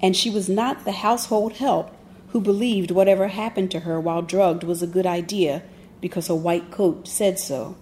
And 0.00 0.14
she 0.14 0.30
was 0.30 0.48
not 0.48 0.84
the 0.84 0.92
household 0.92 1.54
help 1.54 1.90
who 2.28 2.40
believed 2.40 2.92
whatever 2.92 3.26
happened 3.26 3.72
to 3.72 3.80
her 3.80 3.98
while 3.98 4.22
drugged 4.22 4.62
was 4.62 4.84
a 4.84 4.86
good 4.86 5.04
idea 5.04 5.64
because 6.00 6.28
a 6.28 6.34
white 6.36 6.70
coat 6.70 7.08
said 7.08 7.40
so. 7.40 7.76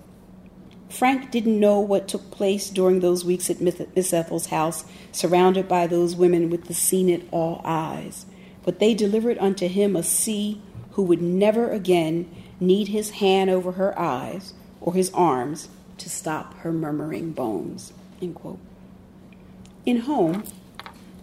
Frank 0.93 1.31
didn't 1.31 1.59
know 1.59 1.81
what 1.81 2.07
took 2.07 2.31
place 2.31 2.69
during 2.69 3.01
those 3.01 3.25
weeks 3.25 3.49
at 3.49 3.61
Miss 3.61 4.13
Ethel's 4.13 4.47
house, 4.47 4.85
surrounded 5.11 5.67
by 5.67 5.87
those 5.87 6.15
women 6.15 6.51
with 6.51 6.67
the 6.67 6.75
seen 6.75 7.09
it 7.09 7.27
all 7.31 7.63
eyes. 7.65 8.27
But 8.63 8.79
they 8.79 8.93
delivered 8.93 9.39
unto 9.39 9.69
him 9.69 9.97
a 9.97 10.03
Cee 10.03 10.61
who 10.93 11.03
would 11.03 11.23
never 11.23 11.71
again 11.71 12.31
need 12.61 12.89
his 12.89 13.13
hand 13.13 13.49
over 13.49 13.73
her 13.73 13.99
eyes 13.99 14.53
or 14.81 14.93
his 14.93 15.11
arms 15.15 15.71
to 15.97 16.11
stop 16.11 16.55
her 16.59 16.73
murmuring 16.73 17.33
bones. 17.33 17.95
In 18.21 20.01
home, 20.01 20.45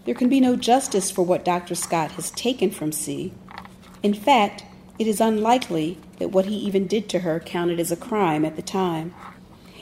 there 0.06 0.16
can 0.16 0.30
be 0.30 0.40
no 0.40 0.56
justice 0.56 1.12
for 1.12 1.22
what 1.22 1.46
Dr. 1.46 1.76
Scott 1.76 2.12
has 2.14 2.32
taken 2.32 2.72
from 2.72 2.92
Cee. 2.92 3.34
In 4.02 4.16
fact, 4.16 4.66
it 4.98 5.06
is 5.06 5.22
unlikely 5.22 6.00
that 6.18 6.32
what 6.32 6.48
he 6.48 6.56
even 6.56 6.88
did 6.88 7.08
to 7.10 7.20
her 7.20 7.40
counted 7.40 7.80
as 7.80 7.92
a 7.92 7.96
crime 7.96 8.44
at 8.44 8.56
the 8.56 8.62
time. 8.62 9.14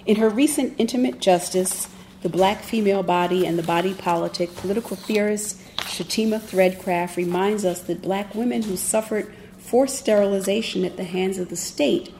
In 0.07 0.15
her 0.15 0.29
recent 0.29 0.73
Intimate 0.77 1.19
Justice, 1.19 1.89
The 2.21 2.29
Black 2.29 2.61
Female 2.61 3.03
Body 3.03 3.45
and 3.45 3.59
the 3.59 3.63
Body 3.63 3.93
Politic, 3.93 4.55
political 4.55 4.95
theorist 4.95 5.59
Shatema 5.79 6.39
Threadcraft 6.39 7.17
reminds 7.17 7.65
us 7.65 7.81
that 7.81 8.01
black 8.01 8.33
women 8.33 8.61
who 8.61 8.77
suffered 8.77 9.35
forced 9.57 9.97
sterilization 9.97 10.85
at 10.85 10.95
the 10.95 11.03
hands 11.03 11.37
of 11.37 11.49
the 11.49 11.57
state 11.57 12.13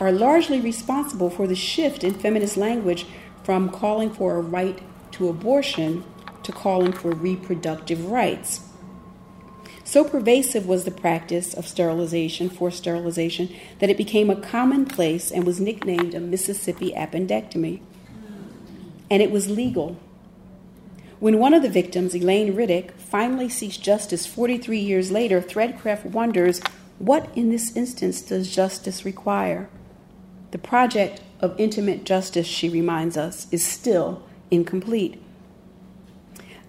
are 0.00 0.10
largely 0.10 0.58
responsible 0.58 1.28
for 1.28 1.46
the 1.46 1.54
shift 1.54 2.02
in 2.02 2.14
feminist 2.14 2.56
language 2.56 3.04
from 3.42 3.68
calling 3.68 4.08
for 4.08 4.36
a 4.36 4.40
right 4.40 4.80
to 5.10 5.28
abortion 5.28 6.02
to 6.44 6.50
calling 6.50 6.92
for 6.92 7.10
reproductive 7.10 8.06
rights. 8.06 8.60
So 9.94 10.02
pervasive 10.02 10.66
was 10.66 10.82
the 10.82 10.90
practice 10.90 11.54
of 11.54 11.68
sterilization, 11.68 12.50
forced 12.50 12.78
sterilization, 12.78 13.48
that 13.78 13.90
it 13.90 13.96
became 13.96 14.28
a 14.28 14.34
commonplace 14.34 15.30
and 15.30 15.46
was 15.46 15.60
nicknamed 15.60 16.16
a 16.16 16.20
Mississippi 16.20 16.90
appendectomy. 16.90 17.80
And 19.08 19.22
it 19.22 19.30
was 19.30 19.48
legal 19.48 19.96
when 21.20 21.38
one 21.38 21.54
of 21.54 21.62
the 21.62 21.68
victims, 21.68 22.12
Elaine 22.12 22.56
Riddick, 22.56 22.90
finally 22.98 23.48
seeks 23.48 23.76
justice 23.76 24.26
43 24.26 24.80
years 24.80 25.12
later, 25.12 25.40
Threadcraft 25.40 26.06
wonders 26.06 26.60
what 26.98 27.30
in 27.36 27.50
this 27.50 27.76
instance 27.76 28.20
does 28.20 28.52
justice 28.52 29.04
require? 29.04 29.68
The 30.50 30.58
project 30.58 31.22
of 31.38 31.54
intimate 31.56 32.02
justice, 32.02 32.48
she 32.48 32.68
reminds 32.68 33.16
us, 33.16 33.46
is 33.52 33.64
still 33.64 34.24
incomplete. 34.50 35.22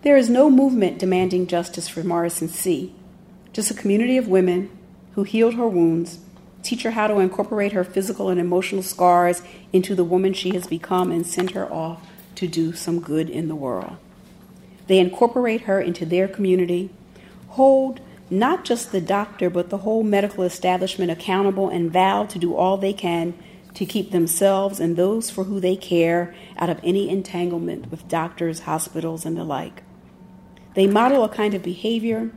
There 0.04 0.16
is 0.16 0.30
no 0.30 0.52
movement 0.52 1.00
demanding 1.00 1.48
justice 1.48 1.90
for 1.90 2.04
Morrison 2.04 2.50
Cee., 2.50 2.94
just 3.56 3.72
a 3.72 3.74
community 3.74 4.18
of 4.18 4.28
women 4.28 4.70
who 5.14 5.24
healed 5.24 5.54
her 5.54 5.66
wounds, 5.66 6.20
teach 6.62 6.84
her 6.84 6.92
how 6.92 7.08
to 7.08 7.20
incorporate 7.20 7.72
her 7.72 7.86
physical 7.86 8.28
and 8.28 8.38
emotional 8.38 8.84
scars 8.84 9.42
into 9.72 9.96
the 9.96 10.04
woman 10.04 10.34
she 10.34 10.54
has 10.54 10.68
become, 10.68 11.10
and 11.10 11.26
send 11.26 11.52
her 11.52 11.72
off 11.72 12.06
to 12.36 12.50
do 12.50 12.74
some 12.74 13.00
good 13.00 13.30
in 13.30 13.48
the 13.48 13.56
world. 13.56 13.96
They 14.88 15.00
incorporate 15.00 15.62
her 15.62 15.80
into 15.80 16.06
their 16.06 16.28
community, 16.28 16.90
hold 17.48 18.02
not 18.30 18.66
just 18.66 18.92
the 18.92 19.00
doctor, 19.00 19.50
but 19.50 19.70
the 19.70 19.78
whole 19.78 20.04
medical 20.04 20.44
establishment 20.44 21.10
accountable, 21.10 21.70
and 21.70 21.90
vow 21.90 22.26
to 22.26 22.38
do 22.38 22.54
all 22.54 22.76
they 22.76 22.92
can 22.92 23.36
to 23.74 23.86
keep 23.86 24.12
themselves 24.12 24.82
and 24.82 24.98
those 24.98 25.30
for 25.30 25.46
who 25.46 25.62
they 25.62 25.78
care 25.78 26.36
out 26.58 26.70
of 26.70 26.82
any 26.84 27.08
entanglement 27.08 27.90
with 27.90 28.10
doctors, 28.10 28.62
hospitals, 28.62 29.26
and 29.26 29.38
the 29.38 29.46
like. 29.46 29.82
They 30.74 30.88
model 30.88 31.24
a 31.24 31.30
kind 31.30 31.54
of 31.54 31.64
behavior 31.64 32.32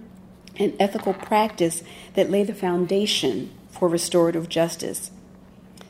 and 0.58 0.74
ethical 0.78 1.14
practice 1.14 1.82
that 2.14 2.30
lay 2.30 2.44
the 2.44 2.54
foundation 2.54 3.50
for 3.70 3.88
restorative 3.88 4.48
justice. 4.48 5.10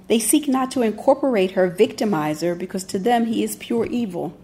They 0.08 0.18
seek 0.18 0.48
not 0.48 0.70
to 0.72 0.82
incorporate 0.82 1.52
her 1.52 1.70
victimizer 1.70 2.58
because 2.58 2.84
to 2.84 2.98
them 2.98 3.26
he 3.26 3.44
is 3.44 3.56
pure 3.56 3.86
evil. 3.86 4.36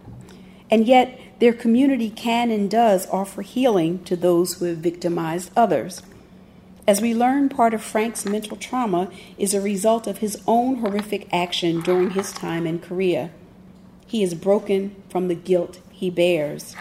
And 0.71 0.87
yet, 0.87 1.19
their 1.41 1.53
community 1.53 2.11
can 2.11 2.51
and 2.51 2.71
does 2.71 3.07
offer 3.09 3.43
healing 3.43 4.03
to 4.05 4.17
those 4.17 4.55
who 4.55 4.67
have 4.67 4.79
victimized 4.79 5.51
others. 5.57 6.03
As 6.87 7.01
we 7.01 7.15
learn, 7.15 7.49
part 7.49 7.73
of 7.73 7.83
Frank's 7.83 8.27
mental 8.27 8.57
trauma 8.57 9.11
is 9.39 9.55
a 9.55 9.61
result 9.61 10.07
of 10.07 10.19
his 10.19 10.41
own 10.47 10.77
horrific 10.77 11.29
action 11.33 11.81
during 11.81 12.11
his 12.11 12.31
time 12.31 12.67
in 12.67 12.79
Korea. 12.79 13.31
He 14.07 14.23
is 14.23 14.35
broken 14.35 14.95
from 15.09 15.29
the 15.29 15.35
guilt 15.35 15.81
he 15.91 16.11
bears. 16.11 16.77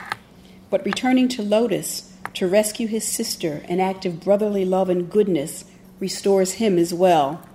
But 0.69 0.85
returning 0.85 1.29
to 1.29 1.41
Lotus 1.41 2.12
to 2.35 2.47
rescue 2.47 2.87
his 2.87 3.07
sister, 3.07 3.63
an 3.67 3.79
act 3.79 4.05
of 4.05 4.19
brotherly 4.19 4.65
love 4.65 4.89
and 4.89 5.09
goodness, 5.09 5.65
restores 5.99 6.53
him 6.53 6.77
as 6.77 6.93
well. 6.93 7.47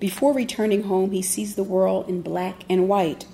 Before 0.00 0.32
returning 0.32 0.84
home, 0.84 1.10
he 1.10 1.22
sees 1.22 1.54
the 1.54 1.64
world 1.64 2.08
in 2.08 2.22
black 2.22 2.64
and 2.68 2.88
white. 2.88 3.26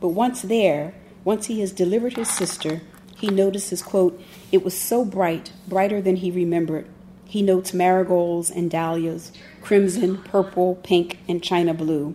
But 0.00 0.08
once 0.08 0.42
there, 0.42 0.94
once 1.24 1.46
he 1.46 1.60
has 1.60 1.72
delivered 1.72 2.16
his 2.16 2.30
sister, 2.30 2.82
he 3.16 3.28
notices, 3.28 3.82
quote, 3.82 4.20
it 4.52 4.64
was 4.64 4.78
so 4.78 5.04
bright, 5.04 5.52
brighter 5.66 6.00
than 6.00 6.16
he 6.16 6.30
remembered. 6.30 6.86
He 7.24 7.42
notes 7.42 7.74
marigolds 7.74 8.50
and 8.50 8.70
dahlias, 8.70 9.32
crimson, 9.60 10.22
purple, 10.22 10.76
pink, 10.76 11.18
and 11.28 11.42
china 11.42 11.74
blue. 11.74 12.14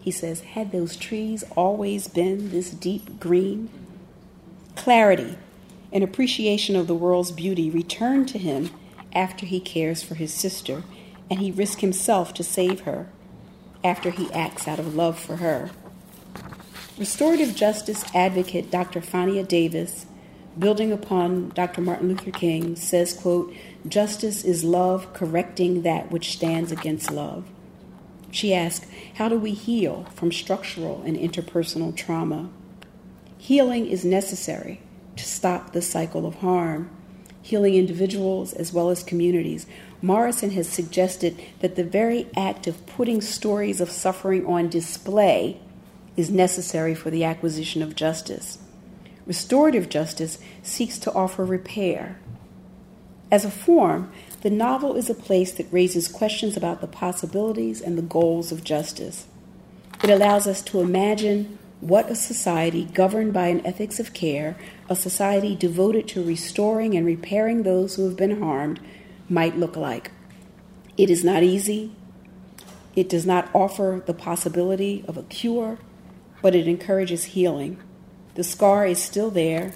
He 0.00 0.10
says, 0.10 0.40
Had 0.40 0.72
those 0.72 0.96
trees 0.96 1.44
always 1.54 2.08
been 2.08 2.50
this 2.50 2.70
deep 2.70 3.20
green? 3.20 3.70
Clarity 4.74 5.36
and 5.92 6.02
appreciation 6.02 6.74
of 6.74 6.86
the 6.86 6.94
world's 6.94 7.30
beauty 7.30 7.70
return 7.70 8.24
to 8.26 8.38
him 8.38 8.70
after 9.14 9.44
he 9.44 9.60
cares 9.60 10.02
for 10.02 10.14
his 10.14 10.32
sister, 10.32 10.82
and 11.30 11.40
he 11.40 11.50
risks 11.50 11.80
himself 11.80 12.32
to 12.34 12.42
save 12.42 12.80
her 12.80 13.08
after 13.84 14.10
he 14.10 14.32
acts 14.32 14.66
out 14.66 14.78
of 14.78 14.94
love 14.94 15.18
for 15.18 15.36
her. 15.36 15.70
Restorative 16.98 17.54
justice 17.54 18.04
advocate 18.14 18.70
Dr. 18.70 19.00
Fania 19.00 19.46
Davis, 19.46 20.06
building 20.58 20.92
upon 20.92 21.50
Dr. 21.50 21.80
Martin 21.80 22.08
Luther 22.08 22.30
King, 22.30 22.76
says, 22.76 23.12
quote, 23.12 23.52
Justice 23.86 24.44
is 24.44 24.62
love 24.62 25.12
correcting 25.12 25.82
that 25.82 26.10
which 26.10 26.32
stands 26.32 26.70
against 26.70 27.10
love. 27.10 27.48
She 28.30 28.54
asks, 28.54 28.86
How 29.14 29.28
do 29.28 29.38
we 29.38 29.52
heal 29.52 30.06
from 30.14 30.32
structural 30.32 31.02
and 31.02 31.16
interpersonal 31.16 31.94
trauma? 31.96 32.50
Healing 33.36 33.86
is 33.86 34.04
necessary 34.04 34.80
to 35.22 35.28
stop 35.28 35.72
the 35.72 35.80
cycle 35.80 36.26
of 36.26 36.36
harm, 36.36 36.90
healing 37.42 37.74
individuals 37.74 38.52
as 38.52 38.72
well 38.72 38.90
as 38.90 39.04
communities. 39.04 39.66
Morrison 40.02 40.50
has 40.50 40.68
suggested 40.68 41.40
that 41.60 41.76
the 41.76 41.84
very 41.84 42.26
act 42.36 42.66
of 42.66 42.84
putting 42.86 43.20
stories 43.20 43.80
of 43.80 43.90
suffering 43.90 44.44
on 44.46 44.68
display 44.68 45.60
is 46.16 46.28
necessary 46.28 46.94
for 46.94 47.10
the 47.10 47.22
acquisition 47.22 47.82
of 47.82 47.94
justice. 47.94 48.58
Restorative 49.24 49.88
justice 49.88 50.38
seeks 50.64 50.98
to 50.98 51.12
offer 51.12 51.44
repair. 51.44 52.18
As 53.30 53.44
a 53.44 53.50
form, 53.50 54.10
the 54.40 54.50
novel 54.50 54.96
is 54.96 55.08
a 55.08 55.14
place 55.14 55.52
that 55.52 55.72
raises 55.72 56.08
questions 56.08 56.56
about 56.56 56.80
the 56.80 56.88
possibilities 56.88 57.80
and 57.80 57.96
the 57.96 58.02
goals 58.02 58.50
of 58.50 58.64
justice. 58.64 59.26
It 60.02 60.10
allows 60.10 60.48
us 60.48 60.62
to 60.62 60.80
imagine 60.80 61.58
what 61.82 62.08
a 62.10 62.14
society 62.14 62.84
governed 62.84 63.32
by 63.32 63.48
an 63.48 63.64
ethics 63.66 63.98
of 63.98 64.14
care, 64.14 64.56
a 64.92 64.96
society 64.96 65.56
devoted 65.56 66.06
to 66.08 66.22
restoring 66.22 66.94
and 66.94 67.06
repairing 67.06 67.62
those 67.62 67.96
who 67.96 68.04
have 68.04 68.16
been 68.16 68.40
harmed, 68.40 68.78
might 69.28 69.56
look 69.56 69.74
like. 69.74 70.10
It 70.96 71.08
is 71.08 71.24
not 71.24 71.42
easy. 71.42 71.96
It 72.94 73.08
does 73.08 73.24
not 73.24 73.48
offer 73.54 74.02
the 74.04 74.12
possibility 74.12 75.04
of 75.08 75.16
a 75.16 75.22
cure, 75.24 75.78
but 76.42 76.54
it 76.54 76.68
encourages 76.68 77.24
healing. 77.24 77.82
The 78.34 78.44
scar 78.44 78.86
is 78.86 79.02
still 79.02 79.30
there. 79.30 79.72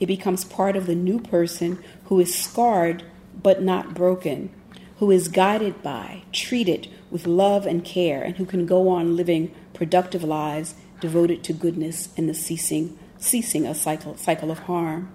It 0.00 0.06
becomes 0.06 0.44
part 0.44 0.76
of 0.76 0.86
the 0.86 0.96
new 0.96 1.20
person 1.20 1.82
who 2.06 2.18
is 2.18 2.34
scarred 2.34 3.04
but 3.40 3.62
not 3.62 3.94
broken, 3.94 4.50
who 4.98 5.10
is 5.12 5.28
guided 5.28 5.80
by, 5.82 6.22
treated 6.32 6.88
with 7.10 7.26
love 7.26 7.66
and 7.66 7.84
care, 7.84 8.20
and 8.20 8.36
who 8.36 8.44
can 8.44 8.66
go 8.66 8.88
on 8.88 9.16
living 9.16 9.54
productive 9.72 10.24
lives 10.24 10.74
devoted 11.00 11.44
to 11.44 11.52
goodness 11.52 12.08
and 12.16 12.28
the 12.28 12.34
ceasing, 12.34 12.98
ceasing 13.26 13.66
a 13.66 13.74
cycle, 13.74 14.16
cycle 14.16 14.50
of 14.50 14.60
harm. 14.60 15.10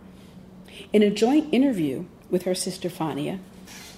In 0.93 1.01
a 1.01 1.09
joint 1.09 1.53
interview 1.53 2.05
with 2.29 2.43
her 2.43 2.53
sister 2.53 2.89
Fania, 2.89 3.39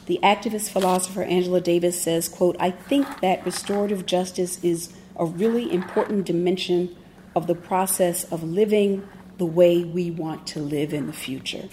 the 0.06 0.20
activist 0.22 0.70
philosopher 0.70 1.24
Angela 1.24 1.62
Davis 1.62 2.02
says, 2.02 2.30
quote, 2.30 2.56
I 2.60 2.72
think 2.72 3.22
that 3.22 3.46
restorative 3.46 4.06
justice 4.06 4.64
is 4.64 4.94
a 5.16 5.26
really 5.26 5.72
important 5.72 6.26
dimension 6.26 6.96
of 7.36 7.48
the 7.48 7.56
process 7.56 8.24
of 8.26 8.44
living 8.44 9.08
the 9.38 9.46
way 9.46 9.84
we 9.84 10.12
want 10.12 10.46
to 10.48 10.60
live 10.60 10.94
in 10.94 11.08
the 11.08 11.14
future, 11.14 11.70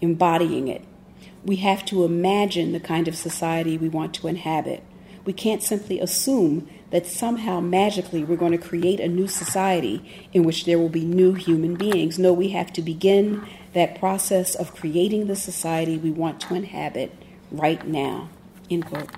embodying 0.00 0.68
it. 0.68 0.84
We 1.44 1.56
have 1.56 1.84
to 1.86 2.04
imagine 2.04 2.72
the 2.72 2.80
kind 2.80 3.08
of 3.08 3.16
society 3.16 3.76
we 3.76 3.88
want 3.88 4.14
to 4.14 4.28
inhabit. 4.28 4.82
We 5.24 5.32
can't 5.32 5.62
simply 5.62 6.00
assume 6.00 6.68
that 6.90 7.06
somehow 7.06 7.60
magically 7.60 8.24
we're 8.24 8.36
going 8.36 8.52
to 8.52 8.58
create 8.58 9.00
a 9.00 9.08
new 9.08 9.26
society 9.26 10.28
in 10.32 10.44
which 10.44 10.64
there 10.64 10.78
will 10.78 10.88
be 10.88 11.04
new 11.04 11.34
human 11.34 11.74
beings. 11.74 12.18
No, 12.18 12.32
we 12.32 12.50
have 12.50 12.72
to 12.74 12.82
begin 12.82 13.46
that 13.72 13.98
process 13.98 14.54
of 14.54 14.74
creating 14.74 15.26
the 15.26 15.36
society 15.36 15.98
we 15.98 16.10
want 16.10 16.40
to 16.42 16.54
inhabit 16.54 17.12
right 17.50 17.86
now. 17.86 18.28
End 18.70 18.86
quote. 18.86 19.10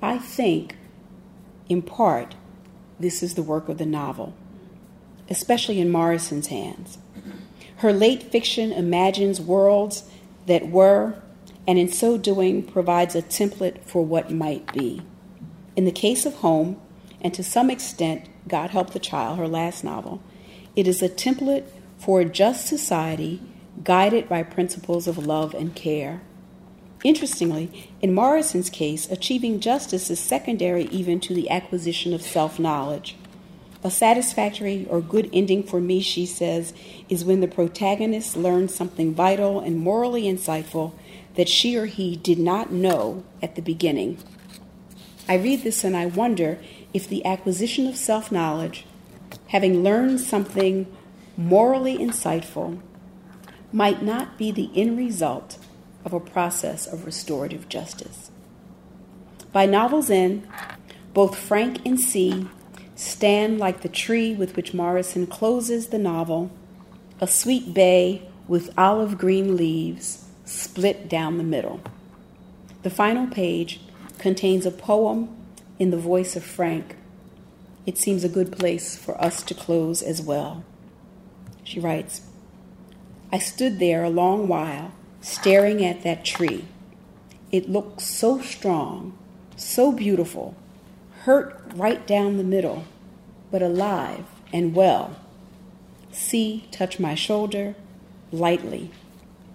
I 0.00 0.18
think, 0.18 0.76
in 1.68 1.82
part, 1.82 2.34
this 2.98 3.22
is 3.22 3.34
the 3.34 3.42
work 3.42 3.68
of 3.68 3.78
the 3.78 3.86
novel, 3.86 4.34
especially 5.28 5.80
in 5.80 5.90
Morrison's 5.90 6.48
hands. 6.48 6.98
Her 7.76 7.92
late 7.92 8.24
fiction 8.24 8.72
imagines 8.72 9.40
worlds 9.40 10.02
that 10.46 10.68
were, 10.68 11.14
and 11.66 11.78
in 11.78 11.92
so 11.92 12.18
doing, 12.18 12.64
provides 12.64 13.14
a 13.14 13.22
template 13.22 13.84
for 13.84 14.04
what 14.04 14.32
might 14.32 14.72
be. 14.72 15.02
In 15.78 15.84
the 15.84 15.92
case 15.92 16.26
of 16.26 16.34
Home, 16.38 16.76
and 17.20 17.32
to 17.34 17.44
some 17.44 17.70
extent, 17.70 18.28
God 18.48 18.70
Help 18.70 18.90
the 18.90 18.98
Child, 18.98 19.38
her 19.38 19.46
last 19.46 19.84
novel, 19.84 20.20
it 20.74 20.88
is 20.88 21.02
a 21.02 21.08
template 21.08 21.68
for 21.96 22.20
a 22.20 22.24
just 22.24 22.66
society 22.66 23.40
guided 23.84 24.28
by 24.28 24.42
principles 24.42 25.06
of 25.06 25.24
love 25.24 25.54
and 25.54 25.76
care. 25.76 26.20
Interestingly, 27.04 27.92
in 28.02 28.12
Morrison's 28.12 28.70
case, 28.70 29.08
achieving 29.08 29.60
justice 29.60 30.10
is 30.10 30.18
secondary 30.18 30.86
even 30.86 31.20
to 31.20 31.32
the 31.32 31.48
acquisition 31.48 32.12
of 32.12 32.22
self 32.22 32.58
knowledge. 32.58 33.14
A 33.84 33.90
satisfactory 33.92 34.84
or 34.90 35.00
good 35.00 35.30
ending 35.32 35.62
for 35.62 35.80
me, 35.80 36.00
she 36.00 36.26
says, 36.26 36.74
is 37.08 37.24
when 37.24 37.38
the 37.38 37.46
protagonist 37.46 38.36
learns 38.36 38.74
something 38.74 39.14
vital 39.14 39.60
and 39.60 39.78
morally 39.78 40.24
insightful 40.24 40.94
that 41.36 41.48
she 41.48 41.76
or 41.76 41.86
he 41.86 42.16
did 42.16 42.40
not 42.40 42.72
know 42.72 43.22
at 43.40 43.54
the 43.54 43.62
beginning. 43.62 44.18
I 45.28 45.36
read 45.36 45.62
this 45.62 45.84
and 45.84 45.96
I 45.96 46.06
wonder 46.06 46.58
if 46.94 47.06
the 47.06 47.24
acquisition 47.24 47.86
of 47.86 47.96
self 47.96 48.32
knowledge, 48.32 48.86
having 49.48 49.82
learned 49.82 50.20
something 50.20 50.86
morally 51.36 51.98
insightful, 51.98 52.80
might 53.70 54.02
not 54.02 54.38
be 54.38 54.50
the 54.50 54.70
end 54.74 54.96
result 54.96 55.58
of 56.04 56.14
a 56.14 56.20
process 56.20 56.86
of 56.86 57.04
restorative 57.04 57.68
justice. 57.68 58.30
By 59.52 59.66
novel's 59.66 60.10
end, 60.10 60.46
both 61.12 61.36
Frank 61.36 61.84
and 61.84 62.00
Cee 62.00 62.48
stand 62.94 63.58
like 63.58 63.82
the 63.82 63.88
tree 63.88 64.34
with 64.34 64.56
which 64.56 64.74
Morrison 64.74 65.26
closes 65.26 65.88
the 65.88 65.98
novel, 65.98 66.50
a 67.20 67.26
sweet 67.26 67.74
bay 67.74 68.22
with 68.46 68.76
olive 68.78 69.18
green 69.18 69.56
leaves 69.56 70.24
split 70.44 71.08
down 71.08 71.36
the 71.36 71.44
middle. 71.44 71.80
The 72.82 72.90
final 72.90 73.26
page 73.26 73.80
contains 74.18 74.66
a 74.66 74.70
poem 74.70 75.34
in 75.78 75.90
the 75.90 75.96
voice 75.96 76.36
of 76.36 76.44
Frank. 76.44 76.96
It 77.86 77.98
seems 77.98 78.24
a 78.24 78.28
good 78.28 78.52
place 78.52 78.96
for 78.96 79.20
us 79.22 79.42
to 79.44 79.54
close 79.54 80.02
as 80.02 80.20
well. 80.20 80.64
She 81.64 81.80
writes 81.80 82.22
I 83.32 83.38
stood 83.38 83.78
there 83.78 84.04
a 84.04 84.10
long 84.10 84.48
while 84.48 84.92
staring 85.20 85.84
at 85.84 86.02
that 86.02 86.24
tree. 86.24 86.64
It 87.50 87.68
looked 87.68 88.00
so 88.00 88.40
strong, 88.40 89.16
so 89.56 89.92
beautiful, 89.92 90.54
hurt 91.22 91.60
right 91.74 92.06
down 92.06 92.36
the 92.36 92.44
middle, 92.44 92.84
but 93.50 93.62
alive 93.62 94.24
and 94.52 94.74
well. 94.74 95.16
See, 96.12 96.66
touch 96.70 96.98
my 96.98 97.14
shoulder 97.14 97.74
lightly. 98.32 98.90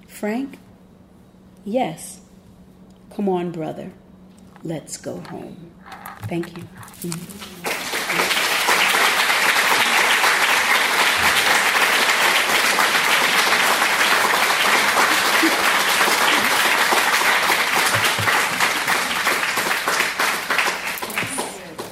Frank? 0.07 0.59
Yes. 1.66 2.22
Come 3.16 3.30
on, 3.30 3.51
brother. 3.51 3.91
Let's 4.64 4.97
go 4.97 5.20
home. 5.20 5.72
Thank 6.30 6.55
you. 6.55 6.64
Mm-hmm. 6.64 7.74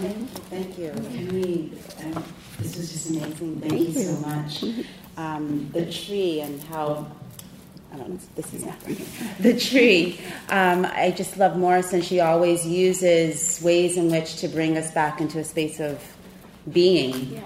amazing. 0.02 0.26
Thank, 0.50 0.78
you. 0.78 0.92
Thank 0.94 2.16
you, 2.16 2.24
this 2.60 2.78
was 2.78 2.92
just 2.92 3.10
amazing. 3.10 3.62
Thank 3.62 3.80
you, 3.80 4.04
so 4.04 4.28
much. 4.28 4.64
Um, 5.18 5.70
the 5.74 5.92
tree 5.92 6.42
and 6.42 6.62
how. 6.64 7.08
I 7.94 7.98
don't 7.98 8.10
know, 8.10 8.16
if 8.16 8.36
this 8.36 8.54
is 8.54 8.66
not 8.66 8.80
the 9.40 9.60
tree. 9.60 10.20
Um, 10.50 10.86
I 10.86 11.12
just 11.12 11.38
love 11.38 11.58
Morrison. 11.58 12.02
She 12.02 12.20
always 12.20 12.66
uses 12.66 13.62
ways 13.62 13.98
in 13.98 14.10
which 14.10 14.38
to 14.38 14.48
bring 14.48 14.78
us 14.78 14.92
back 14.92 15.20
into 15.20 15.40
a 15.40 15.44
space 15.44 15.80
of 15.80 16.02
being, 16.72 17.34
yeah. 17.34 17.42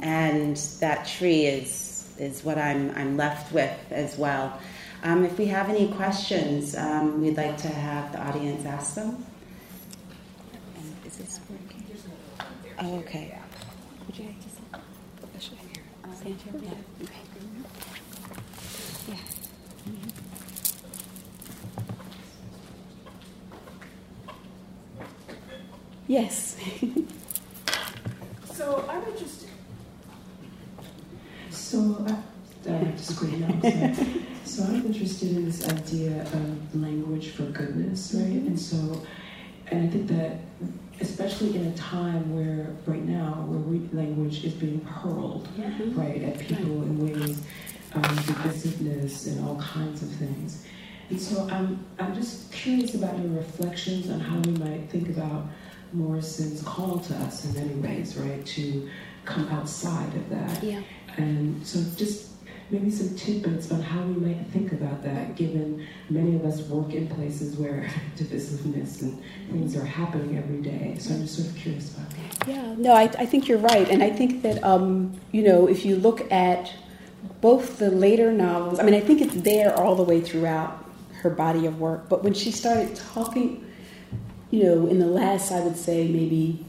and 0.00 0.56
that 0.80 1.06
tree 1.06 1.46
is 1.46 2.12
is 2.18 2.44
what 2.44 2.58
I'm 2.58 2.90
I'm 2.96 3.16
left 3.16 3.52
with 3.52 3.78
as 3.90 4.18
well. 4.18 4.58
Um, 5.02 5.24
if 5.24 5.38
we 5.38 5.46
have 5.46 5.70
any 5.70 5.88
questions, 5.92 6.76
um, 6.76 7.22
we'd 7.22 7.36
like 7.36 7.56
to 7.58 7.68
have 7.68 8.12
the 8.12 8.20
audience 8.20 8.66
ask 8.66 8.96
them. 8.96 9.24
Is 11.06 11.16
this 11.16 11.40
working? 11.48 11.84
Oh, 12.80 12.98
okay. 12.98 13.38
Would 14.06 14.18
you 14.18 14.24
like 14.26 14.40
to 14.42 14.48
say? 14.48 14.60
Yeah. 17.00 17.08
Yes. 26.10 26.56
so 28.52 28.84
I'm 28.88 29.04
interested. 29.04 29.48
So 31.50 32.04
I, 32.04 32.68
I 32.68 32.72
have 32.78 32.96
to 32.96 33.04
screen 33.04 33.42
now. 33.42 33.60
So, 34.42 34.64
so 34.64 34.64
I'm 34.64 34.86
interested 34.86 35.36
in 35.36 35.44
this 35.44 35.68
idea 35.68 36.22
of 36.22 36.74
language 36.74 37.28
for 37.28 37.44
goodness, 37.44 38.12
right? 38.12 38.26
Mm-hmm. 38.26 38.46
And 38.48 38.58
so, 38.58 39.06
and 39.68 39.88
I 39.88 39.92
think 39.92 40.08
that 40.08 40.38
especially 41.00 41.54
in 41.54 41.68
a 41.68 41.76
time 41.76 42.34
where 42.34 42.74
right 42.86 43.04
now 43.04 43.44
where 43.46 43.80
language 43.92 44.44
is 44.44 44.54
being 44.54 44.80
hurled 44.80 45.46
mm-hmm. 45.56 45.96
right 45.96 46.24
at 46.24 46.40
people 46.40 46.82
in 46.82 47.06
ways 47.06 47.40
um, 47.94 48.02
divisiveness 48.02 49.28
and 49.28 49.46
all 49.46 49.60
kinds 49.60 50.02
of 50.02 50.10
things 50.10 50.66
and 51.10 51.20
so 51.20 51.48
I'm, 51.50 51.84
I'm 51.98 52.14
just 52.14 52.52
curious 52.52 52.94
about 52.94 53.18
your 53.18 53.32
reflections 53.32 54.08
on 54.10 54.20
how 54.20 54.38
we 54.38 54.52
might 54.52 54.88
think 54.90 55.08
about 55.08 55.46
morrison's 55.92 56.62
call 56.62 56.98
to 56.98 57.14
us 57.16 57.44
in 57.44 57.54
many 57.54 57.74
ways 57.80 58.16
right 58.16 58.44
to 58.46 58.88
come 59.24 59.48
outside 59.48 60.14
of 60.14 60.28
that 60.30 60.62
yeah. 60.62 60.80
and 61.16 61.66
so 61.66 61.80
just 61.96 62.30
maybe 62.70 62.90
some 62.90 63.14
tidbits 63.16 63.70
on 63.72 63.82
how 63.82 64.02
we 64.02 64.14
might 64.14 64.46
think 64.48 64.72
about 64.72 65.02
that, 65.02 65.34
given 65.34 65.86
many 66.08 66.36
of 66.36 66.44
us 66.44 66.60
work 66.62 66.92
in 66.92 67.08
places 67.08 67.56
where 67.56 67.90
divisiveness 68.16 69.02
and 69.02 69.20
things 69.50 69.76
are 69.76 69.84
happening 69.84 70.38
every 70.38 70.60
day. 70.60 70.96
So 70.98 71.14
I'm 71.14 71.22
just 71.22 71.36
sort 71.36 71.48
of 71.48 71.56
curious 71.56 71.94
about 71.94 72.10
that. 72.10 72.48
Yeah, 72.48 72.74
no, 72.76 72.92
I, 72.92 73.02
I 73.02 73.26
think 73.26 73.48
you're 73.48 73.58
right. 73.58 73.88
And 73.88 74.02
I 74.02 74.10
think 74.10 74.42
that, 74.42 74.62
um, 74.62 75.18
you 75.32 75.42
know, 75.42 75.68
if 75.68 75.84
you 75.84 75.96
look 75.96 76.30
at 76.30 76.72
both 77.40 77.78
the 77.78 77.90
later 77.90 78.32
novels, 78.32 78.78
I 78.78 78.84
mean, 78.84 78.94
I 78.94 79.00
think 79.00 79.20
it's 79.20 79.34
there 79.34 79.76
all 79.76 79.96
the 79.96 80.04
way 80.04 80.20
throughout 80.20 80.84
her 81.22 81.30
body 81.30 81.66
of 81.66 81.80
work. 81.80 82.08
But 82.08 82.22
when 82.22 82.34
she 82.34 82.52
started 82.52 82.94
talking, 82.94 83.66
you 84.50 84.64
know, 84.64 84.86
in 84.86 84.98
the 84.98 85.06
last, 85.06 85.52
I 85.52 85.60
would 85.60 85.76
say, 85.76 86.08
maybe 86.08 86.64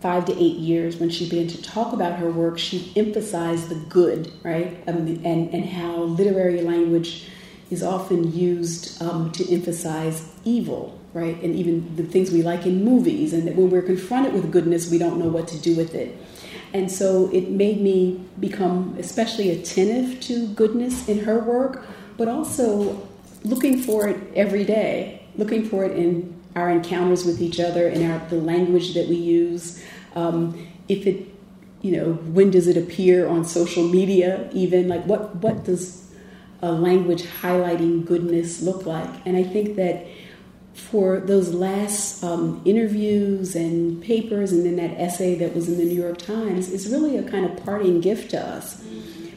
five 0.00 0.24
to 0.24 0.32
eight 0.32 0.56
years, 0.56 0.96
when 0.96 1.10
she 1.10 1.28
began 1.28 1.46
to 1.46 1.62
talk 1.62 1.92
about 1.92 2.18
her 2.18 2.30
work, 2.30 2.58
she 2.58 2.92
emphasized 2.96 3.68
the 3.68 3.76
good, 3.76 4.32
right? 4.42 4.82
Um, 4.88 5.06
and, 5.24 5.54
and 5.54 5.64
how 5.64 5.96
literary 6.02 6.62
language 6.62 7.28
is 7.70 7.82
often 7.82 8.32
used 8.32 9.00
um, 9.00 9.30
to 9.32 9.48
emphasize 9.50 10.28
evil, 10.44 10.98
right? 11.14 11.40
And 11.42 11.54
even 11.54 11.94
the 11.94 12.02
things 12.02 12.32
we 12.32 12.42
like 12.42 12.66
in 12.66 12.84
movies, 12.84 13.32
and 13.32 13.46
that 13.46 13.54
when 13.54 13.70
we're 13.70 13.82
confronted 13.82 14.32
with 14.34 14.50
goodness, 14.50 14.90
we 14.90 14.98
don't 14.98 15.18
know 15.18 15.28
what 15.28 15.46
to 15.48 15.58
do 15.58 15.76
with 15.76 15.94
it. 15.94 16.18
And 16.74 16.90
so 16.90 17.30
it 17.32 17.50
made 17.50 17.80
me 17.80 18.24
become 18.40 18.96
especially 18.98 19.50
attentive 19.50 20.20
to 20.22 20.48
goodness 20.48 21.08
in 21.08 21.20
her 21.20 21.38
work, 21.38 21.86
but 22.16 22.28
also 22.28 23.08
looking 23.44 23.80
for 23.80 24.08
it 24.08 24.18
every 24.34 24.64
day, 24.64 25.21
looking 25.36 25.64
for 25.64 25.84
it 25.84 25.96
in 25.96 26.40
our 26.54 26.70
encounters 26.70 27.24
with 27.24 27.40
each 27.40 27.58
other, 27.60 27.88
in 27.88 28.10
our, 28.10 28.18
the 28.28 28.36
language 28.36 28.94
that 28.94 29.08
we 29.08 29.16
use. 29.16 29.82
Um, 30.14 30.68
if 30.88 31.06
it, 31.06 31.28
you 31.80 31.96
know, 31.96 32.12
when 32.12 32.50
does 32.50 32.68
it 32.68 32.76
appear 32.76 33.26
on 33.26 33.44
social 33.44 33.88
media? 33.88 34.48
Even 34.52 34.88
like 34.88 35.04
what 35.04 35.36
what 35.36 35.64
does 35.64 36.10
a 36.60 36.70
language 36.70 37.22
highlighting 37.22 38.04
goodness 38.04 38.62
look 38.62 38.86
like? 38.86 39.10
And 39.26 39.36
I 39.36 39.42
think 39.42 39.76
that 39.76 40.06
for 40.74 41.20
those 41.20 41.52
last 41.52 42.22
um, 42.24 42.62
interviews 42.64 43.54
and 43.54 44.02
papers, 44.02 44.52
and 44.52 44.64
then 44.64 44.76
that 44.76 44.98
essay 44.98 45.34
that 45.36 45.54
was 45.54 45.68
in 45.68 45.76
the 45.76 45.84
New 45.84 46.00
York 46.00 46.18
Times, 46.18 46.70
is 46.70 46.90
really 46.90 47.16
a 47.16 47.22
kind 47.22 47.44
of 47.44 47.62
parting 47.64 48.00
gift 48.00 48.30
to 48.30 48.40
us, 48.40 48.82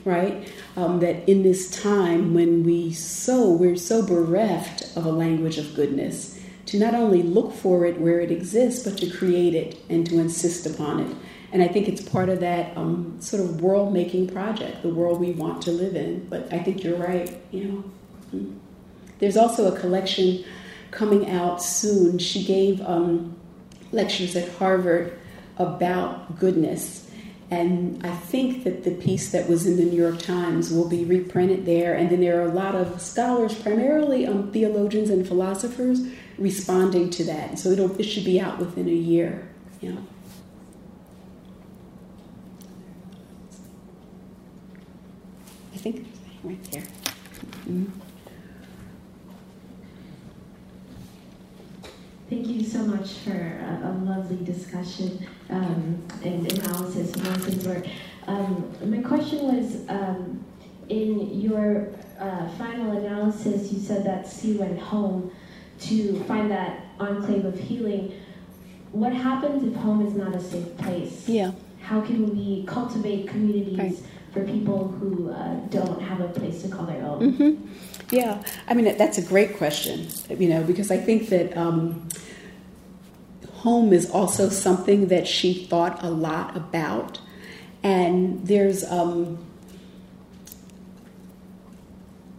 right? 0.06 0.50
Um, 0.78 1.00
that 1.02 1.28
in 1.28 1.44
this 1.44 1.70
time 1.70 2.34
when 2.34 2.64
we 2.64 2.94
so 2.94 3.50
we're 3.50 3.76
so 3.76 4.06
bereft 4.06 4.96
of 4.96 5.06
a 5.06 5.12
language 5.12 5.58
of 5.58 5.76
goodness, 5.76 6.40
to 6.68 6.80
not 6.80 6.94
only 6.94 7.22
look 7.22 7.54
for 7.54 7.86
it 7.86 8.00
where 8.00 8.20
it 8.20 8.32
exists, 8.32 8.84
but 8.84 8.98
to 9.00 9.10
create 9.10 9.54
it 9.54 9.78
and 9.90 10.06
to 10.08 10.20
insist 10.20 10.66
upon 10.66 11.00
it. 11.02 11.16
And 11.52 11.62
I 11.62 11.68
think 11.68 11.88
it's 11.88 12.02
part 12.02 12.30
of 12.30 12.40
that 12.42 12.76
um, 12.76 13.18
sort 13.22 13.44
of 13.44 13.62
world 13.62 13.94
making 13.94 14.28
project, 14.28 14.82
the 14.82 14.90
world 14.90 15.20
we 15.20 15.32
want 15.32 15.62
to 15.64 15.72
live 15.72 15.96
in. 15.96 16.28
But 16.28 16.52
I 16.52 16.60
think 16.60 16.84
you're 16.84 16.98
right, 16.98 17.40
you 17.52 17.64
know. 17.66 17.78
Hmm. 18.32 18.54
There's 19.20 19.38
also 19.38 19.74
a 19.74 19.80
collection 19.80 20.44
coming 20.92 21.30
out 21.30 21.64
soon. 21.64 22.18
She 22.18 22.44
gave 22.44 22.82
um, 22.82 23.36
lectures 23.92 24.36
at 24.36 24.50
Harvard 24.56 25.18
about 25.58 26.38
goodness. 26.40 27.05
And 27.56 28.06
I 28.06 28.14
think 28.14 28.66
that 28.66 28.84
the 28.84 28.92
piece 28.92 29.32
that 29.32 29.48
was 29.48 29.66
in 29.66 29.78
the 29.78 29.86
New 29.86 29.98
York 29.98 30.20
Times 30.20 30.74
will 30.74 30.90
be 30.90 31.06
reprinted 31.06 31.66
there. 31.66 31.94
And 31.96 32.10
then 32.10 32.20
there 32.20 32.42
are 32.42 32.50
a 32.50 32.54
lot 32.54 32.76
of 32.76 33.00
scholars, 33.00 33.56
primarily 33.56 34.28
um, 34.28 34.52
theologians 34.52 35.10
and 35.10 35.26
philosophers, 35.26 36.02
responding 36.38 37.10
to 37.12 37.24
that. 37.24 37.58
So 37.58 37.70
it'll, 37.70 37.98
it 37.98 38.04
should 38.04 38.26
be 38.26 38.42
out 38.42 38.60
within 38.60 38.90
a 38.90 38.92
year. 38.92 39.48
Know. 39.82 39.98
I 45.74 45.78
think 45.78 46.08
right 46.44 46.72
there. 46.72 46.82
Mm-hmm. 46.82 47.86
Thank 52.30 52.48
you 52.48 52.64
so 52.66 52.80
much 52.80 53.12
for 53.20 53.32
a, 53.32 53.80
a 53.86 53.92
lovely 54.04 54.44
discussion 54.44 55.26
um, 55.50 56.02
and 56.24 56.52
analysis 56.52 57.16
Martin's 57.18 57.66
work. 57.66 57.86
Um, 58.28 58.74
my 58.84 59.02
question 59.02 59.56
was, 59.56 59.88
um, 59.90 60.44
in 60.90 61.42
your 61.42 61.90
uh, 62.20 62.48
final 62.58 62.98
analysis, 62.98 63.72
you 63.72 63.80
said 63.80 64.06
that 64.06 64.28
Cee 64.28 64.58
went 64.58 64.80
home 64.80 65.32
to 65.82 66.24
find 66.24 66.50
that 66.52 66.86
enclave 67.00 67.46
of 67.46 67.60
healing. 67.60 68.14
What 68.92 69.14
happens 69.14 69.64
if 69.64 69.76
home 69.82 70.06
is 70.06 70.14
not 70.14 70.34
a 70.34 70.42
safe 70.42 70.78
place? 70.78 71.28
Yeah. 71.28 71.52
How 71.82 72.02
can 72.02 72.36
we 72.36 72.66
cultivate 72.66 73.28
communities 73.28 73.78
right. 73.78 73.98
for 74.32 74.44
people 74.46 74.88
who 74.88 75.30
uh, 75.30 75.56
don't 75.70 76.02
have 76.02 76.22
a 76.22 76.30
place 76.30 76.62
to 76.64 76.70
call 76.70 76.86
their 76.86 77.04
own? 77.04 77.34
Mm-hmm. 77.34 77.68
Yeah, 78.12 78.44
I 78.68 78.74
mean 78.74 78.98
that's 78.98 79.18
a 79.18 79.22
great 79.22 79.58
question. 79.58 80.08
You 80.30 80.50
know, 80.50 80.64
because 80.64 80.92
I 80.92 80.98
think 80.98 81.30
that 81.30 81.56
um, 81.58 82.08
home 83.66 83.92
is 83.92 84.10
also 84.12 84.48
something 84.48 85.08
that 85.08 85.28
she 85.28 85.66
thought 85.66 86.02
a 86.04 86.10
lot 86.10 86.56
about, 86.56 87.20
and 87.84 88.48
there's. 88.48 88.86
Um, 88.86 89.40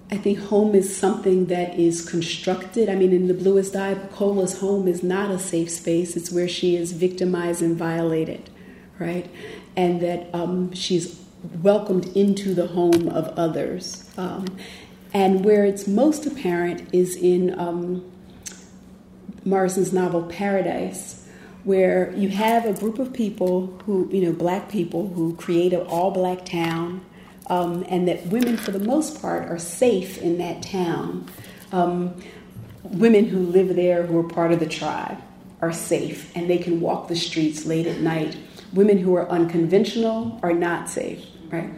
I 0.08 0.16
think 0.16 0.38
home 0.38 0.76
is 0.76 0.96
something 0.96 1.46
that 1.46 1.76
is 1.76 2.08
constructed. 2.08 2.88
I 2.88 2.94
mean, 2.94 3.12
in 3.12 3.26
The 3.26 3.34
Bluest 3.34 3.74
Eye, 3.74 3.94
Pecola's 3.94 4.60
home 4.60 4.86
is 4.86 5.02
not 5.02 5.32
a 5.32 5.38
safe 5.38 5.68
space. 5.68 6.16
It's 6.16 6.30
where 6.30 6.46
she 6.46 6.76
is 6.76 6.92
victimized 6.92 7.60
and 7.60 7.76
violated, 7.76 8.48
right? 9.00 9.28
And 9.76 10.00
that 10.02 10.32
um, 10.32 10.72
she's 10.74 11.20
welcomed 11.60 12.16
into 12.16 12.54
the 12.54 12.68
home 12.68 13.08
of 13.08 13.36
others. 13.36 14.08
Um, 14.16 14.46
and 15.12 15.44
where 15.44 15.64
it's 15.64 15.88
most 15.88 16.24
apparent 16.24 16.88
is 16.92 17.16
in 17.16 17.58
um, 17.58 18.04
Morrison's 19.46 19.92
novel 19.92 20.24
Paradise, 20.24 21.15
where 21.66 22.14
you 22.14 22.28
have 22.28 22.64
a 22.64 22.72
group 22.72 23.00
of 23.00 23.12
people 23.12 23.66
who, 23.84 24.08
you 24.12 24.22
know, 24.22 24.32
black 24.32 24.68
people 24.68 25.08
who 25.08 25.34
create 25.34 25.72
an 25.72 25.80
all 25.88 26.12
black 26.12 26.44
town 26.46 27.04
um, 27.48 27.84
and 27.88 28.06
that 28.06 28.24
women, 28.28 28.56
for 28.56 28.70
the 28.70 28.78
most 28.78 29.20
part, 29.20 29.48
are 29.48 29.58
safe 29.58 30.16
in 30.18 30.38
that 30.38 30.62
town. 30.62 31.28
Um, 31.72 32.22
women 32.84 33.24
who 33.24 33.40
live 33.40 33.74
there, 33.74 34.06
who 34.06 34.16
are 34.16 34.28
part 34.28 34.52
of 34.52 34.60
the 34.60 34.68
tribe, 34.68 35.18
are 35.60 35.72
safe 35.72 36.30
and 36.36 36.48
they 36.48 36.58
can 36.58 36.80
walk 36.80 37.08
the 37.08 37.16
streets 37.16 37.66
late 37.66 37.88
at 37.88 38.00
night. 38.00 38.36
Women 38.72 38.98
who 38.98 39.16
are 39.16 39.28
unconventional 39.28 40.38
are 40.44 40.52
not 40.52 40.88
safe, 40.88 41.26
right? 41.50 41.70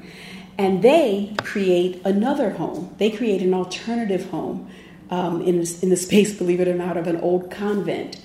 And 0.58 0.82
they 0.82 1.34
create 1.44 2.02
another 2.04 2.50
home. 2.50 2.94
They 2.98 3.08
create 3.08 3.40
an 3.40 3.54
alternative 3.54 4.28
home 4.28 4.68
um, 5.10 5.40
in, 5.40 5.64
in 5.80 5.88
the 5.88 5.96
space, 5.96 6.34
believe 6.38 6.60
it 6.60 6.68
or 6.68 6.74
not, 6.74 6.98
of 6.98 7.06
an 7.06 7.16
old 7.16 7.50
convent. 7.50 8.20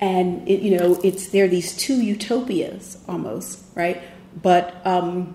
And 0.00 0.46
it, 0.48 0.60
you 0.60 0.76
know, 0.76 1.00
it's 1.02 1.28
there 1.28 1.46
are 1.46 1.48
these 1.48 1.76
two 1.76 2.00
utopias 2.00 2.98
almost, 3.08 3.64
right? 3.74 4.02
But 4.42 4.86
um, 4.86 5.34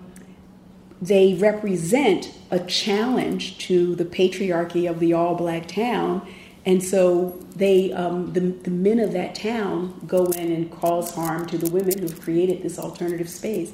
they 1.00 1.34
represent 1.34 2.32
a 2.52 2.60
challenge 2.60 3.58
to 3.58 3.96
the 3.96 4.04
patriarchy 4.04 4.88
of 4.88 5.00
the 5.00 5.12
all 5.12 5.34
black 5.34 5.66
town. 5.66 6.26
And 6.64 6.80
so 6.80 7.40
they, 7.56 7.92
um, 7.92 8.32
the, 8.34 8.40
the 8.40 8.70
men 8.70 9.00
of 9.00 9.12
that 9.14 9.34
town 9.34 10.00
go 10.06 10.26
in 10.26 10.52
and 10.52 10.70
cause 10.70 11.12
harm 11.12 11.46
to 11.46 11.58
the 11.58 11.68
women 11.72 11.98
who've 11.98 12.20
created 12.20 12.62
this 12.62 12.78
alternative 12.78 13.28
space. 13.28 13.72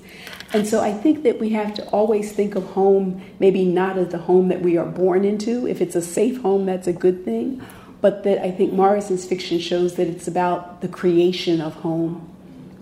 And 0.55 0.67
so 0.67 0.81
I 0.81 0.95
think 0.95 1.23
that 1.25 1.39
we 1.39 1.51
have 1.51 1.75
to 1.75 1.87
always 1.91 2.33
think 2.33 2.55
of 2.55 2.65
home 2.71 3.21
maybe 3.39 3.67
not 3.67 3.99
as 3.99 4.09
the 4.09 4.19
home 4.19 4.49
that 4.49 4.63
we 4.63 4.79
are 4.79 4.87
born 4.87 5.27
into. 5.27 5.69
If 5.69 5.83
it's 5.83 5.97
a 5.97 6.01
safe 6.01 6.41
home, 6.41 6.65
that's 6.65 6.87
a 6.87 6.95
good 6.95 7.27
thing. 7.27 7.63
But 8.01 8.23
that 8.25 8.45
I 8.45 8.51
think 8.51 8.73
Morrison's 8.73 9.25
fiction 9.25 9.59
shows 9.59 9.95
that 9.95 10.07
it's 10.07 10.29
about 10.29 10.81
the 10.83 10.89
creation 10.89 11.61
of 11.61 11.75
home, 11.75 12.29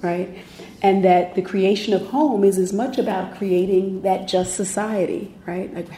right? 0.02 0.36
and 0.82 1.04
that 1.04 1.34
the 1.34 1.42
creation 1.42 1.94
of 1.94 2.06
home 2.08 2.44
is 2.44 2.58
as 2.58 2.72
much 2.72 2.98
about 2.98 3.36
creating 3.36 4.02
that 4.02 4.28
just 4.28 4.54
society, 4.54 5.34
right? 5.46 5.72
Like, 5.74 5.88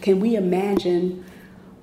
can 0.00 0.20
we 0.20 0.34
imagine 0.34 1.24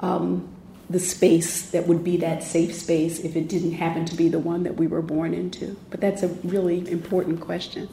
um, 0.01 0.47
the 0.89 0.99
space 0.99 1.69
that 1.71 1.87
would 1.87 2.03
be 2.03 2.17
that 2.17 2.43
safe 2.43 2.75
space 2.75 3.19
if 3.19 3.35
it 3.35 3.47
didn't 3.47 3.73
happen 3.73 4.05
to 4.05 4.15
be 4.15 4.27
the 4.27 4.39
one 4.39 4.63
that 4.63 4.75
we 4.75 4.87
were 4.87 5.01
born 5.01 5.33
into? 5.33 5.77
But 5.89 6.01
that's 6.01 6.23
a 6.23 6.27
really 6.43 6.89
important 6.91 7.39
question. 7.39 7.87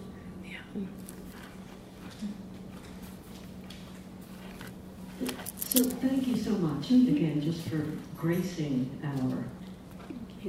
Yeah. 0.44 0.58
So 5.58 5.84
thank 5.84 6.26
you 6.26 6.36
so 6.36 6.50
much 6.50 6.90
again, 6.90 7.40
just 7.40 7.68
for 7.68 7.86
gracing 8.18 8.90
our 9.04 9.44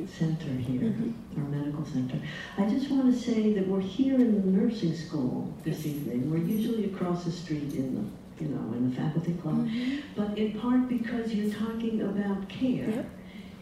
center 0.07 0.51
here, 0.51 0.81
mm-hmm. 0.81 1.41
our 1.41 1.47
medical 1.49 1.85
center. 1.85 2.19
I 2.57 2.67
just 2.67 2.89
want 2.89 3.13
to 3.13 3.19
say 3.19 3.53
that 3.53 3.67
we're 3.67 3.79
here 3.81 4.15
in 4.15 4.33
the 4.33 4.59
nursing 4.59 4.95
school 4.95 5.53
this 5.63 5.85
evening. 5.85 6.31
We're 6.31 6.37
usually 6.37 6.85
across 6.85 7.25
the 7.25 7.31
street 7.31 7.73
in 7.73 7.95
the, 7.95 8.43
you 8.43 8.49
know, 8.49 8.73
in 8.73 8.89
the 8.89 8.95
faculty 8.95 9.33
club, 9.33 9.67
mm-hmm. 9.67 9.99
but 10.15 10.37
in 10.37 10.59
part 10.59 10.87
because 10.87 11.33
you're 11.33 11.53
talking 11.53 12.01
about 12.01 12.47
care. 12.49 12.89
Yep. 12.89 13.09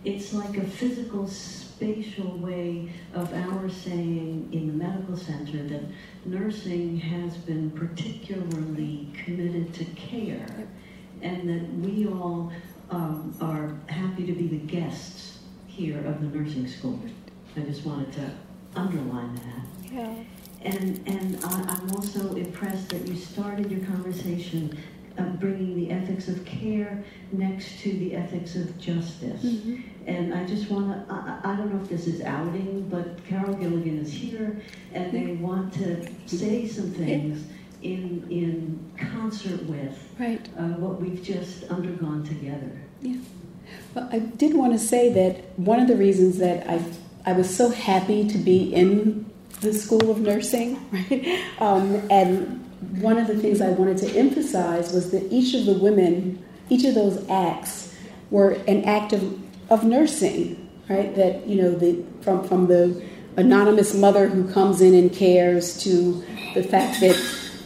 It's 0.05 0.33
like 0.33 0.55
a 0.57 0.63
physical, 0.63 1.27
spatial 1.27 2.37
way 2.37 2.89
of 3.13 3.33
our 3.33 3.69
saying 3.69 4.49
in 4.53 4.67
the 4.67 4.85
medical 4.85 5.17
center 5.17 5.63
that 5.67 5.83
nursing 6.23 6.97
has 6.97 7.35
been 7.35 7.71
particularly 7.71 9.11
committed 9.25 9.73
to 9.73 9.85
care, 9.95 10.47
yep. 10.57 10.67
and 11.23 11.49
that 11.49 11.73
we 11.79 12.07
all 12.07 12.53
um, 12.89 13.35
are 13.41 13.75
happy 13.91 14.25
to 14.25 14.33
be 14.33 14.47
the 14.47 14.57
guests 14.57 15.39
here 15.67 16.05
of 16.05 16.21
the 16.21 16.37
nursing 16.37 16.67
school. 16.67 16.99
I 17.55 17.61
just 17.61 17.85
wanted 17.85 18.13
to 18.13 18.31
underline 18.75 19.35
that. 19.35 19.91
Yeah. 19.91 20.13
And, 20.61 21.07
and 21.07 21.39
I, 21.43 21.75
am 21.75 21.91
also 21.95 22.35
impressed 22.35 22.89
that 22.89 23.07
you 23.07 23.15
started 23.15 23.71
your 23.71 23.85
conversation 23.85 24.77
uh, 25.17 25.23
bringing 25.23 25.75
the 25.75 25.91
ethics 25.91 26.27
of 26.27 26.43
care 26.45 27.03
next 27.31 27.79
to 27.81 27.91
the 27.91 28.15
ethics 28.15 28.55
of 28.55 28.77
justice. 28.77 29.43
Mm-hmm. 29.43 29.81
And 30.05 30.33
I 30.33 30.45
just 30.45 30.69
want 30.69 31.07
to, 31.07 31.13
I, 31.13 31.39
I 31.43 31.55
don't 31.55 31.73
know 31.73 31.81
if 31.81 31.89
this 31.89 32.07
is 32.07 32.21
outing, 32.21 32.87
but 32.89 33.25
Carol 33.25 33.53
Gilligan 33.53 33.99
is 33.99 34.11
here, 34.11 34.61
and 34.93 35.11
they 35.11 35.33
want 35.33 35.73
to 35.75 36.07
say 36.27 36.67
some 36.67 36.91
things 36.91 37.47
in, 37.81 38.25
in 38.29 38.91
concert 38.97 39.63
with 39.65 39.97
Right. 40.19 40.47
uh, 40.57 40.63
what 40.79 41.01
we've 41.01 41.21
just 41.23 41.63
undergone 41.65 42.23
together. 42.23 42.71
Yeah. 43.01 43.17
Well, 43.93 44.09
I 44.11 44.19
did 44.19 44.55
want 44.55 44.73
to 44.73 44.79
say 44.79 45.11
that 45.13 45.57
one 45.59 45.79
of 45.79 45.87
the 45.87 45.95
reasons 45.95 46.37
that 46.39 46.67
I 46.69 46.81
I 47.25 47.33
was 47.33 47.53
so 47.53 47.67
happy 47.69 48.25
to 48.29 48.37
be 48.37 48.73
in 48.73 49.25
the 49.59 49.73
School 49.73 50.09
of 50.09 50.19
Nursing, 50.21 50.79
right? 50.91 51.43
Um, 51.59 52.01
and 52.09 52.63
one 53.01 53.17
of 53.17 53.27
the 53.27 53.35
things 53.37 53.59
I 53.59 53.69
wanted 53.71 53.97
to 53.97 54.09
emphasize 54.17 54.93
was 54.93 55.11
that 55.11 55.29
each 55.31 55.53
of 55.53 55.65
the 55.65 55.73
women, 55.73 56.41
each 56.69 56.85
of 56.85 56.95
those 56.95 57.27
acts, 57.29 57.93
were 58.31 58.51
an 58.67 58.85
act 58.85 59.11
of, 59.11 59.37
of 59.69 59.83
nursing, 59.83 60.69
right? 60.89 61.13
That 61.15 61.45
you 61.45 61.61
know, 61.61 61.75
the 61.75 62.01
from 62.21 62.47
from 62.47 62.67
the 62.67 63.03
anonymous 63.35 63.93
mother 63.93 64.27
who 64.29 64.49
comes 64.53 64.79
in 64.81 64.93
and 64.95 65.11
cares 65.13 65.83
to 65.83 66.23
the 66.53 66.63
fact 66.63 67.01
that 67.01 67.15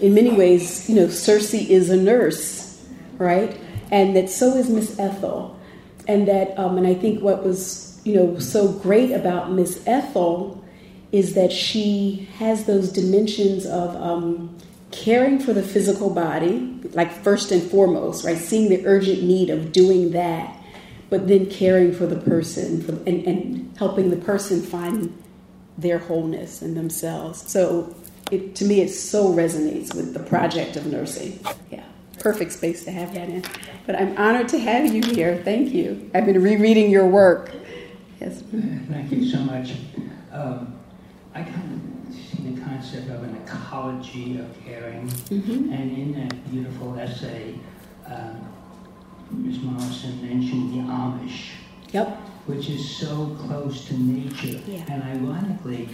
in 0.02 0.14
many 0.14 0.32
ways, 0.32 0.89
you 0.89 0.95
know, 0.95 1.08
Circe 1.08 1.54
is 1.54 1.89
a 1.89 1.97
nurse, 1.97 2.84
right? 3.18 3.60
And 3.91 4.16
that 4.16 4.30
so 4.30 4.56
is 4.56 4.70
Miss 4.70 4.97
Ethel 4.99 5.60
and 6.08 6.28
that 6.28 6.58
um, 6.58 6.78
and 6.78 6.88
I 6.88 6.93
think 6.93 7.22
what 7.22 7.43
was 7.43 7.99
you 8.04 8.16
know 8.16 8.39
so 8.39 8.68
great 8.68 9.12
about 9.12 9.52
Miss 9.52 9.82
Ethel 9.88 10.64
is 11.12 11.34
that 11.34 11.52
she 11.52 12.30
has 12.38 12.66
those 12.66 12.91
dimensions 12.91 13.66
of 13.66 13.95
um, 13.97 14.58
caring 14.91 15.39
for 15.39 15.52
the 15.52 15.64
physical 15.64 16.10
body, 16.10 16.80
like 16.93 17.12
first 17.12 17.52
and 17.52 17.62
foremost, 17.62 18.24
right? 18.24 18.38
Seeing 18.38 18.70
the 18.70 18.86
urgent 18.86 19.22
need 19.24 19.49
of 19.49 19.74
doing 19.74 20.12
that, 20.12 20.56
but 21.10 21.28
then 21.28 21.49
caring 21.49 21.91
for 21.91 22.06
the 22.06 22.16
person 22.16 23.04
and, 23.06 23.26
and 23.26 23.78
helping 23.78 24.10
the 24.10 24.16
person 24.16 24.62
find 24.62 25.18
their 25.78 25.97
wholeness 25.97 26.62
and 26.62 26.78
themselves. 26.78 27.49
So 27.52 27.93
it, 28.32 28.55
to 28.55 28.65
me, 28.65 28.82
it 28.82 28.89
so 28.89 29.34
resonates 29.34 29.93
with 29.93 30.13
the 30.13 30.19
project 30.19 30.75
of 30.77 30.86
nursing. 30.88 31.39
Yeah, 31.69 31.84
perfect 32.19 32.51
space 32.53 32.84
to 32.86 32.91
have 32.91 33.13
that 33.13 33.29
in. 33.29 33.43
But 33.86 33.95
I'm 33.95 34.17
honored 34.17 34.47
to 34.49 34.59
have 34.59 34.93
you 34.93 35.01
here. 35.03 35.41
Thank 35.43 35.73
you. 35.73 36.09
I've 36.13 36.25
been 36.25 36.41
rereading 36.41 36.89
your 36.89 37.05
work. 37.07 37.51
Yes. 38.19 38.41
Thank 38.51 39.11
you 39.11 39.27
so 39.29 39.39
much. 39.39 39.73
Um, 40.32 40.75
I 41.34 41.43
kind 41.43 41.82
of 42.09 42.13
see 42.15 42.51
the 42.51 42.61
concept 42.61 43.09
of 43.09 43.23
an 43.23 43.36
ecology 43.45 44.38
of 44.39 44.47
caring, 44.65 45.07
Mm-hmm. 45.09 45.73
and 45.73 45.97
in 45.97 46.13
that 46.27 46.51
beautiful 46.51 46.97
essay, 46.99 47.55
um, 48.05 48.47
Ms. 49.32 49.59
Morrison 49.61 50.21
mentioned 50.21 50.73
the 50.73 50.79
Amish, 50.91 51.51
Yep. 51.93 52.07
which 52.47 52.69
is 52.69 52.97
so 52.97 53.36
close 53.39 53.86
to 53.86 53.93
nature. 53.97 54.59
Yeah. 54.67 54.84
And 54.89 55.01
ironically, 55.03 55.89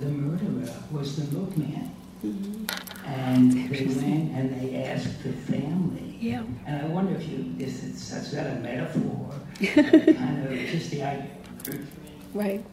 the 0.00 0.06
murderer 0.06 0.74
was 0.90 1.16
the 1.16 1.36
milkman. 1.36 1.90
Mm-hmm. 2.24 2.64
And 3.06 3.52
they 3.52 3.86
went 3.86 4.32
and 4.32 4.60
they 4.60 4.84
asked 4.84 5.22
the 5.22 5.32
family. 5.32 6.16
Yeah. 6.20 6.42
And 6.66 6.82
I 6.82 6.88
wonder 6.88 7.14
if 7.14 7.28
you, 7.28 7.54
is, 7.58 7.84
it, 7.84 7.94
is 7.94 8.32
that 8.32 8.56
a 8.56 8.60
metaphor? 8.60 9.34
kind 9.64 10.46
of 10.46 10.52
just 10.52 10.90
the 10.90 11.02
idea 11.02 11.30
Right. 12.34 12.64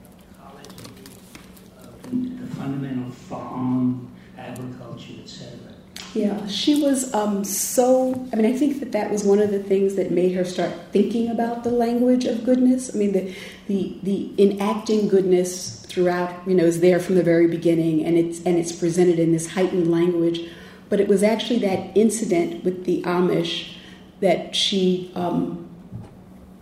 the 2.03 2.47
fundamental 2.55 3.11
farm, 3.11 4.11
agriculture, 4.38 5.13
etc. 5.23 5.76
Yeah, 6.13 6.47
she 6.47 6.82
was 6.82 7.13
um, 7.13 7.43
so. 7.43 8.13
I 8.32 8.38
mean, 8.38 8.45
I 8.45 8.53
think 8.53 8.80
that 8.80 8.93
that 8.93 9.11
was 9.11 9.23
one 9.23 9.39
of 9.39 9.51
the 9.51 9.61
things 9.61 9.95
that 9.95 10.11
made 10.11 10.34
her 10.34 10.45
start 10.45 10.71
thinking 10.91 11.30
about 11.30 11.63
the 11.63 11.71
language 11.71 12.26
of 12.26 12.45
goodness. 12.45 12.93
I 12.93 12.97
mean, 12.97 13.11
the 13.11 13.36
the 13.68 13.97
the 14.03 14.32
enacting 14.38 15.07
goodness 15.07 15.82
throughout, 15.86 16.47
you 16.47 16.55
know, 16.55 16.66
is 16.66 16.82
there 16.82 16.99
from 16.99 17.16
the 17.16 17.24
very 17.24 17.47
beginning, 17.47 18.05
and 18.05 18.18
it's 18.18 18.43
and 18.43 18.57
it's 18.57 18.72
presented 18.72 19.20
in 19.20 19.32
this 19.32 19.51
heightened 19.51 19.89
language. 19.89 20.49
But 20.89 20.99
it 20.99 21.07
was 21.07 21.24
actually 21.24 21.59
that 21.59 21.97
incident 21.97 22.63
with 22.63 22.86
the 22.86 23.01
Amish 23.03 23.74
that 24.20 24.55
she 24.55 25.11
um, 25.16 25.68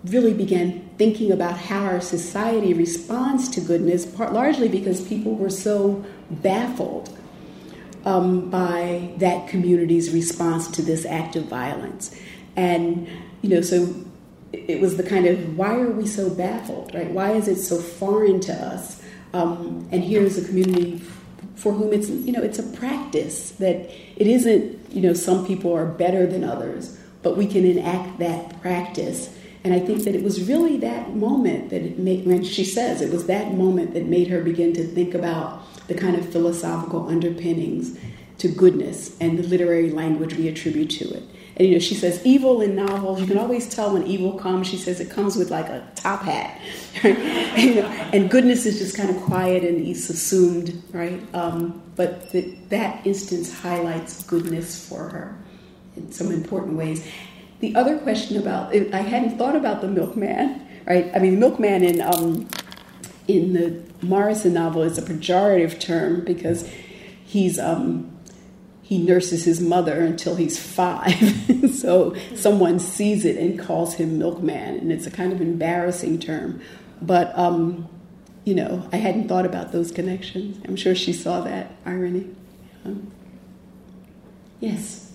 really 0.06 0.34
began 0.34 0.90
thinking 0.98 1.32
about 1.32 1.58
how 1.58 1.84
our 1.84 2.02
society 2.02 2.74
responds 2.74 3.50
to 3.50 3.62
goodness, 3.62 4.06
part 4.06 4.34
largely 4.34 4.68
because 4.68 5.02
people 5.08 5.36
were 5.36 5.50
so 5.50 6.04
baffled 6.30 7.18
um, 8.06 8.50
by 8.50 9.14
that 9.18 9.48
community's 9.48 10.14
response 10.14 10.70
to 10.70 10.82
this 10.82 11.06
act 11.06 11.36
of 11.36 11.46
violence. 11.46 12.16
And, 12.56 13.08
you 13.42 13.50
know, 13.50 13.62
so 13.62 13.94
it 14.54 14.80
was 14.80 14.98
the 14.98 15.04
kind 15.04 15.26
of 15.26 15.58
why 15.58 15.80
are 15.80 15.90
we 15.90 16.06
so 16.06 16.30
baffled, 16.30 16.94
right? 16.94 17.10
Why 17.10 17.32
is 17.32 17.48
it 17.48 17.58
so 17.58 17.78
foreign 17.78 18.40
to 18.42 18.54
us? 18.54 19.02
Um, 19.34 19.88
and 19.92 20.04
here's 20.04 20.38
a 20.38 20.46
community 20.46 21.02
for 21.56 21.74
whom 21.74 21.92
it's, 21.92 22.10
you 22.10 22.32
know, 22.32 22.42
it's 22.42 22.60
a 22.60 22.64
practice 22.64 23.52
that 23.52 23.90
it 24.16 24.28
isn't, 24.28 24.92
you 24.92 25.02
know, 25.02 25.14
some 25.14 25.46
people 25.46 25.74
are 25.74 25.86
better 25.86 26.28
than 26.28 26.44
others, 26.44 27.00
but 27.24 27.36
we 27.36 27.48
can 27.48 27.66
enact 27.66 28.20
that 28.20 28.62
practice. 28.62 29.36
And 29.64 29.74
I 29.74 29.80
think 29.80 30.04
that 30.04 30.14
it 30.14 30.24
was 30.24 30.44
really 30.44 30.78
that 30.78 31.16
moment 31.16 31.70
that 31.70 31.82
it 31.82 31.98
made, 31.98 32.26
when 32.26 32.44
she 32.44 32.64
says 32.64 33.02
it 33.02 33.12
was 33.12 33.26
that 33.28 33.54
moment 33.54 33.94
that 33.94 34.06
made 34.06 34.28
her 34.28 34.42
begin 34.42 34.74
to 34.74 34.86
think 34.86 35.14
about 35.14 35.64
the 35.88 35.96
kind 35.96 36.16
of 36.16 36.32
philosophical 36.32 37.08
underpinnings 37.08 37.98
to 38.40 38.50
goodness 38.50 39.16
and 39.20 39.40
the 39.40 39.44
literary 39.44 39.90
language 39.90 40.36
we 40.36 40.48
attribute 40.48 40.90
to 40.90 41.10
it. 41.10 41.24
And 41.56 41.68
you 41.68 41.74
know, 41.74 41.80
she 41.80 41.94
says 41.94 42.22
evil 42.26 42.62
in 42.62 42.76
novels, 42.76 43.22
you 43.22 43.28
can 43.28 43.38
always 43.38 43.70
tell 43.70 43.94
when 43.94 44.08
evil 44.08 44.34
comes. 44.34 44.68
She 44.68 44.78
says 44.78 45.00
it 45.00 45.12
comes 45.12 45.36
with 45.36 45.52
like 45.52 45.68
a 45.68 45.88
top 45.96 46.24
hat, 46.24 46.60
and, 47.04 47.58
you 47.62 47.76
know, 47.76 47.88
and 47.88 48.30
goodness 48.30 48.66
is 48.66 48.80
just 48.80 48.98
kind 48.98 49.10
of 49.10 49.22
quiet 49.24 49.64
and 49.64 49.86
it's 49.86 50.10
assumed, 50.10 50.82
right? 50.92 51.22
Um, 51.36 51.82
but 51.96 52.32
the, 52.32 52.56
that 52.70 53.06
instance 53.06 53.54
highlights 53.54 54.24
goodness 54.24 54.88
for 54.88 55.10
her 55.10 55.38
in 55.96 56.12
some 56.12 56.32
important 56.32 56.76
ways. 56.76 57.08
The 57.60 57.76
other 57.76 57.98
question 58.00 58.38
about 58.38 58.76
I 58.76 59.02
hadn't 59.02 59.38
thought 59.38 59.56
about 59.56 59.82
the 59.82 59.88
milkman, 59.88 60.68
right? 60.86 61.12
I 61.16 61.20
mean, 61.20 61.36
the 61.36 61.40
milkman 61.40 61.84
in 61.84 62.02
um, 62.02 62.48
in 63.28 63.54
the 63.54 63.82
Morrison 64.02 64.54
novel 64.54 64.82
is 64.82 64.98
a 64.98 65.02
pejorative 65.02 65.80
term 65.80 66.26
because 66.26 66.70
he's 67.24 67.58
um, 67.58 68.13
he 68.84 69.02
nurses 69.02 69.46
his 69.46 69.60
mother 69.60 70.02
until 70.02 70.36
he's 70.36 70.60
five. 70.60 71.16
so 71.74 72.16
someone 72.36 72.78
sees 72.80 73.26
it 73.26 73.38
and 73.38 73.58
calls 73.58 73.96
him 73.96 74.20
milkman, 74.20 74.78
and 74.78 74.92
it's 74.92 75.08
a 75.08 75.12
kind 75.12 75.34
of 75.34 75.42
embarrassing 75.42 76.20
term. 76.20 76.62
But 77.02 77.36
um, 77.38 77.90
you 78.44 78.54
know, 78.54 78.88
I 78.92 78.98
hadn't 78.98 79.28
thought 79.28 79.46
about 79.46 79.72
those 79.72 79.92
connections. 79.92 80.62
I'm 80.68 80.76
sure 80.76 80.94
she 80.96 81.14
saw 81.14 81.42
that 81.42 81.72
irony. 81.86 82.28
Um, 82.86 83.12
yes. 84.60 85.14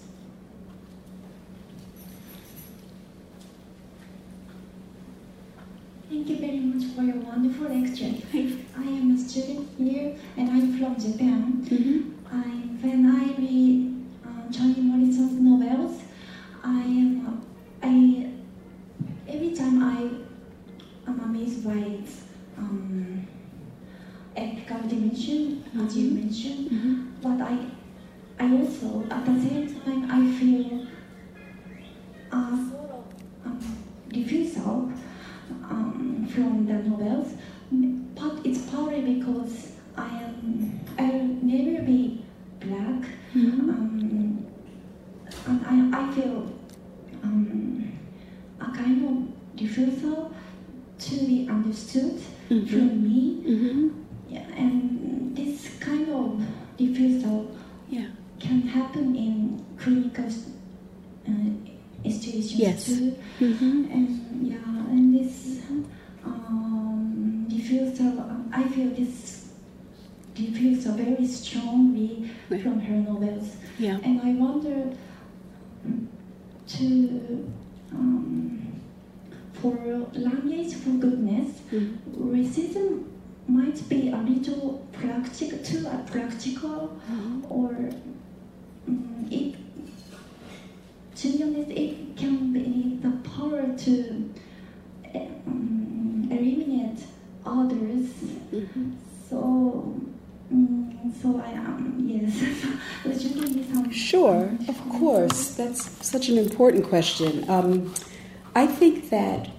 Thank 6.08 6.28
you 6.28 6.38
very 6.38 6.60
much 6.60 6.94
for 6.94 7.02
your 7.02 7.16
wonderful 7.16 7.68
lecture. 7.68 8.14
I 8.78 8.82
am 8.82 9.14
a 9.14 9.18
student 9.18 9.68
here 9.76 10.16
and 10.38 10.50
I'm 10.50 10.78
from 10.78 10.98
Japan. 10.98 11.66
Mm-hmm. 11.68 12.26
I, 12.34 12.67
when 12.80 13.06
I 13.06 13.34
read 13.40 14.06
uh, 14.24 14.52
Toni 14.52 14.80
Morrison's 14.82 15.40
novels, 15.40 16.00
I 16.62 16.80
am 16.80 17.44
I 17.82 18.30
every 19.26 19.50
time 19.54 19.82
I 19.82 21.10
am 21.10 21.20
amazed 21.20 21.64
by 21.64 21.72
its 21.74 22.22
um, 22.56 23.26
ethical 24.36 24.88
dimension, 24.88 25.64
as 25.80 25.96
you 25.96 26.10
mentioned. 26.10 26.70
Mm-hmm. 26.70 27.04
But 27.20 27.40
I 27.40 27.58
I 28.38 28.56
also 28.56 29.04
at 29.10 29.24
the 29.26 29.40
same 29.40 29.80
time 29.80 30.10
I 30.10 30.38
feel 30.38 30.86
uh, 32.30 32.52
of 32.52 32.58
um, 33.44 33.78
refusal 34.14 34.92
um, 35.64 36.28
from 36.32 36.66
the 36.66 36.74
novels. 36.74 37.32
But 38.14 38.46
it's 38.46 38.70
probably 38.70 39.14
because 39.14 39.72
I 39.96 40.08
am 40.22 40.80
I'll 40.96 41.24
never 41.42 41.82
be 41.82 42.24
black. 42.60 43.02
Mm-hmm. 43.34 43.70
Um, 43.70 44.46
and 45.46 45.94
I, 45.94 46.00
I 46.02 46.12
feel 46.14 46.52
um, 47.22 47.92
a 48.60 48.64
kind 48.66 49.04
of 49.08 49.60
refusal 49.60 50.32
to 50.98 51.14
be 51.26 51.46
understood 51.48 52.20
Mm-hmm. 52.50 52.66
from 52.66 53.02
me. 53.02 53.42
Mm-hmm. 53.46 53.88
Yeah, 54.30 54.46
and 54.56 55.36
this 55.36 55.68
kind 55.80 56.08
of 56.08 56.42
refusal 56.80 57.54
Yeah. 57.90 58.06
can 58.40 58.62
happen 58.62 59.14
in 59.14 59.62
clinical 59.76 60.24
uh, 60.24 61.32
institutions 62.04 62.58
Yes. 62.58 62.86
too. 62.86 63.14
Mm-hmm. 63.40 63.92
And 63.92 64.46
yeah, 64.48 64.56
and 64.90 65.14
this 65.18 65.60
um, 66.24 67.46
refusal, 67.50 68.24
I 68.50 68.62
feel 68.68 68.88
this 68.96 69.37
refusal 70.38 70.94
very 70.94 71.26
strongly 71.26 72.30
Right. 72.50 72.62
from 72.62 72.80
her 72.80 72.96
novels. 72.96 73.56
Yeah. 73.78 73.98
And 74.04 74.20
I 74.20 74.32
wonder 74.32 74.92
mm, 75.86 76.06
to, 76.68 77.52
um, 77.92 78.80
for 79.54 79.74
language 80.14 80.74
for 80.74 80.90
goodness, 80.90 81.60
Mm-hmm. 81.72 82.34
racism 82.34 83.04
might 83.48 83.86
be 83.88 84.10
a 84.10 84.16
little 84.18 84.86
practical, 84.92 85.58
too 85.58 85.86
practical, 86.06 86.98
Mm-hmm. 87.10 87.52
or 87.52 87.70
um, 88.88 89.28
it, 89.30 89.54
to 91.16 91.28
be 91.32 91.42
honest, 91.42 91.70
it 91.70 92.16
can 92.16 92.52
be 92.52 92.98
the 93.02 93.10
power 93.28 93.62
to 93.84 94.30
um, 95.14 96.28
eliminate 96.30 97.00
others. 97.44 98.06
Mm-hmm. 98.52 98.92
So, 99.28 100.00
um, 100.50 101.14
so 101.20 101.40
I 101.44 101.50
am 101.50 101.96
yes. 102.06 102.66
Would 103.04 103.22
you 103.22 103.40
give 103.40 103.56
me 103.56 103.66
some? 103.72 103.90
Sure, 103.90 104.50
of 104.68 104.88
course. 104.88 105.54
That's 105.54 106.06
such 106.06 106.28
an 106.28 106.38
important 106.38 106.88
question. 106.88 107.48
Um, 107.48 107.94
I 108.54 108.66
think 108.66 109.10
that 109.10 109.50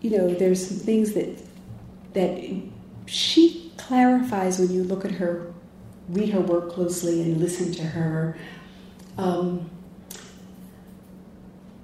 you 0.00 0.10
know 0.10 0.34
there's 0.34 0.66
some 0.66 0.78
things 0.78 1.12
that 1.12 1.38
that 2.14 2.42
she 3.06 3.72
clarifies 3.76 4.58
when 4.58 4.72
you 4.72 4.84
look 4.84 5.04
at 5.04 5.12
her, 5.12 5.52
read 6.08 6.30
her 6.30 6.40
work 6.40 6.72
closely, 6.72 7.22
and 7.22 7.38
listen 7.38 7.72
to 7.72 7.82
her. 7.82 8.36
Um, 9.18 9.70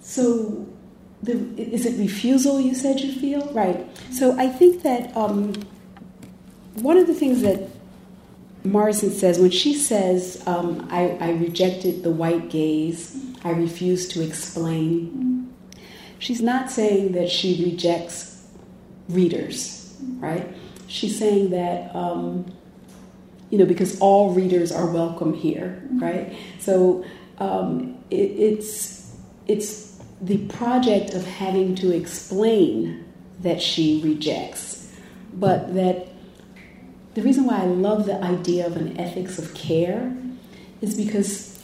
so, 0.01 0.67
the, 1.23 1.33
is 1.57 1.85
it 1.85 1.99
refusal? 1.99 2.61
You 2.61 2.75
said 2.75 3.01
you 3.01 3.13
feel 3.13 3.53
right. 3.53 3.87
So 4.11 4.37
I 4.39 4.49
think 4.49 4.83
that 4.83 5.17
um, 5.17 5.53
one 6.75 6.97
of 6.97 7.07
the 7.07 7.15
things 7.15 7.43
that 7.43 7.69
Morrison 8.65 9.11
says 9.11 9.39
when 9.39 9.51
she 9.51 9.75
says, 9.75 10.43
um, 10.47 10.87
I, 10.91 11.17
I 11.21 11.31
rejected 11.33 12.03
the 12.03 12.11
white 12.11 12.51
gaze, 12.51 13.17
I 13.43 13.51
refuse 13.51 14.09
to 14.09 14.23
explain, 14.23 15.55
she's 16.19 16.43
not 16.43 16.71
saying 16.71 17.13
that 17.13 17.31
she 17.31 17.65
rejects 17.65 18.47
readers, 19.09 19.97
right? 20.19 20.47
She's 20.89 21.19
saying 21.19 21.51
that, 21.51 21.95
um, 21.95 22.53
you 23.49 23.59
know, 23.59 23.65
because 23.65 23.99
all 24.01 24.35
readers 24.35 24.71
are 24.73 24.87
welcome 24.87 25.33
here, 25.33 25.83
right? 25.95 26.37
So 26.59 27.05
um, 27.39 27.97
it, 28.11 28.17
it's, 28.17 29.17
it's 29.47 29.99
the 30.21 30.47
project 30.49 31.15
of 31.15 31.25
having 31.25 31.75
to 31.77 31.97
explain 31.97 33.05
that 33.41 33.63
she 33.63 34.03
rejects, 34.05 34.93
but 35.33 35.75
that 35.75 36.10
the 37.15 37.23
reason 37.23 37.45
why 37.45 37.63
I 37.63 37.67
love 37.67 38.07
the 38.07 38.23
idea 38.23 38.67
of 38.67 38.77
an 38.77 38.99
ethics 38.99 39.39
of 39.39 39.55
care 39.55 40.17
is 40.81 40.97
because 40.97 41.59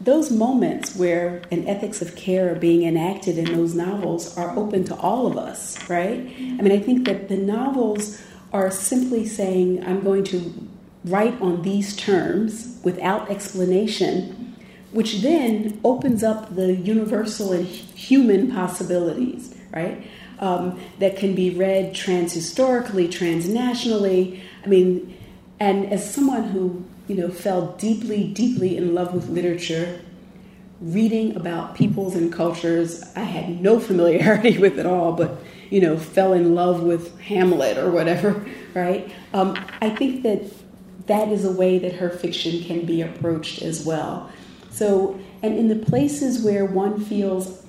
those 0.00 0.30
moments 0.30 0.96
where 0.96 1.42
an 1.50 1.66
ethics 1.66 2.02
of 2.02 2.14
care 2.16 2.52
are 2.52 2.56
being 2.56 2.82
enacted 2.82 3.38
in 3.38 3.46
those 3.56 3.74
novels 3.74 4.36
are 4.36 4.56
open 4.56 4.84
to 4.84 4.94
all 4.96 5.26
of 5.26 5.38
us, 5.38 5.88
right? 5.88 6.18
I 6.18 6.62
mean, 6.62 6.72
I 6.72 6.78
think 6.78 7.06
that 7.06 7.28
the 7.28 7.36
novels 7.36 8.20
are 8.52 8.70
simply 8.70 9.26
saying, 9.26 9.84
I'm 9.86 10.02
going 10.02 10.24
to 10.24 10.68
write 11.04 11.40
on 11.40 11.62
these 11.62 11.96
terms 11.96 12.80
without 12.84 13.30
explanation, 13.30 14.56
which 14.92 15.22
then 15.22 15.80
opens 15.84 16.22
up 16.22 16.54
the 16.54 16.74
universal 16.74 17.52
and 17.52 17.66
human 17.66 18.50
possibilities, 18.52 19.54
right? 19.72 20.06
Um, 20.40 20.80
that 20.98 21.16
can 21.16 21.34
be 21.34 21.50
read 21.50 21.94
transhistorically, 21.94 23.06
transnationally. 23.08 24.40
I 24.64 24.66
mean, 24.66 25.16
and 25.60 25.86
as 25.92 26.12
someone 26.12 26.44
who 26.44 26.84
you 27.06 27.16
know 27.16 27.30
fell 27.30 27.72
deeply, 27.78 28.32
deeply 28.32 28.76
in 28.76 28.94
love 28.94 29.14
with 29.14 29.28
literature, 29.28 30.00
reading 30.80 31.36
about 31.36 31.74
peoples 31.74 32.14
and 32.14 32.32
cultures 32.32 33.02
I 33.16 33.20
had 33.20 33.60
no 33.60 33.78
familiarity 33.88 34.58
with 34.58 34.78
at 34.78 34.86
all, 34.86 35.12
but 35.12 35.38
you 35.70 35.80
know 35.80 35.96
fell 35.96 36.32
in 36.32 36.54
love 36.54 36.82
with 36.82 37.18
Hamlet 37.20 37.78
or 37.78 37.90
whatever, 37.90 38.44
right? 38.74 39.10
Um, 39.32 39.56
I 39.80 39.90
think 39.90 40.22
that 40.24 40.42
that 41.06 41.28
is 41.28 41.44
a 41.44 41.52
way 41.52 41.78
that 41.78 41.94
her 41.94 42.10
fiction 42.10 42.62
can 42.64 42.86
be 42.86 43.02
approached 43.02 43.62
as 43.62 43.84
well. 43.84 44.30
So, 44.70 45.20
and 45.42 45.56
in 45.56 45.68
the 45.68 45.76
places 45.76 46.42
where 46.42 46.64
one 46.64 47.00
feels 47.04 47.64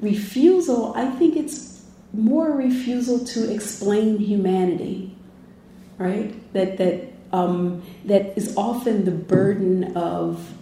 refusal, 0.00 0.92
I 0.94 1.10
think 1.10 1.36
it's 1.36 1.67
more 2.12 2.50
refusal 2.52 3.24
to 3.24 3.52
explain 3.52 4.18
humanity, 4.18 5.14
right? 5.98 6.34
That 6.52 6.78
that 6.78 7.12
um, 7.32 7.82
that 8.04 8.36
is 8.36 8.56
often 8.56 9.04
the 9.04 9.10
burden 9.10 9.96
of 9.96 10.52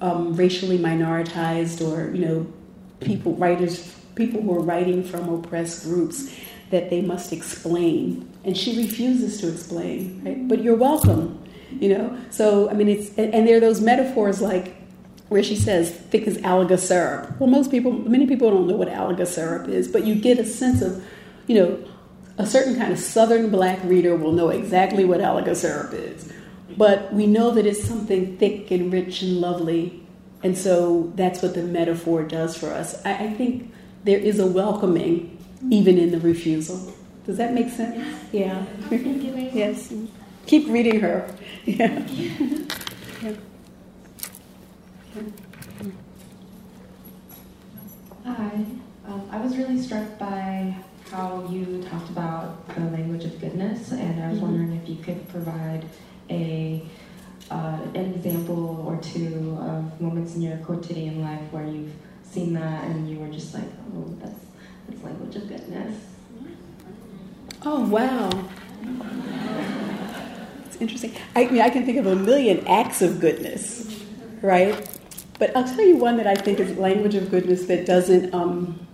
um, 0.00 0.36
racially 0.36 0.78
minoritized 0.78 1.86
or 1.86 2.14
you 2.14 2.24
know 2.24 2.46
people 3.00 3.34
writers 3.34 3.94
people 4.14 4.42
who 4.42 4.54
are 4.54 4.62
writing 4.62 5.02
from 5.02 5.28
oppressed 5.28 5.84
groups 5.84 6.34
that 6.70 6.90
they 6.90 7.00
must 7.00 7.32
explain, 7.32 8.28
and 8.44 8.56
she 8.56 8.76
refuses 8.76 9.40
to 9.40 9.48
explain. 9.48 10.22
Right? 10.24 10.48
But 10.48 10.62
you're 10.62 10.76
welcome, 10.76 11.42
you 11.70 11.88
know. 11.88 12.18
So 12.30 12.68
I 12.68 12.74
mean, 12.74 12.88
it's 12.88 13.16
and, 13.16 13.34
and 13.34 13.48
there 13.48 13.56
are 13.56 13.60
those 13.60 13.80
metaphors 13.80 14.42
like 14.42 14.75
where 15.28 15.42
she 15.42 15.56
says 15.56 15.90
thick 15.90 16.26
as 16.26 16.38
Alaga 16.38 16.78
syrup. 16.78 17.38
Well, 17.40 17.50
most 17.50 17.70
people, 17.70 17.92
many 17.92 18.26
people 18.26 18.50
don't 18.50 18.66
know 18.66 18.76
what 18.76 18.88
Alaga 18.88 19.26
syrup 19.26 19.68
is, 19.68 19.88
but 19.88 20.04
you 20.04 20.14
get 20.14 20.38
a 20.38 20.44
sense 20.44 20.82
of, 20.82 21.04
you 21.46 21.56
know, 21.56 21.84
a 22.38 22.46
certain 22.46 22.76
kind 22.76 22.92
of 22.92 22.98
Southern 22.98 23.50
black 23.50 23.82
reader 23.84 24.14
will 24.14 24.32
know 24.32 24.50
exactly 24.50 25.04
what 25.04 25.20
Alaga 25.20 25.56
syrup 25.56 25.92
is. 25.92 26.32
But 26.76 27.12
we 27.12 27.26
know 27.26 27.50
that 27.52 27.66
it's 27.66 27.82
something 27.82 28.36
thick 28.36 28.70
and 28.70 28.92
rich 28.92 29.22
and 29.22 29.40
lovely. 29.40 30.02
And 30.42 30.56
so 30.56 31.12
that's 31.16 31.42
what 31.42 31.54
the 31.54 31.62
metaphor 31.62 32.22
does 32.22 32.56
for 32.56 32.70
us. 32.70 33.04
I, 33.04 33.14
I 33.24 33.30
think 33.32 33.72
there 34.04 34.18
is 34.18 34.38
a 34.38 34.46
welcoming 34.46 35.36
even 35.70 35.98
in 35.98 36.10
the 36.10 36.20
refusal. 36.20 36.94
Does 37.24 37.38
that 37.38 37.54
make 37.54 37.70
sense? 37.70 38.06
Yeah. 38.32 38.64
Thank 38.88 39.24
you 39.24 39.34
yes. 39.52 39.92
Keep 40.46 40.68
reading 40.68 41.00
her. 41.00 41.28
Yeah. 41.64 42.06
yeah. 43.22 43.32
Hi. 48.24 48.64
Um, 49.06 49.28
I 49.30 49.38
was 49.40 49.56
really 49.56 49.80
struck 49.80 50.18
by 50.18 50.76
how 51.10 51.48
you 51.50 51.82
talked 51.88 52.10
about 52.10 52.68
the 52.74 52.82
language 52.82 53.24
of 53.24 53.40
goodness, 53.40 53.92
and 53.92 54.22
I 54.22 54.28
was 54.30 54.38
Mhm. 54.38 54.42
wondering 54.42 54.72
if 54.72 54.88
you 54.88 54.96
could 54.96 55.26
provide 55.28 55.84
a 56.28 56.82
uh, 57.48 57.78
an 57.94 58.12
example 58.14 58.84
or 58.86 58.96
two 58.96 59.56
of 59.60 60.00
moments 60.00 60.34
in 60.34 60.42
your 60.42 60.56
quotidian 60.58 61.22
life 61.22 61.40
where 61.52 61.64
you've 61.64 61.92
seen 62.24 62.52
that 62.54 62.84
and 62.84 63.08
you 63.08 63.18
were 63.20 63.28
just 63.28 63.54
like, 63.54 63.70
oh, 63.96 64.04
that's 64.20 64.40
that's 64.88 65.02
language 65.04 65.36
of 65.36 65.48
goodness. 65.48 65.94
Oh, 67.64 67.88
wow. 67.88 68.28
It's 70.66 70.76
interesting. 70.80 71.12
I 71.36 71.46
mean, 71.46 71.62
I 71.62 71.70
can 71.70 71.86
think 71.86 71.98
of 71.98 72.06
a 72.06 72.16
million 72.16 72.66
acts 72.66 73.00
of 73.00 73.20
goodness, 73.20 73.88
right? 74.42 74.74
But 75.38 75.56
I'll 75.56 75.64
tell 75.64 75.84
you 75.84 75.96
one 75.96 76.16
that 76.16 76.26
I 76.26 76.34
think 76.34 76.60
is 76.60 76.76
language 76.78 77.14
of 77.14 77.30
goodness 77.30 77.66
that 77.66 77.86
doesn't 77.86 78.32
um, 78.34 78.86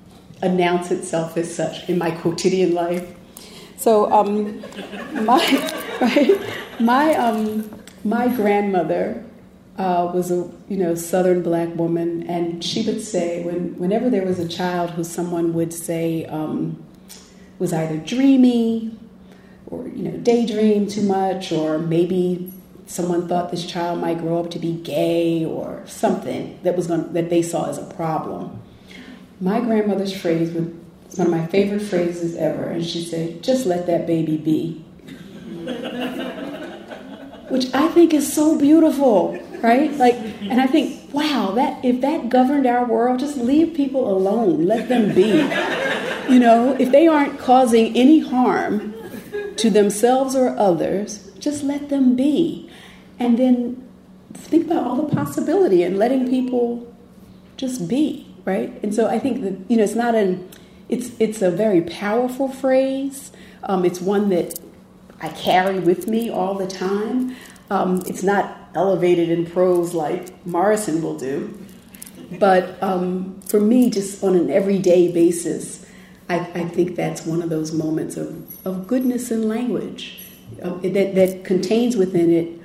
announce 0.43 0.91
itself 0.91 1.37
as 1.37 1.55
such 1.55 1.89
in 1.89 1.99
my 1.99 2.11
quotidian 2.11 2.75
life. 2.75 3.15
So, 3.77 4.13
um, 4.13 4.61
my, 5.25 5.71
right, 6.01 6.41
my, 6.81 7.15
um, 7.15 7.71
my 8.05 8.29
grandmother 8.29 9.25
uh, 9.79 10.11
was 10.13 10.31
a 10.31 10.51
you 10.69 10.77
know 10.77 10.95
Southern 10.95 11.43
black 11.43 11.75
woman, 11.77 12.25
and 12.29 12.63
she 12.63 12.83
would 12.83 13.01
say 13.01 13.43
when 13.43 13.79
whenever 13.79 14.11
there 14.11 14.25
was 14.25 14.39
a 14.39 14.49
child 14.49 14.91
who 14.91 15.05
someone 15.05 15.55
would 15.55 15.73
say 15.73 16.25
um, 16.27 16.83
was 17.59 17.73
either 17.73 17.97
dreamy 17.99 18.97
or 19.67 19.89
you 19.89 20.03
know 20.03 20.17
daydream 20.19 20.87
too 20.87 21.03
much, 21.03 21.53
or 21.53 21.79
maybe 21.79 22.53
someone 22.87 23.29
thought 23.29 23.51
this 23.51 23.67
child 23.67 24.01
might 24.01 24.19
grow 24.19 24.41
up 24.41 24.51
to 24.51 24.59
be 24.59 24.73
gay 24.73 25.45
or 25.45 25.83
something 25.87 26.59
that 26.63 26.77
was 26.77 26.87
going 26.87 27.13
that 27.13 27.31
they 27.31 27.43
saw 27.43 27.69
as 27.69 27.79
a 27.79 27.85
problem. 27.95 28.61
My 29.41 29.61
grandmother's 29.61 30.13
phrase 30.19 30.53
was 30.53 30.67
one 31.17 31.27
of 31.27 31.33
my 31.33 31.47
favorite 31.47 31.81
phrases 31.81 32.37
ever, 32.37 32.65
and 32.65 32.85
she 32.85 33.03
said, 33.05 33.43
"Just 33.43 33.67
let 33.67 33.87
that 33.87 34.07
baby 34.07 34.37
be." 34.37 34.85
Which 37.49 37.73
I 37.75 37.89
think 37.89 38.15
is 38.15 38.33
so 38.33 38.59
beautiful, 38.59 39.39
right? 39.61 39.93
Like, 39.97 40.15
and 40.43 40.61
I 40.61 40.67
think, 40.67 41.13
wow, 41.13 41.53
that 41.55 41.85
if 41.85 42.01
that 42.01 42.31
governed 42.31 42.67
our 42.67 42.85
world, 42.87 43.21
just 43.21 43.37
leave 43.37 43.75
people 43.75 44.11
alone, 44.11 44.67
let 44.67 44.89
them 44.89 45.15
be. 45.15 45.47
You 46.33 46.39
know, 46.39 46.75
if 46.79 46.91
they 46.91 47.07
aren't 47.07 47.39
causing 47.39 47.95
any 47.95 48.21
harm 48.21 48.95
to 49.57 49.69
themselves 49.69 50.35
or 50.35 50.57
others, 50.57 51.31
just 51.39 51.63
let 51.63 51.91
them 51.91 52.17
be. 52.17 52.71
And 53.23 53.39
then 53.39 53.89
think 54.35 54.67
about 54.67 54.85
all 54.85 54.97
the 54.97 55.15
possibility 55.15 55.85
and 55.85 55.97
letting 55.97 56.29
people 56.29 56.93
just 57.57 57.87
be, 57.87 58.27
right? 58.45 58.73
And 58.83 58.93
so 58.93 59.07
I 59.07 59.21
think 59.21 59.43
that, 59.43 59.71
you 59.71 59.77
know, 59.77 59.85
it's 59.85 59.95
not 59.95 60.17
an, 60.17 60.51
it's, 60.89 61.13
it's 61.21 61.41
a 61.41 61.51
very 61.51 61.83
powerful 61.83 62.49
phrase. 62.49 63.31
Um, 63.63 63.85
it's 63.85 64.01
one 64.01 64.29
that 64.31 64.59
I 65.21 65.29
carry 65.29 65.79
with 65.79 66.09
me 66.09 66.31
all 66.31 66.55
the 66.55 66.67
time. 66.67 67.37
Um, 67.71 68.03
it's 68.07 68.25
not 68.25 68.59
elevated 68.75 69.29
in 69.29 69.47
prose 69.47 69.95
like 69.95 70.45
Morrison 70.45 71.01
will 71.01 71.17
do, 71.17 71.57
but 72.41 72.83
um, 72.83 73.41
for 73.43 73.61
me, 73.61 73.89
just 73.89 74.25
on 74.25 74.35
an 74.35 74.51
everyday 74.51 75.13
basis, 75.13 75.87
I, 76.29 76.41
I, 76.41 76.65
think 76.65 76.97
that's 76.97 77.25
one 77.25 77.41
of 77.43 77.51
those 77.51 77.73
moments 77.73 78.17
of, 78.17 78.67
of 78.67 78.87
goodness 78.87 79.31
in 79.31 79.49
language 79.49 80.21
uh, 80.63 80.75
that, 80.81 81.15
that 81.15 81.45
contains 81.45 81.97
within 81.97 82.33
it 82.33 82.62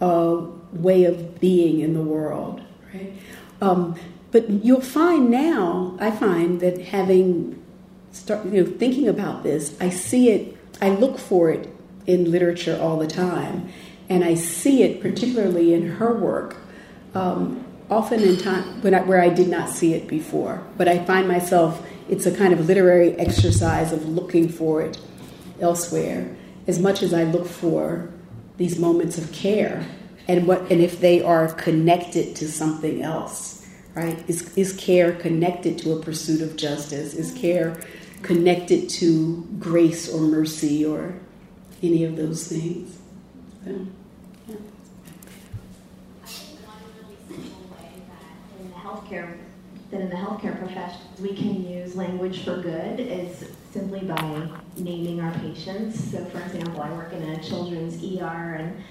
a 0.00 0.46
way 0.72 1.04
of 1.04 1.40
being 1.40 1.80
in 1.80 1.94
the 1.94 2.02
world, 2.02 2.60
right? 2.92 3.12
Um, 3.60 3.96
but 4.32 4.48
you'll 4.50 4.80
find 4.80 5.30
now, 5.30 5.96
I 6.00 6.10
find 6.10 6.60
that 6.60 6.80
having 6.80 7.62
start, 8.12 8.44
you 8.46 8.64
know, 8.64 8.70
thinking 8.70 9.08
about 9.08 9.42
this, 9.42 9.76
I 9.80 9.90
see 9.90 10.30
it, 10.30 10.56
I 10.80 10.90
look 10.90 11.18
for 11.18 11.50
it 11.50 11.68
in 12.06 12.30
literature 12.30 12.78
all 12.80 12.98
the 12.98 13.06
time, 13.06 13.68
and 14.08 14.24
I 14.24 14.34
see 14.34 14.82
it 14.82 15.00
particularly 15.00 15.72
in 15.72 15.92
her 15.92 16.14
work. 16.14 16.56
Um, 17.14 17.64
often 17.90 18.22
in 18.22 18.36
time 18.36 18.82
when 18.82 18.94
I, 18.94 19.02
where 19.02 19.20
I 19.20 19.28
did 19.28 19.48
not 19.48 19.68
see 19.68 19.94
it 19.94 20.08
before, 20.08 20.62
but 20.76 20.88
I 20.88 21.04
find 21.04 21.28
myself 21.28 21.86
it's 22.08 22.26
a 22.26 22.34
kind 22.34 22.52
of 22.52 22.66
literary 22.66 23.12
exercise 23.18 23.92
of 23.92 24.08
looking 24.08 24.48
for 24.48 24.82
it 24.82 24.98
elsewhere, 25.60 26.34
as 26.66 26.78
much 26.78 27.02
as 27.02 27.14
I 27.14 27.24
look 27.24 27.46
for 27.46 28.10
these 28.56 28.78
moments 28.78 29.18
of 29.18 29.32
care 29.32 29.86
and 30.28 30.46
what 30.46 30.70
and 30.70 30.80
if 30.80 31.00
they 31.00 31.22
are 31.22 31.52
connected 31.52 32.36
to 32.36 32.48
something 32.50 33.02
else, 33.02 33.66
right? 33.94 34.22
Is 34.28 34.56
is 34.56 34.72
care 34.74 35.12
connected 35.12 35.78
to 35.78 35.92
a 35.92 36.00
pursuit 36.00 36.40
of 36.40 36.56
justice? 36.56 37.14
Is 37.14 37.32
care 37.32 37.80
connected 38.22 38.88
to 38.88 39.46
grace 39.58 40.08
or 40.12 40.22
mercy 40.22 40.84
or 40.84 41.14
any 41.82 42.04
of 42.04 42.16
those 42.16 42.48
things? 42.48 42.98
So. 43.64 43.86
healthcare 48.84 49.43
that 49.94 50.02
in 50.02 50.10
the 50.10 50.16
healthcare 50.16 50.58
profession 50.58 51.00
we 51.20 51.34
can 51.34 51.64
use 51.64 51.94
language 51.94 52.44
for 52.44 52.60
good 52.60 52.98
is 52.98 53.44
simply 53.70 54.00
by 54.00 54.48
naming 54.76 55.20
our 55.20 55.32
patients. 55.34 56.10
So, 56.10 56.24
for 56.26 56.40
example, 56.40 56.82
I 56.82 56.90
work 56.90 57.12
in 57.12 57.22
a 57.22 57.42
children's 57.42 58.02
ER, 58.02 58.54
and 58.58 58.82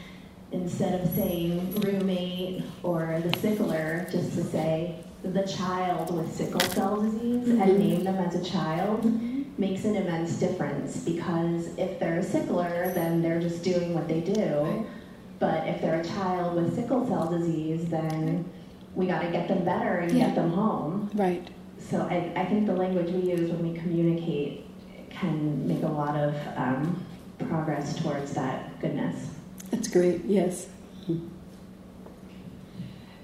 instead 0.53 1.01
of 1.01 1.13
saying 1.13 1.75
roommate 1.81 2.63
or 2.83 3.21
the 3.21 3.37
sickler, 3.39 4.09
just 4.11 4.33
to 4.35 4.43
say 4.45 4.95
the 5.23 5.45
child 5.45 6.15
with 6.15 6.33
sickle 6.33 6.61
cell 6.61 7.01
disease 7.01 7.49
mm-hmm. 7.49 7.61
and 7.61 7.79
name 7.79 8.03
them 8.05 8.15
as 8.15 8.35
a 8.35 8.43
child 8.43 9.01
mm-hmm. 9.01 9.43
makes 9.57 9.83
an 9.83 9.95
immense 9.97 10.33
difference 10.35 10.97
because 10.97 11.67
if 11.77 11.99
they're 11.99 12.19
a 12.19 12.25
sickler, 12.25 12.93
then 12.93 13.21
they're 13.21 13.41
just 13.41 13.61
doing 13.61 13.93
what 13.93 14.07
they 14.07 14.21
do. 14.21 14.85
But 15.39 15.67
if 15.67 15.81
they're 15.81 15.99
a 15.99 16.05
child 16.05 16.55
with 16.55 16.75
sickle 16.75 17.05
cell 17.07 17.29
disease, 17.29 17.89
then 17.89 18.49
we 18.95 19.07
got 19.07 19.21
to 19.21 19.31
get 19.31 19.47
them 19.47 19.63
better 19.65 19.97
and 19.99 20.11
yeah. 20.11 20.27
get 20.27 20.35
them 20.35 20.51
home. 20.51 21.09
Right. 21.13 21.47
So 21.79 22.01
I, 22.01 22.31
I 22.35 22.45
think 22.45 22.65
the 22.65 22.75
language 22.75 23.11
we 23.11 23.31
use 23.31 23.49
when 23.51 23.71
we 23.71 23.77
communicate 23.77 24.65
can 25.09 25.67
make 25.67 25.83
a 25.83 25.87
lot 25.87 26.15
of 26.15 26.35
um, 26.55 27.05
progress 27.49 28.01
towards 28.01 28.33
that 28.33 28.79
goodness. 28.79 29.29
That's 29.71 29.87
great, 29.87 30.23
yes. 30.25 30.67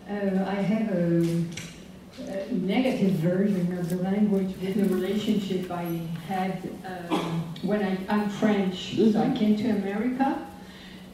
Uh, 0.09 0.43
I 0.47 0.55
have 0.55 0.89
a, 0.95 1.45
a, 2.27 2.51
negative 2.51 3.11
version 3.11 3.77
of 3.77 3.89
the 3.89 3.97
language 3.97 4.55
with 4.59 4.75
the 4.75 4.95
relationship 4.95 5.69
I 5.69 5.83
had 6.27 6.67
um, 7.11 7.53
when 7.61 7.83
I, 7.83 7.97
I'm 8.09 8.29
French. 8.29 8.95
Mm-hmm. 8.97 9.11
So 9.11 9.21
I 9.21 9.37
came 9.37 9.55
to 9.57 9.69
America 9.69 10.47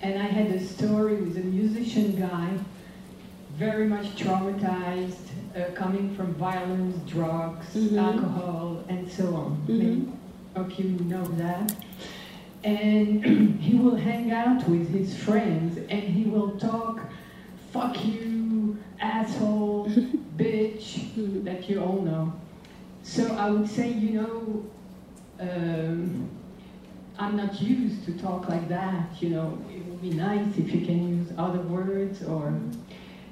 and 0.02 0.18
I 0.18 0.28
had 0.28 0.48
a 0.48 0.64
story 0.64 1.16
with 1.16 1.36
a 1.38 1.42
musician 1.42 2.16
guy 2.18 2.58
very 3.58 3.88
much 3.88 4.08
traumatized, 4.16 5.16
uh, 5.56 5.72
coming 5.74 6.14
from 6.16 6.34
violence, 6.34 6.98
drugs, 7.10 7.68
mm-hmm. 7.74 7.98
alcohol, 7.98 8.84
and 8.90 9.10
so 9.10 9.34
on. 9.36 9.52
Mm-hmm. 9.68 9.78
Many 9.78 10.08
of 10.56 10.72
you 10.74 10.90
know 11.06 11.24
that. 11.24 11.74
And 12.64 13.60
he 13.62 13.76
will 13.76 13.96
hang 13.96 14.32
out 14.32 14.68
with 14.68 14.90
his 14.90 15.16
friends 15.18 15.78
and 15.78 16.04
he 16.04 16.26
will 16.26 16.60
talk, 16.60 17.00
fuck 17.72 18.04
you, 18.04 18.78
asshole, 19.00 19.86
bitch, 20.38 21.00
mm-hmm. 21.16 21.44
that 21.46 21.70
you 21.70 21.82
all 21.82 22.02
know. 22.02 22.34
So 23.04 23.36
I 23.36 23.50
would 23.50 23.70
say, 23.70 23.92
you 23.92 24.22
know, 24.22 24.66
um, 25.40 26.30
I'm 27.18 27.38
not 27.38 27.62
used 27.62 28.04
to 28.06 28.18
talk 28.18 28.50
like 28.50 28.68
that. 28.68 29.22
You 29.22 29.30
know, 29.30 29.58
it 29.70 29.86
would 29.86 30.02
be 30.02 30.12
nice 30.12 30.58
if 30.58 30.74
you 30.74 30.86
can 30.86 31.20
use 31.20 31.32
other 31.38 31.62
words 31.62 32.24
or 32.24 32.54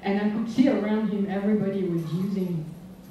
and 0.04 0.20
I 0.20 0.30
could 0.30 0.50
see 0.50 0.68
around 0.68 1.08
him 1.08 1.28
everybody 1.30 1.82
was 1.84 2.02
using 2.12 2.64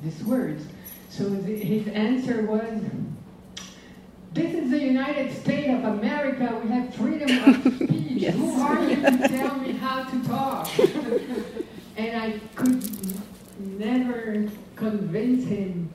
these 0.03 0.23
words. 0.23 0.63
So 1.09 1.29
his 1.29 1.87
answer 1.87 2.43
was, 2.43 2.81
this 4.33 4.53
is 4.53 4.71
the 4.71 4.79
United 4.79 5.35
States 5.35 5.69
of 5.69 5.83
America. 5.83 6.59
We 6.63 6.69
have 6.69 6.93
freedom 6.95 7.49
of 7.49 7.73
speech. 7.75 8.01
yes. 8.11 8.35
Who 8.35 8.61
are 8.61 8.83
you 8.83 8.95
to 8.95 9.27
tell 9.27 9.57
me 9.57 9.73
how 9.73 10.03
to 10.03 10.27
talk? 10.27 10.69
and 11.97 12.17
I 12.17 12.39
could 12.55 12.83
never 13.59 14.47
convince 14.75 15.45
him 15.45 15.89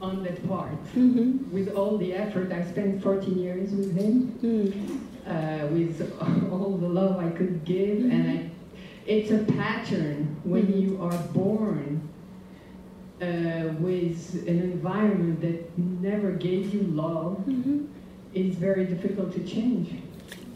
on 0.00 0.22
that 0.24 0.46
part. 0.48 0.72
Mm-hmm. 0.94 1.52
With 1.52 1.74
all 1.74 1.96
the 1.96 2.14
effort, 2.14 2.52
I 2.52 2.64
spent 2.64 3.02
14 3.02 3.38
years 3.38 3.70
with 3.72 3.96
him, 3.96 4.38
mm. 4.42 5.00
uh, 5.26 5.66
with 5.68 6.00
all 6.50 6.76
the 6.76 6.88
love 6.88 7.18
I 7.18 7.30
could 7.30 7.64
give, 7.64 7.98
mm-hmm. 7.98 8.10
and 8.10 8.30
I 8.30 8.50
it's 9.06 9.30
a 9.30 9.38
pattern 9.52 10.40
when 10.44 10.66
mm-hmm. 10.66 10.80
you 10.80 11.02
are 11.02 11.16
born 11.32 12.08
uh, 13.22 13.72
with 13.78 14.46
an 14.46 14.60
environment 14.60 15.40
that 15.40 15.78
never 15.78 16.32
gave 16.32 16.74
you 16.74 16.82
love. 16.82 17.38
Mm-hmm. 17.46 17.86
It's 18.34 18.56
very 18.56 18.84
difficult 18.84 19.32
to 19.34 19.40
change. 19.44 20.02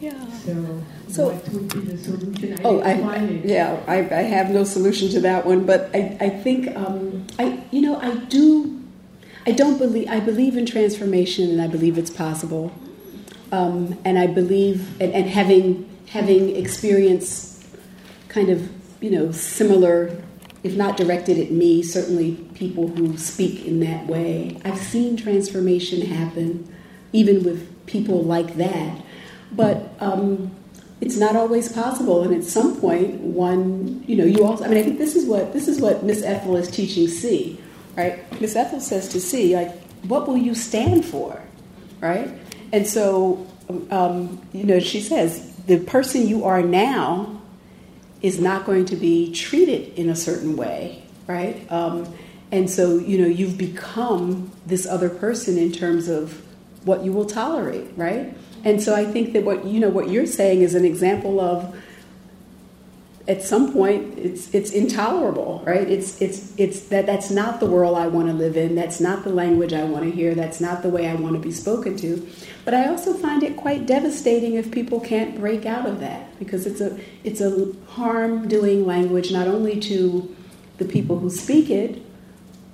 Yeah. 0.01 0.31
So, 0.33 0.83
so 1.09 1.29
what 1.29 1.49
would 1.51 1.75
be 1.75 1.81
the 1.81 1.99
solution? 1.99 2.59
I 2.59 2.63
oh, 2.65 2.81
I, 2.81 3.21
yeah, 3.45 3.79
I, 3.87 3.99
I, 3.99 4.23
have 4.23 4.51
no 4.51 4.65
solution 4.65 5.11
to 5.11 5.21
that 5.21 5.45
one, 5.45 5.67
but 5.67 5.91
I, 5.95 6.17
I 6.21 6.29
think 6.31 6.75
um, 6.75 7.27
I, 7.39 7.63
you 7.71 7.83
know, 7.83 8.01
I 8.01 8.15
do. 8.15 8.83
I 9.47 9.53
don't 9.53 9.79
believe. 9.79 10.09
I 10.09 10.21
believe 10.21 10.57
in 10.57 10.65
transformation, 10.65 11.51
and 11.51 11.61
I 11.61 11.67
believe 11.67 11.99
it's 11.99 12.11
possible. 12.11 12.73
Um, 13.53 13.99
and 14.05 14.19
I 14.19 14.27
believe, 14.27 15.01
and, 15.03 15.13
and 15.13 15.29
having 15.29 15.89
having 16.09 16.57
experienced 16.57 17.50
kind 18.31 18.49
of, 18.49 18.71
you 19.03 19.11
know, 19.11 19.33
similar, 19.33 20.17
if 20.63 20.75
not 20.75 20.97
directed 20.97 21.39
at 21.39 21.51
me, 21.51 21.83
certainly 21.83 22.37
people 22.55 22.89
who 22.89 23.19
speak 23.19 23.67
in 23.67 23.81
that 23.81 24.07
way. 24.07 24.57
I've 24.65 24.79
seen 24.79 25.17
transformation 25.17 26.03
happen, 26.03 26.73
even 27.13 27.45
with 27.45 27.87
people 27.87 28.23
like 28.23 28.57
that. 28.57 29.03
But 29.53 29.93
um, 30.01 30.53
it's 31.01 31.17
not 31.17 31.35
always 31.35 31.71
possible, 31.73 32.23
and 32.23 32.35
at 32.35 32.45
some 32.45 32.81
point, 32.81 33.21
one, 33.21 34.05
you 34.07 34.17
know, 34.17 34.25
you 34.25 34.45
also. 34.45 34.65
I 34.65 34.69
mean, 34.69 34.79
I 34.79 34.83
think 34.83 34.99
this 34.99 35.17
is 35.17 35.27
what 35.27 35.53
this 35.53 35.67
is 35.67 35.81
what 35.81 36.05
Miss 36.05 36.23
Ethel 36.23 36.57
is 36.57 36.71
teaching 36.71 37.09
Cee, 37.09 37.59
right? 37.97 38.41
Miss 38.41 38.55
Ethel 38.55 38.81
says 38.81 39.09
to 39.09 39.21
Cee, 39.21 39.57
like, 39.57 39.77
what 40.05 40.29
will 40.29 40.37
you 40.37 40.55
stand 40.55 41.05
for, 41.05 41.43
right? 42.01 42.31
And 42.73 42.87
so, 42.87 43.45
um, 43.91 44.41
you 44.53 44.65
know, 44.65 44.79
she 44.79 45.01
says 45.01 45.53
the 45.67 45.81
person 45.81 46.29
you 46.29 46.45
are 46.45 46.63
now 46.63 47.40
is 48.23 48.41
not 48.41 48.67
going 48.67 48.85
to 48.87 48.97
be 48.97 49.33
treated 49.33 49.99
in 49.99 50.09
a 50.09 50.17
certain 50.17 50.57
way, 50.57 51.03
right? 51.27 51.71
Um, 51.71 52.13
and 52.53 52.69
so, 52.69 52.99
you 52.99 53.19
know, 53.19 53.27
you've 53.27 53.57
become 53.57 54.51
this 54.67 54.87
other 54.87 55.09
person 55.09 55.57
in 55.57 55.73
terms 55.73 56.09
of 56.09 56.43
what 56.85 57.05
you 57.05 57.13
will 57.13 57.27
tolerate, 57.27 57.87
right? 57.97 58.37
And 58.65 58.83
so 58.83 58.95
I 58.95 59.05
think 59.05 59.33
that 59.33 59.45
what 59.45 59.65
you 59.65 59.81
know 59.81 59.89
what 59.89 60.11
you're 60.11 60.27
saying 60.27 60.63
is 60.63 60.75
an 60.75 60.85
example 60.85 61.41
of 61.41 61.75
at 63.29 63.43
some 63.43 63.73
point 63.73 64.19
it's 64.19 64.53
it's 64.55 64.73
intolerable, 64.73 65.63
right? 65.67 65.89
It's 65.89 66.21
it's 66.21 66.53
it's 66.59 66.81
that 66.89 67.07
that's 67.07 67.31
not 67.31 67.61
the 67.61 67.67
world 67.67 67.97
I 67.97 68.09
want 68.09 68.29
to 68.29 68.35
live 68.35 68.57
in. 68.57 68.75
That's 68.75 69.01
not 69.01 69.25
the 69.25 69.31
language 69.31 69.73
I 69.73 69.85
want 69.85 70.05
to 70.05 70.11
hear. 70.11 70.35
That's 70.35 70.61
not 70.61 70.83
the 70.83 70.89
way 70.89 71.09
I 71.09 71.15
want 71.15 71.35
to 71.35 71.41
be 71.41 71.53
spoken 71.53 71.97
to. 71.99 72.29
But 72.65 72.75
I 72.75 72.89
also 72.89 73.15
find 73.15 73.43
it 73.43 73.57
quite 73.57 73.87
devastating 73.87 74.55
if 74.55 74.71
people 74.71 75.01
can't 75.01 75.39
break 75.39 75.65
out 75.67 75.87
of 75.87 76.01
that 76.01 76.39
because 76.39 76.67
it's 76.67 76.81
a 76.81 76.99
it's 77.25 77.41
a 77.41 77.73
harm 77.89 78.49
doing 78.49 78.87
language 78.87 79.33
not 79.33 79.49
only 79.49 79.81
to 79.81 80.35
the 80.79 80.85
people 80.85 81.19
who 81.19 81.31
speak 81.31 81.71
it, 81.71 82.03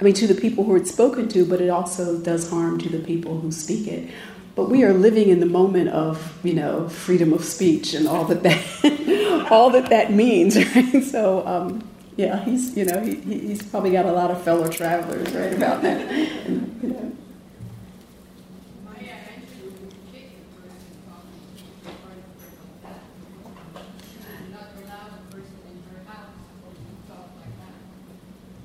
I 0.00 0.04
mean 0.04 0.14
to 0.14 0.26
the 0.26 0.34
people 0.34 0.64
who 0.64 0.76
it's 0.76 0.90
spoken 0.90 1.28
to, 1.28 1.44
but 1.44 1.60
it 1.60 1.70
also 1.70 2.18
does 2.18 2.50
harm 2.50 2.78
to 2.78 2.88
the 2.88 2.98
people 2.98 3.40
who 3.40 3.52
speak 3.52 3.86
it. 3.86 4.10
But 4.54 4.70
we 4.70 4.84
are 4.84 4.92
living 4.92 5.28
in 5.28 5.40
the 5.40 5.46
moment 5.46 5.90
of 5.90 6.38
you 6.44 6.54
know 6.54 6.88
freedom 6.88 7.32
of 7.32 7.44
speech 7.44 7.94
and 7.94 8.08
all 8.08 8.24
that 8.24 8.42
that 8.42 9.46
all 9.50 9.70
that 9.70 9.90
that 9.90 10.12
means, 10.12 10.56
right? 10.74 11.02
So. 11.02 11.46
Um, 11.46 11.88
yeah, 12.16 12.42
he's 12.46 12.74
you 12.74 12.86
know 12.86 13.00
he, 13.00 13.16
he's 13.16 13.62
probably 13.62 13.90
got 13.90 14.06
a 14.06 14.12
lot 14.12 14.30
of 14.30 14.42
fellow 14.42 14.68
travelers 14.68 15.34
right 15.34 15.52
about 15.52 15.82
that. 15.82 16.00
And, 16.46 16.80
you 16.82 16.88
know. 16.88 17.12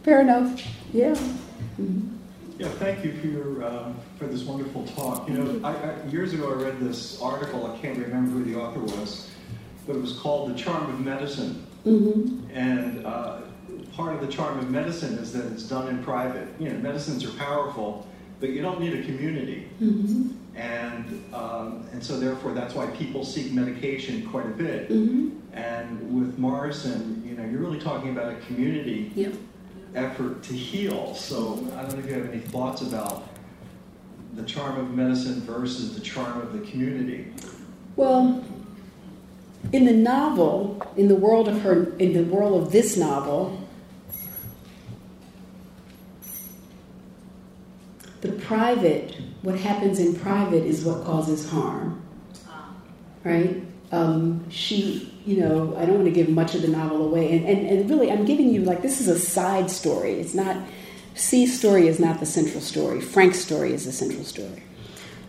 Fair 0.04 0.22
enough. 0.22 0.62
Yeah. 0.94 1.16
Yeah, 2.58 2.68
thank 2.78 3.04
you 3.04 3.14
for 3.20 3.28
your 3.28 3.66
um, 3.66 3.96
for 4.20 4.26
this 4.28 4.44
wonderful 4.44 4.86
talk. 4.88 5.28
You 5.28 5.36
know, 5.36 5.68
I, 5.68 5.74
I, 5.74 6.06
years 6.08 6.34
ago 6.34 6.52
I 6.52 6.54
read 6.62 6.80
this 6.80 7.20
article. 7.22 7.66
I 7.72 7.76
can't 7.80 7.98
remember 7.98 8.32
who 8.32 8.44
the 8.44 8.60
author 8.60 8.82
was, 8.82 9.32
but 9.88 9.96
it 9.96 10.02
was 10.02 10.14
called 10.20 10.52
"The 10.52 10.56
Charm 10.56 10.88
of 10.94 11.00
Medicine," 11.00 11.66
Mm-hmm. 11.88 12.52
and 12.56 13.04
uh, 13.06 13.42
part 13.94 14.14
of 14.14 14.22
the 14.22 14.28
charm 14.32 14.60
of 14.60 14.70
medicine 14.70 15.14
is 15.16 15.34
that 15.34 15.52
it's 15.52 15.64
done 15.64 15.88
in 15.88 16.04
private. 16.04 16.48
You 16.60 16.70
know, 16.70 16.78
medicines 16.78 17.26
are 17.26 17.32
powerful, 17.32 18.06
but 18.40 18.50
you 18.50 18.62
don't 18.62 18.80
need 18.80 18.94
a 18.94 19.02
community, 19.04 19.68
Mm-hmm. 19.82 20.30
and 20.56 21.34
um, 21.34 21.88
and 21.94 22.04
so 22.04 22.20
therefore 22.20 22.54
that's 22.54 22.76
why 22.76 22.86
people 22.92 23.26
seek 23.26 23.54
medication 23.54 24.28
quite 24.30 24.46
a 24.46 24.50
bit. 24.50 24.90
Mm-hmm. 24.90 25.30
And 25.54 26.16
with 26.16 26.38
Morrison, 26.38 27.24
you 27.28 27.36
know, 27.36 27.44
you're 27.50 27.60
really 27.60 27.80
talking 27.80 28.12
about 28.12 28.32
a 28.32 28.36
community 28.46 29.12
Yep. 29.16 29.34
Effort 29.96 30.44
to 30.44 30.54
heal. 30.54 31.14
So 31.16 31.68
I 31.76 31.82
don't 31.84 31.94
know 31.94 32.00
if 32.00 32.06
you 32.06 32.14
have 32.14 32.30
any 32.30 32.42
thoughts 32.42 32.82
about 32.82 33.28
the 34.34 34.44
charm 34.44 34.80
of 34.80 34.92
medicine 34.94 35.42
versus 35.42 35.94
the 35.94 36.02
charm 36.02 36.42
of 36.42 36.54
the 36.54 36.60
community. 36.72 37.34
Well, 37.96 38.44
in 39.74 39.86
the 39.86 39.94
novel, 39.94 40.82
in 40.96 41.08
the 41.08 41.16
world 41.16 41.48
of 41.48 41.62
her, 41.62 41.96
in 41.98 42.14
the 42.14 42.24
world 42.24 42.62
of 42.62 42.72
this 42.72 42.98
novel, 42.98 43.68
the 48.22 48.32
private, 48.32 49.18
what 49.42 49.56
happens 49.56 50.00
in 50.00 50.16
private 50.16 50.64
is 50.64 50.86
what 50.86 51.04
causes 51.04 51.50
harm. 51.50 52.02
Right? 53.24 53.64
Um, 53.92 54.50
she, 54.50 55.11
you 55.26 55.38
know, 55.38 55.76
I 55.78 55.86
don't 55.86 55.96
want 55.96 56.06
to 56.06 56.12
give 56.12 56.30
much 56.30 56.56
of 56.56 56.62
the 56.62 56.68
novel 56.68 57.06
away. 57.06 57.38
And, 57.38 57.46
and, 57.46 57.68
and 57.68 57.90
really, 57.90 58.12
I'm 58.12 58.26
giving 58.26 58.50
you, 58.50 58.62
like, 58.62 58.82
this 58.82 59.00
is 59.00 59.08
a 59.08 59.20
side 59.20 59.70
story. 59.70 60.14
It's 60.14 60.34
not, 60.34 60.58
Cee's 61.14 61.58
story 61.58 61.88
is 61.88 62.00
not 62.00 62.20
the 62.20 62.26
central 62.26 62.62
story. 62.62 63.02
Frank's 63.02 63.40
story 63.40 63.74
is 63.74 63.86
the 63.86 63.92
central 63.92 64.24
story. 64.24 64.64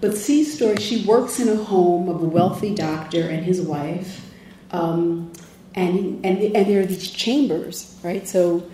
But 0.01 0.17
Cee's 0.17 0.55
story, 0.55 0.77
she 0.77 1.05
works 1.05 1.39
in 1.41 1.49
a 1.49 1.57
home 1.57 2.09
of 2.09 2.23
a 2.23 2.27
wealthy 2.27 2.75
doctor 2.75 3.29
and 3.29 3.45
his 3.45 3.61
wife. 3.61 4.31
Um, 4.71 5.33
and, 5.75 6.25
and, 6.25 6.39
and 6.39 6.67
there 6.67 6.81
are 6.81 6.87
these 6.87 7.11
chambers, 7.11 7.99
right? 8.03 8.27
So 8.27 8.69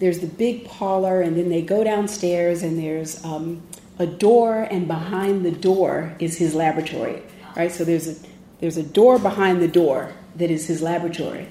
there's 0.00 0.18
the 0.18 0.26
big 0.26 0.64
parlor, 0.66 1.22
and 1.22 1.36
then 1.36 1.48
they 1.48 1.62
go 1.62 1.84
downstairs, 1.84 2.62
and 2.62 2.78
there's 2.78 3.24
um, 3.24 3.62
a 3.98 4.06
door, 4.06 4.62
and 4.70 4.88
behind 4.88 5.44
the 5.44 5.52
door 5.52 6.16
is 6.18 6.36
his 6.36 6.54
laboratory, 6.54 7.22
right? 7.56 7.70
So 7.70 7.84
there's 7.84 8.08
a, 8.08 8.28
there's 8.60 8.76
a 8.76 8.82
door 8.82 9.18
behind 9.18 9.62
the 9.62 9.68
door 9.68 10.12
that 10.36 10.50
is 10.50 10.66
his 10.66 10.82
laboratory. 10.82 11.48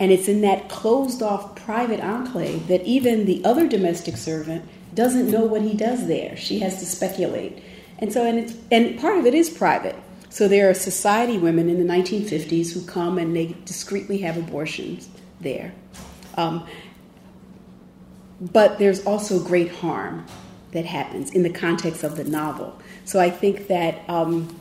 And 0.00 0.10
it's 0.10 0.28
in 0.28 0.40
that 0.40 0.68
closed 0.68 1.22
off 1.22 1.54
private 1.54 2.00
enclave 2.00 2.66
that 2.68 2.82
even 2.82 3.26
the 3.26 3.44
other 3.44 3.68
domestic 3.68 4.16
servant 4.16 4.68
doesn't 4.94 5.30
know 5.30 5.44
what 5.44 5.62
he 5.62 5.74
does 5.74 6.06
there. 6.06 6.36
She 6.36 6.60
has 6.60 6.78
to 6.78 6.86
speculate. 6.86 7.62
And 7.98 8.12
so, 8.12 8.24
and, 8.24 8.38
it's, 8.38 8.54
and 8.70 8.98
part 8.98 9.18
of 9.18 9.26
it 9.26 9.34
is 9.34 9.50
private. 9.50 9.96
So 10.30 10.48
there 10.48 10.68
are 10.68 10.74
society 10.74 11.38
women 11.38 11.68
in 11.68 11.84
the 11.84 11.92
1950s 11.92 12.72
who 12.72 12.84
come 12.84 13.18
and 13.18 13.36
they 13.36 13.54
discreetly 13.64 14.18
have 14.18 14.36
abortions 14.36 15.08
there. 15.40 15.72
Um, 16.36 16.66
but 18.40 18.78
there's 18.80 19.06
also 19.06 19.38
great 19.38 19.70
harm 19.70 20.26
that 20.72 20.84
happens 20.84 21.30
in 21.30 21.44
the 21.44 21.50
context 21.50 22.02
of 22.02 22.16
the 22.16 22.24
novel. 22.24 22.76
So 23.04 23.20
I 23.20 23.30
think 23.30 23.68
that, 23.68 24.08
um, 24.10 24.58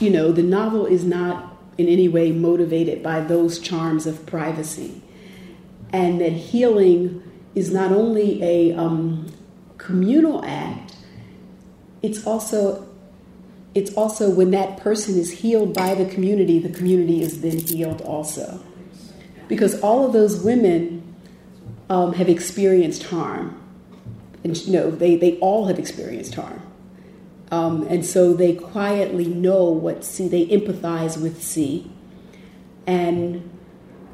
you 0.00 0.10
know, 0.10 0.32
the 0.32 0.42
novel 0.42 0.84
is 0.84 1.04
not 1.04 1.55
in 1.78 1.88
any 1.88 2.08
way 2.08 2.32
motivated 2.32 3.02
by 3.02 3.20
those 3.20 3.58
charms 3.58 4.06
of 4.06 4.24
privacy. 4.26 5.02
And 5.92 6.20
that 6.20 6.32
healing 6.32 7.22
is 7.54 7.72
not 7.72 7.92
only 7.92 8.42
a 8.42 8.76
um, 8.76 9.32
communal 9.78 10.44
act, 10.44 10.96
it's 12.02 12.26
also 12.26 12.86
it's 13.76 13.92
also 13.92 14.30
when 14.30 14.52
that 14.52 14.78
person 14.78 15.18
is 15.18 15.30
healed 15.30 15.74
by 15.74 15.94
the 15.94 16.06
community, 16.06 16.58
the 16.58 16.70
community 16.70 17.20
is 17.20 17.42
then 17.42 17.58
healed 17.58 18.00
also. 18.00 18.58
Because 19.48 19.78
all 19.82 20.06
of 20.06 20.14
those 20.14 20.40
women 20.40 21.14
um, 21.90 22.14
have 22.14 22.30
experienced 22.30 23.02
harm. 23.02 23.62
And 24.42 24.56
you 24.56 24.72
know, 24.72 24.90
they, 24.90 25.16
they 25.16 25.38
all 25.40 25.66
have 25.66 25.78
experienced 25.78 26.34
harm. 26.36 26.62
Um, 27.50 27.86
and 27.88 28.04
so 28.04 28.34
they 28.34 28.54
quietly 28.54 29.26
know 29.26 29.64
what 29.64 30.04
Cee, 30.04 30.28
they 30.28 30.46
empathize 30.46 31.20
with 31.20 31.42
Cee. 31.42 31.90
And 32.86 33.48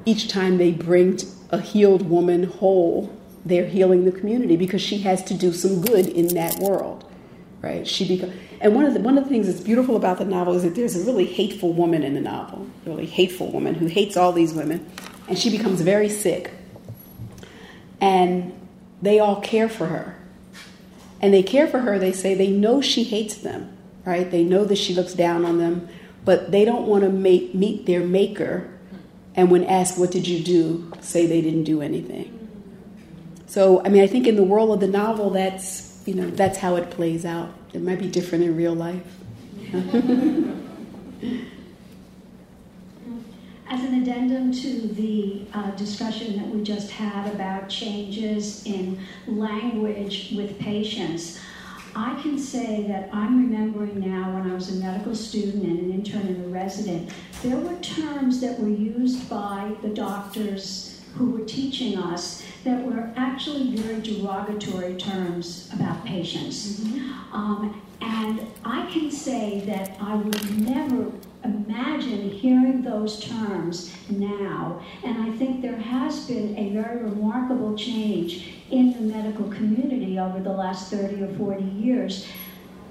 each 0.04 0.28
time 0.28 0.58
they 0.58 0.72
bring 0.72 1.18
a 1.50 1.60
healed 1.60 2.08
woman 2.08 2.44
whole, 2.44 3.14
they're 3.44 3.66
healing 3.66 4.04
the 4.04 4.12
community 4.12 4.56
because 4.56 4.80
she 4.80 4.98
has 4.98 5.22
to 5.24 5.34
do 5.34 5.52
some 5.52 5.80
good 5.80 6.06
in 6.06 6.28
that 6.34 6.58
world, 6.58 7.04
right? 7.60 7.86
She 7.86 8.06
becomes, 8.06 8.34
and 8.60 8.74
one 8.74 8.84
of 8.84 8.94
the 8.94 9.00
one 9.00 9.18
of 9.18 9.24
the 9.24 9.30
things 9.30 9.46
that's 9.46 9.60
beautiful 9.60 9.96
about 9.96 10.18
the 10.18 10.24
novel 10.24 10.54
is 10.54 10.62
that 10.62 10.74
there's 10.74 10.96
a 10.96 11.04
really 11.04 11.26
hateful 11.26 11.72
woman 11.72 12.02
in 12.02 12.14
the 12.14 12.20
novel, 12.20 12.66
really 12.86 13.06
hateful 13.06 13.50
woman 13.50 13.74
who 13.74 13.86
hates 13.86 14.16
all 14.16 14.32
these 14.32 14.54
women, 14.54 14.88
and 15.28 15.38
she 15.38 15.50
becomes 15.50 15.80
very 15.80 16.08
sick. 16.08 16.52
And 18.00 18.52
they 19.00 19.18
all 19.18 19.40
care 19.40 19.68
for 19.68 19.86
her, 19.86 20.16
and 21.22 21.32
they 21.32 21.42
care 21.42 21.66
for 21.66 21.78
her. 21.78 21.98
They 21.98 22.12
say 22.12 22.34
they 22.34 22.50
know 22.50 22.80
she 22.80 23.04
hates 23.04 23.36
them, 23.36 23.72
right? 24.04 24.28
They 24.30 24.42
know 24.42 24.64
that 24.64 24.76
she 24.76 24.92
looks 24.92 25.14
down 25.14 25.44
on 25.44 25.58
them, 25.58 25.88
but 26.24 26.50
they 26.50 26.64
don't 26.64 26.86
want 26.86 27.04
to 27.04 27.10
make, 27.10 27.54
meet 27.54 27.86
their 27.86 28.00
maker. 28.00 28.68
And 29.34 29.50
when 29.50 29.64
asked, 29.64 29.96
"What 29.98 30.10
did 30.10 30.26
you 30.28 30.42
do?" 30.42 30.92
say 31.00 31.26
they 31.26 31.40
didn't 31.40 31.64
do 31.64 31.80
anything. 31.80 32.38
So, 33.46 33.82
I 33.84 33.88
mean, 33.88 34.02
I 34.02 34.06
think 34.06 34.26
in 34.26 34.36
the 34.36 34.42
world 34.42 34.72
of 34.72 34.80
the 34.80 34.88
novel, 34.88 35.30
that's 35.30 36.02
you 36.04 36.14
know 36.14 36.28
that's 36.28 36.58
how 36.58 36.76
it 36.76 36.90
plays 36.90 37.24
out. 37.24 37.54
It 37.72 37.80
might 37.80 37.98
be 37.98 38.08
different 38.08 38.44
in 38.44 38.56
real 38.56 38.74
life. 38.74 39.02
As 43.72 43.82
an 43.84 44.02
addendum 44.02 44.52
to 44.52 44.80
the 44.88 45.46
uh, 45.54 45.70
discussion 45.70 46.36
that 46.36 46.46
we 46.46 46.62
just 46.62 46.90
had 46.90 47.32
about 47.32 47.70
changes 47.70 48.66
in 48.66 49.00
language 49.26 50.34
with 50.36 50.58
patients, 50.58 51.40
I 51.96 52.20
can 52.20 52.38
say 52.38 52.86
that 52.88 53.08
I'm 53.14 53.38
remembering 53.38 53.98
now 53.98 54.34
when 54.34 54.50
I 54.50 54.54
was 54.54 54.76
a 54.76 54.78
medical 54.78 55.14
student 55.14 55.64
and 55.64 55.78
an 55.78 55.90
intern 55.90 56.26
and 56.26 56.44
a 56.44 56.48
resident, 56.48 57.12
there 57.42 57.56
were 57.56 57.74
terms 57.76 58.42
that 58.42 58.60
were 58.60 58.68
used 58.68 59.30
by 59.30 59.74
the 59.80 59.88
doctors 59.88 61.00
who 61.14 61.30
were 61.30 61.46
teaching 61.46 61.96
us 61.96 62.42
that 62.64 62.84
were 62.84 63.10
actually 63.16 63.74
very 63.74 64.02
derogatory 64.02 64.96
terms 64.96 65.70
about 65.72 66.04
patients. 66.04 66.78
Um, 67.32 67.80
and 68.02 68.46
I 68.66 68.84
can 68.92 69.10
say 69.10 69.60
that 69.60 69.96
I 69.98 70.16
would 70.16 70.60
never 70.60 71.10
imagine 71.44 72.30
hearing 72.30 72.82
those 72.82 73.20
terms 73.24 73.92
now. 74.08 74.80
And 75.04 75.22
I 75.22 75.36
think 75.36 75.62
there 75.62 75.76
has 75.76 76.26
been 76.26 76.56
a 76.56 76.70
very 76.70 77.02
remarkable 77.02 77.76
change 77.76 78.54
in 78.70 78.92
the 78.92 79.00
medical 79.00 79.48
community 79.50 80.18
over 80.18 80.40
the 80.40 80.52
last 80.52 80.90
30 80.90 81.22
or 81.22 81.34
40 81.36 81.64
years 81.64 82.26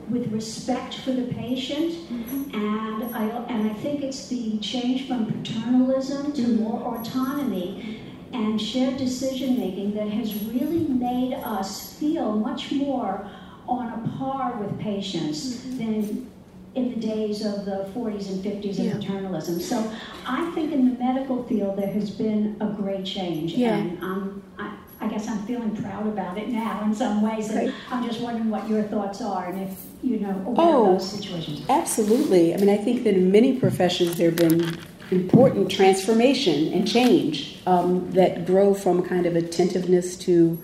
with 0.09 0.31
respect 0.31 0.95
for 0.95 1.11
the 1.11 1.33
patient. 1.33 1.91
Mm-hmm. 1.91 2.55
And, 2.55 3.15
I, 3.15 3.23
and 3.49 3.71
I 3.71 3.73
think 3.75 4.03
it's 4.03 4.27
the 4.27 4.57
change 4.59 5.07
from 5.07 5.25
paternalism 5.25 6.33
to 6.33 6.41
mm-hmm. 6.41 6.63
more 6.63 6.99
autonomy 6.99 7.99
and 8.33 8.61
shared 8.61 8.97
decision 8.97 9.59
making 9.59 9.93
that 9.95 10.07
has 10.07 10.33
really 10.45 10.79
made 10.87 11.33
us 11.33 11.93
feel 11.95 12.37
much 12.37 12.71
more 12.71 13.29
on 13.67 13.87
a 13.87 14.17
par 14.17 14.57
with 14.57 14.79
patients 14.79 15.55
mm-hmm. 15.55 15.77
than 15.77 16.31
in 16.75 16.89
the 16.89 16.95
days 16.95 17.45
of 17.45 17.65
the 17.65 17.85
40s 17.93 18.29
and 18.29 18.43
50s 18.43 18.77
Yeah. 18.79 18.91
of 18.91 19.01
paternalism. 19.01 19.59
So 19.59 19.91
I 20.25 20.49
think 20.51 20.71
in 20.71 20.93
the 20.93 20.99
medical 21.03 21.43
field 21.43 21.77
there 21.77 21.91
has 21.91 22.09
been 22.11 22.55
a 22.61 22.67
great 22.67 23.05
change. 23.05 23.53
Yeah. 23.53 23.75
And 23.75 24.01
um, 24.01 24.43
I, 24.57 24.73
I 25.01 25.07
guess 25.09 25.27
I'm 25.27 25.39
feeling 25.45 25.75
proud 25.75 26.07
about 26.07 26.37
it 26.37 26.47
now 26.49 26.81
in 26.85 26.93
some 26.95 27.21
ways. 27.21 27.49
And. 27.49 27.73
I'm 27.91 28.05
just 28.07 28.21
wondering 28.21 28.49
what 28.49 28.69
your 28.69 28.83
thoughts 28.83 29.21
are 29.21 29.49
and 29.49 29.61
if, 29.63 29.77
you 30.01 30.19
know, 30.19 30.53
Oh. 30.57 30.93
those 30.93 31.09
situations. 31.11 31.63
Absolutely. 31.67 32.53
I 32.53 32.57
mean, 32.57 32.69
I 32.69 32.77
think 32.77 33.03
that 33.03 33.15
in 33.15 33.31
many 33.31 33.59
professions 33.59 34.17
there 34.17 34.29
have 34.29 34.37
been 34.39 34.77
important 35.11 35.69
transformation 35.69 36.71
and 36.71 36.87
change 36.87 37.59
um, 37.67 38.09
that 38.11 38.45
grow 38.45 38.73
from 38.73 39.03
kind 39.03 39.25
of 39.25 39.35
attentiveness 39.35 40.15
to 40.15 40.57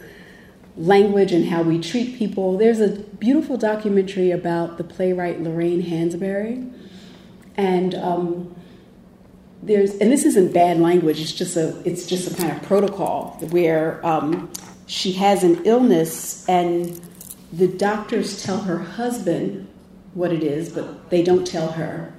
language 0.77 1.31
and 1.31 1.45
how 1.45 1.63
we 1.63 1.79
treat 1.79 2.17
people. 2.17 2.57
There's 2.57 2.79
a 2.79 2.89
beautiful 2.89 3.57
documentary 3.57 4.31
about 4.31 4.77
the 4.77 4.83
playwright 4.83 5.41
Lorraine 5.41 5.83
Hansberry, 5.83 6.71
and 7.55 7.95
um, 7.95 8.55
there's 9.63 9.95
and 9.95 10.11
this 10.11 10.23
isn't 10.23 10.53
bad 10.53 10.79
language. 10.79 11.19
It's 11.19 11.33
just 11.33 11.57
a 11.57 11.79
it's 11.83 12.05
just 12.05 12.31
a 12.31 12.35
kind 12.35 12.55
of 12.55 12.63
protocol 12.63 13.37
where 13.49 14.05
um, 14.05 14.51
she 14.85 15.13
has 15.13 15.43
an 15.43 15.63
illness 15.65 16.47
and 16.47 17.01
the 17.51 17.67
doctors 17.67 18.43
tell 18.43 18.61
her 18.61 18.79
husband 18.79 19.67
what 20.13 20.31
it 20.31 20.43
is, 20.43 20.69
but 20.69 21.09
they 21.09 21.23
don't 21.23 21.45
tell 21.45 21.71
her. 21.71 22.13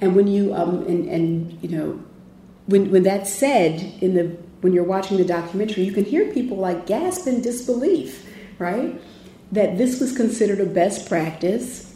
And 0.00 0.14
when 0.14 0.26
you 0.26 0.54
um, 0.54 0.86
and, 0.86 1.08
and 1.08 1.58
you 1.62 1.68
know 1.68 2.04
when 2.66 2.90
when 2.90 3.02
that's 3.02 3.32
said 3.32 3.80
in 4.00 4.14
the 4.14 4.36
when 4.66 4.72
you're 4.72 4.82
watching 4.82 5.16
the 5.16 5.24
documentary, 5.24 5.84
you 5.84 5.92
can 5.92 6.04
hear 6.04 6.32
people 6.32 6.56
like 6.56 6.86
gasp 6.86 7.28
in 7.28 7.40
disbelief, 7.40 8.28
right? 8.58 9.00
That 9.52 9.78
this 9.78 10.00
was 10.00 10.10
considered 10.12 10.58
a 10.58 10.66
best 10.66 11.08
practice 11.08 11.94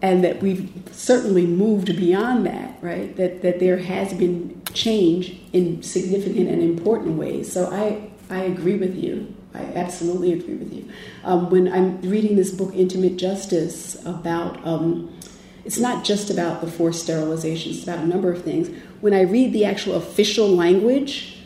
and 0.00 0.24
that 0.24 0.40
we've 0.42 0.72
certainly 0.90 1.44
moved 1.46 1.94
beyond 1.98 2.46
that, 2.46 2.78
right? 2.80 3.14
That 3.16 3.42
that 3.42 3.60
there 3.60 3.76
has 3.76 4.14
been 4.14 4.62
change 4.72 5.38
in 5.52 5.82
significant 5.82 6.48
and 6.48 6.62
important 6.62 7.18
ways. 7.18 7.52
So 7.52 7.66
I 7.70 8.10
I 8.34 8.44
agree 8.44 8.78
with 8.78 8.96
you. 8.96 9.34
I 9.52 9.64
absolutely 9.74 10.32
agree 10.32 10.54
with 10.54 10.72
you. 10.72 10.88
Um, 11.24 11.50
when 11.50 11.70
I'm 11.70 12.00
reading 12.00 12.36
this 12.36 12.52
book, 12.52 12.72
Intimate 12.74 13.18
Justice, 13.18 14.02
about 14.06 14.66
um, 14.66 15.14
it's 15.66 15.78
not 15.78 16.04
just 16.06 16.30
about 16.30 16.62
the 16.62 16.70
forced 16.70 17.02
sterilization; 17.02 17.72
it's 17.72 17.82
about 17.82 17.98
a 17.98 18.06
number 18.06 18.32
of 18.32 18.42
things. 18.42 18.70
When 19.02 19.12
I 19.12 19.24
read 19.24 19.52
the 19.52 19.66
actual 19.66 19.96
official 19.96 20.48
language, 20.48 21.37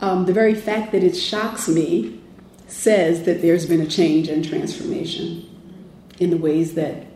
um, 0.00 0.26
the 0.26 0.32
very 0.32 0.54
fact 0.54 0.92
that 0.92 1.02
it 1.02 1.16
shocks 1.16 1.68
me 1.68 2.20
says 2.66 3.24
that 3.24 3.42
there's 3.42 3.66
been 3.66 3.80
a 3.80 3.86
change 3.86 4.28
and 4.28 4.46
transformation 4.46 5.44
in 6.18 6.30
the 6.30 6.36
ways 6.36 6.74
that 6.74 7.08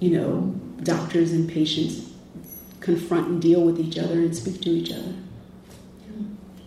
you 0.00 0.10
know, 0.10 0.40
doctors 0.82 1.32
and 1.32 1.48
patients 1.50 2.12
confront 2.80 3.28
and 3.28 3.42
deal 3.42 3.62
with 3.62 3.80
each 3.80 3.98
other 3.98 4.14
and 4.14 4.36
speak 4.36 4.60
to 4.62 4.70
each 4.70 4.92
other. 4.92 5.14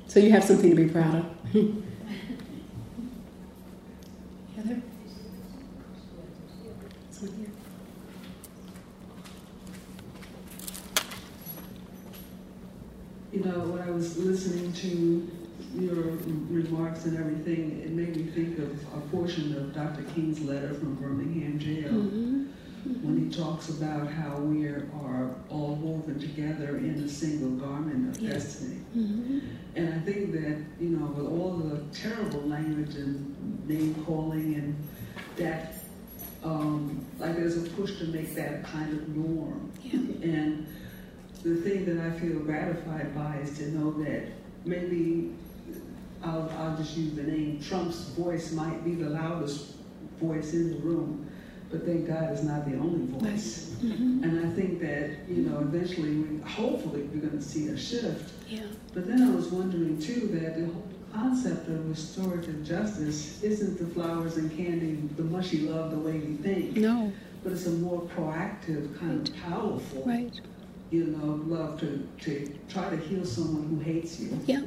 So 0.08 0.20
you 0.20 0.32
have 0.32 0.44
something 0.44 0.70
to 0.70 0.76
be 0.76 0.90
proud 0.90 1.26
of. 1.54 1.84
You 13.32 13.40
know, 13.40 13.60
when 13.60 13.82
I 13.82 13.92
was 13.92 14.18
listening 14.18 14.74
to 14.74 15.32
your 15.80 16.18
remarks 16.50 17.06
and 17.06 17.18
everything, 17.18 17.82
it 17.82 17.92
made 17.92 18.16
me 18.16 18.24
think 18.32 18.60
of 18.60 18.72
a 18.96 19.02
portion 19.16 19.56
of 19.56 19.74
Dr. 19.74 20.04
King's 20.14 20.42
letter 20.42 20.74
from 20.74 20.96
Birmingham 20.96 21.60
jail. 21.60 21.92
Mm-hmm 21.92 22.52
when 22.84 23.30
he 23.30 23.36
talks 23.36 23.70
about 23.70 24.12
how 24.12 24.38
we 24.38 24.66
are, 24.66 25.36
all 25.50 25.76
woven 25.76 26.20
together 26.20 26.78
in 26.78 27.04
a 27.04 27.10
single 27.10 27.52
garment 27.52 28.16
of 28.16 28.22
yes. 28.22 28.44
destiny. 28.44 28.78
Mm-hmm. 28.96 29.40
And 29.76 29.94
I 29.94 30.00
think 30.00 30.32
that, 30.32 30.64
you 30.80 30.90
know, 30.90 31.06
with 31.08 31.28
all 31.28 31.58
the 31.58 31.84
terrible 31.94 32.42
language 32.42 32.96
and 32.96 33.68
name 33.68 33.94
calling 34.06 34.56
and 34.56 34.76
that, 35.38 35.74
um, 36.44 37.06
like 37.20 37.36
there's 37.36 37.58
a 37.58 37.70
push 37.72 37.98
to 38.00 38.06
make 38.06 38.34
that 38.36 38.64
kind 38.64 38.92
of 38.94 39.10
norm. 39.10 39.72
Yeah. 39.84 40.00
And 40.28 40.68
the 41.44 41.56
thing 41.58 41.86
that 41.86 42.06
I 42.06 42.20
feel 42.20 42.40
gratified 42.40 43.16
by 43.16 43.38
is 43.38 43.58
to 43.58 43.72
know 43.72 43.92
that 44.04 44.28
maybe 44.66 45.34
I'll, 46.24 46.52
I'll 46.58 46.78
just 46.78 46.96
use 46.96 47.14
the 47.16 47.24
name 47.24 47.62
Trump's 47.62 48.10
voice 48.10 48.52
might 48.52 48.84
be 48.86 48.96
the 48.96 49.10
loudest 49.10 49.76
voice 50.20 50.54
in 50.54 50.72
the 50.72 50.78
room 50.78 51.32
but 51.72 51.86
thank 51.86 52.08
God 52.08 52.32
it's 52.34 52.44
not 52.44 52.70
the 52.70 52.78
only 52.78 53.06
voice. 53.18 53.76
Mm-hmm. 53.82 54.24
And 54.24 54.46
I 54.46 54.54
think 54.54 54.82
that, 54.82 55.18
you 55.30 55.44
know, 55.44 55.60
eventually, 55.60 56.16
we, 56.16 56.42
hopefully, 56.42 57.04
we're 57.04 57.22
going 57.22 57.40
to 57.40 57.42
see 57.42 57.70
a 57.70 57.78
shift. 57.78 58.34
Yeah. 58.50 58.64
But 58.94 59.08
then 59.08 59.24
I 59.24 59.34
was 59.34 59.48
wondering, 59.48 60.00
too, 60.00 60.28
that 60.34 60.58
the 60.58 60.66
whole 60.66 60.84
concept 61.14 61.70
of 61.70 61.90
restorative 61.90 62.66
justice 62.66 63.42
isn't 63.42 63.78
the 63.80 63.86
flowers 63.94 64.36
and 64.38 64.56
candy, 64.56 64.96
the 65.16 65.24
mushy 65.24 65.62
love 65.62 65.92
the 65.92 65.98
way 65.98 66.20
we 66.20 66.36
think. 66.36 66.76
No. 66.76 67.12
But 67.44 67.54
it's 67.54 67.66
a 67.66 67.72
more 67.72 68.02
proactive, 68.02 69.00
kind 69.00 69.20
right. 69.20 69.30
of 69.30 69.44
powerful, 69.44 70.04
right. 70.06 70.42
You 70.92 71.06
know, 71.06 71.42
love 71.48 71.80
to, 71.80 72.08
to 72.20 72.54
try 72.70 72.90
to 72.90 72.98
heal 72.98 73.26
someone 73.26 73.70
who 73.70 73.80
hates 73.80 74.20
you. 74.20 74.38
Yeah. 74.46 74.62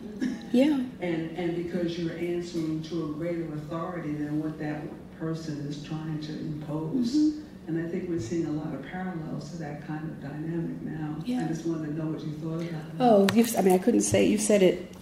Yeah. 0.52 0.80
and, 1.00 1.36
and 1.36 1.56
because 1.56 1.98
you're 1.98 2.16
answering 2.16 2.82
to 2.84 3.04
a 3.04 3.08
greater 3.08 3.44
authority 3.54 4.12
than 4.12 4.42
what 4.42 4.58
that 4.58 4.82
person 5.18 5.66
is 5.66 5.82
trying 5.84 6.20
to 6.22 6.32
impose. 6.32 7.14
Mm-hmm. 7.14 7.40
And 7.66 7.86
I 7.86 7.90
think 7.90 8.08
we're 8.08 8.20
seeing 8.20 8.46
a 8.46 8.52
lot 8.52 8.74
of 8.74 8.82
parallels 8.86 9.50
to 9.50 9.56
that 9.58 9.86
kind 9.86 10.02
of 10.02 10.20
dynamic 10.20 10.82
now. 10.82 11.16
Yeah. 11.24 11.44
I 11.44 11.48
just 11.48 11.66
wanted 11.66 11.86
to 11.88 11.92
know 11.94 12.10
what 12.10 12.20
you 12.22 12.32
thought 12.32 12.68
about 12.68 12.98
that. 12.98 13.04
Oh, 13.04 13.26
you've, 13.34 13.56
I 13.56 13.62
mean, 13.62 13.74
I 13.74 13.78
couldn't 13.78 14.02
say, 14.02 14.26
you 14.26 14.38
said 14.38 14.62
it, 14.62 14.92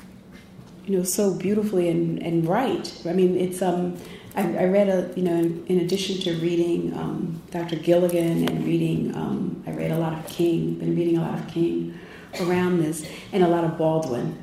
you 0.87 0.97
know, 0.97 1.05
so 1.05 1.35
beautifully 1.35 1.89
and, 1.89 2.20
and 2.23 2.47
right. 2.47 2.93
I 3.07 3.12
mean, 3.12 3.37
it's, 3.37 3.62
um, 3.62 3.97
I, 4.35 4.43
I 4.43 4.64
read 4.64 4.89
a, 4.89 5.12
you 5.14 5.22
know, 5.22 5.35
in, 5.35 5.66
in 5.66 5.80
addition 5.80 6.18
to 6.22 6.35
reading 6.41 6.95
um, 6.95 7.43
Dr. 7.51 7.76
Gilligan 7.76 8.49
and 8.49 8.64
reading, 8.64 9.14
um, 9.14 9.62
I 9.66 9.72
read 9.72 9.91
a 9.91 9.99
lot 9.99 10.12
of 10.14 10.26
King, 10.26 10.74
been 10.74 10.97
reading 10.97 11.18
a 11.18 11.22
lot 11.22 11.39
of 11.39 11.47
King 11.49 11.99
around 12.41 12.80
this, 12.80 13.07
and 13.33 13.43
a 13.45 13.49
lot 13.49 13.64
of 13.64 13.76
Baldwin, 13.76 14.43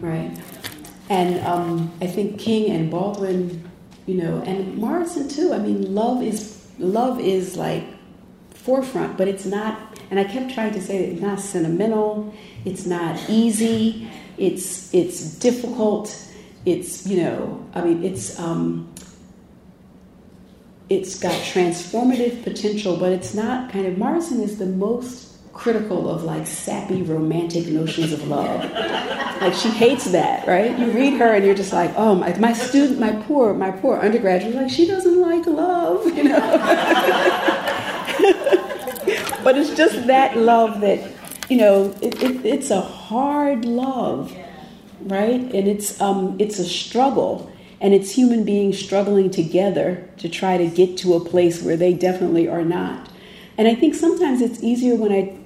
right? 0.00 0.36
And 1.08 1.38
um, 1.46 1.92
I 2.00 2.06
think 2.08 2.40
King 2.40 2.72
and 2.72 2.90
Baldwin 2.90 3.70
you 4.06 4.14
know, 4.14 4.42
and 4.42 4.76
Morrison 4.76 5.28
too. 5.28 5.52
I 5.52 5.58
mean, 5.58 5.94
love 5.94 6.22
is 6.22 6.68
love 6.78 7.20
is 7.20 7.56
like 7.56 7.84
forefront, 8.50 9.16
but 9.16 9.28
it's 9.28 9.46
not. 9.46 9.98
And 10.10 10.20
I 10.20 10.24
kept 10.24 10.52
trying 10.54 10.74
to 10.74 10.82
say 10.82 11.04
it's 11.04 11.20
not 11.20 11.40
sentimental. 11.40 12.34
It's 12.64 12.86
not 12.86 13.18
easy. 13.28 14.10
It's 14.36 14.92
it's 14.92 15.38
difficult. 15.38 16.20
It's 16.64 17.06
you 17.06 17.22
know, 17.22 17.66
I 17.74 17.82
mean, 17.82 18.04
it's 18.04 18.38
um, 18.38 18.92
it's 20.88 21.18
got 21.18 21.32
transformative 21.32 22.42
potential, 22.42 22.96
but 22.96 23.12
it's 23.12 23.34
not 23.34 23.70
kind 23.70 23.86
of. 23.86 23.98
Morrison 23.98 24.40
is 24.40 24.58
the 24.58 24.66
most 24.66 25.24
critical 25.54 26.10
of 26.10 26.24
like 26.24 26.46
sappy 26.46 27.02
romantic 27.02 27.66
notions 27.68 28.12
of 28.12 28.26
love. 28.28 28.70
like 29.40 29.54
she 29.54 29.70
hates 29.70 30.06
that, 30.06 30.46
right? 30.46 30.76
You 30.78 30.90
read 30.90 31.14
her 31.14 31.34
and 31.34 31.44
you're 31.44 31.54
just 31.54 31.72
like, 31.72 31.92
oh 31.96 32.14
my, 32.14 32.36
my 32.38 32.52
student, 32.52 32.98
my 32.98 33.12
poor, 33.12 33.54
my 33.54 33.70
poor 33.70 33.98
undergraduate, 33.98 34.54
like 34.54 34.70
she 34.70 34.86
doesn't 34.86 35.20
like 35.20 35.46
love, 35.46 36.04
you 36.16 36.24
know. 36.24 36.40
but 39.44 39.56
it's 39.56 39.74
just 39.74 40.06
that 40.06 40.36
love 40.36 40.80
that, 40.80 41.10
you 41.48 41.56
know, 41.56 41.94
it, 42.02 42.22
it, 42.22 42.44
it's 42.44 42.70
a 42.70 42.80
hard 42.80 43.64
love, 43.64 44.36
right? 45.04 45.40
And 45.40 45.68
it's 45.68 46.00
um, 46.00 46.36
it's 46.38 46.58
a 46.58 46.64
struggle. 46.64 47.50
And 47.80 47.92
it's 47.92 48.12
human 48.12 48.44
beings 48.44 48.78
struggling 48.78 49.30
together 49.30 50.08
to 50.16 50.28
try 50.28 50.56
to 50.56 50.66
get 50.66 50.96
to 50.98 51.14
a 51.14 51.20
place 51.20 51.62
where 51.62 51.76
they 51.76 51.92
definitely 51.92 52.48
are 52.48 52.64
not. 52.64 53.10
And 53.58 53.68
I 53.68 53.74
think 53.74 53.94
sometimes 53.94 54.40
it's 54.40 54.62
easier 54.62 54.94
when 54.94 55.12
I 55.12 55.36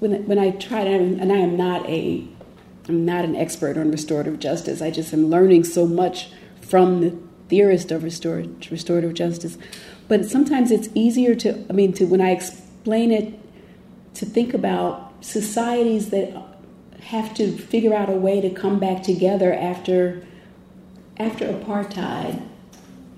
when, 0.00 0.26
when 0.26 0.38
I 0.38 0.50
try 0.50 0.84
to, 0.84 0.90
and 0.90 1.32
I 1.32 1.36
am 1.36 1.56
not 1.56 1.88
a, 1.88 2.26
I'm 2.88 3.04
not 3.04 3.24
an 3.24 3.36
expert 3.36 3.78
on 3.78 3.90
restorative 3.90 4.40
justice. 4.40 4.82
I 4.82 4.90
just 4.90 5.12
am 5.12 5.26
learning 5.30 5.64
so 5.64 5.86
much 5.86 6.30
from 6.60 7.00
the 7.00 7.16
theorist 7.48 7.92
of 7.92 8.02
restorative, 8.02 8.70
restorative 8.70 9.14
justice. 9.14 9.56
But 10.08 10.24
sometimes 10.24 10.70
it's 10.70 10.88
easier 10.94 11.34
to, 11.36 11.64
I 11.68 11.72
mean, 11.72 11.92
to 11.94 12.06
when 12.06 12.20
I 12.20 12.30
explain 12.30 13.12
it, 13.12 13.34
to 14.14 14.26
think 14.26 14.54
about 14.54 15.12
societies 15.24 16.10
that 16.10 16.34
have 17.04 17.34
to 17.34 17.56
figure 17.56 17.94
out 17.94 18.08
a 18.08 18.14
way 18.14 18.40
to 18.40 18.50
come 18.50 18.78
back 18.78 19.02
together 19.02 19.52
after, 19.52 20.24
after 21.16 21.46
apartheid, 21.46 22.46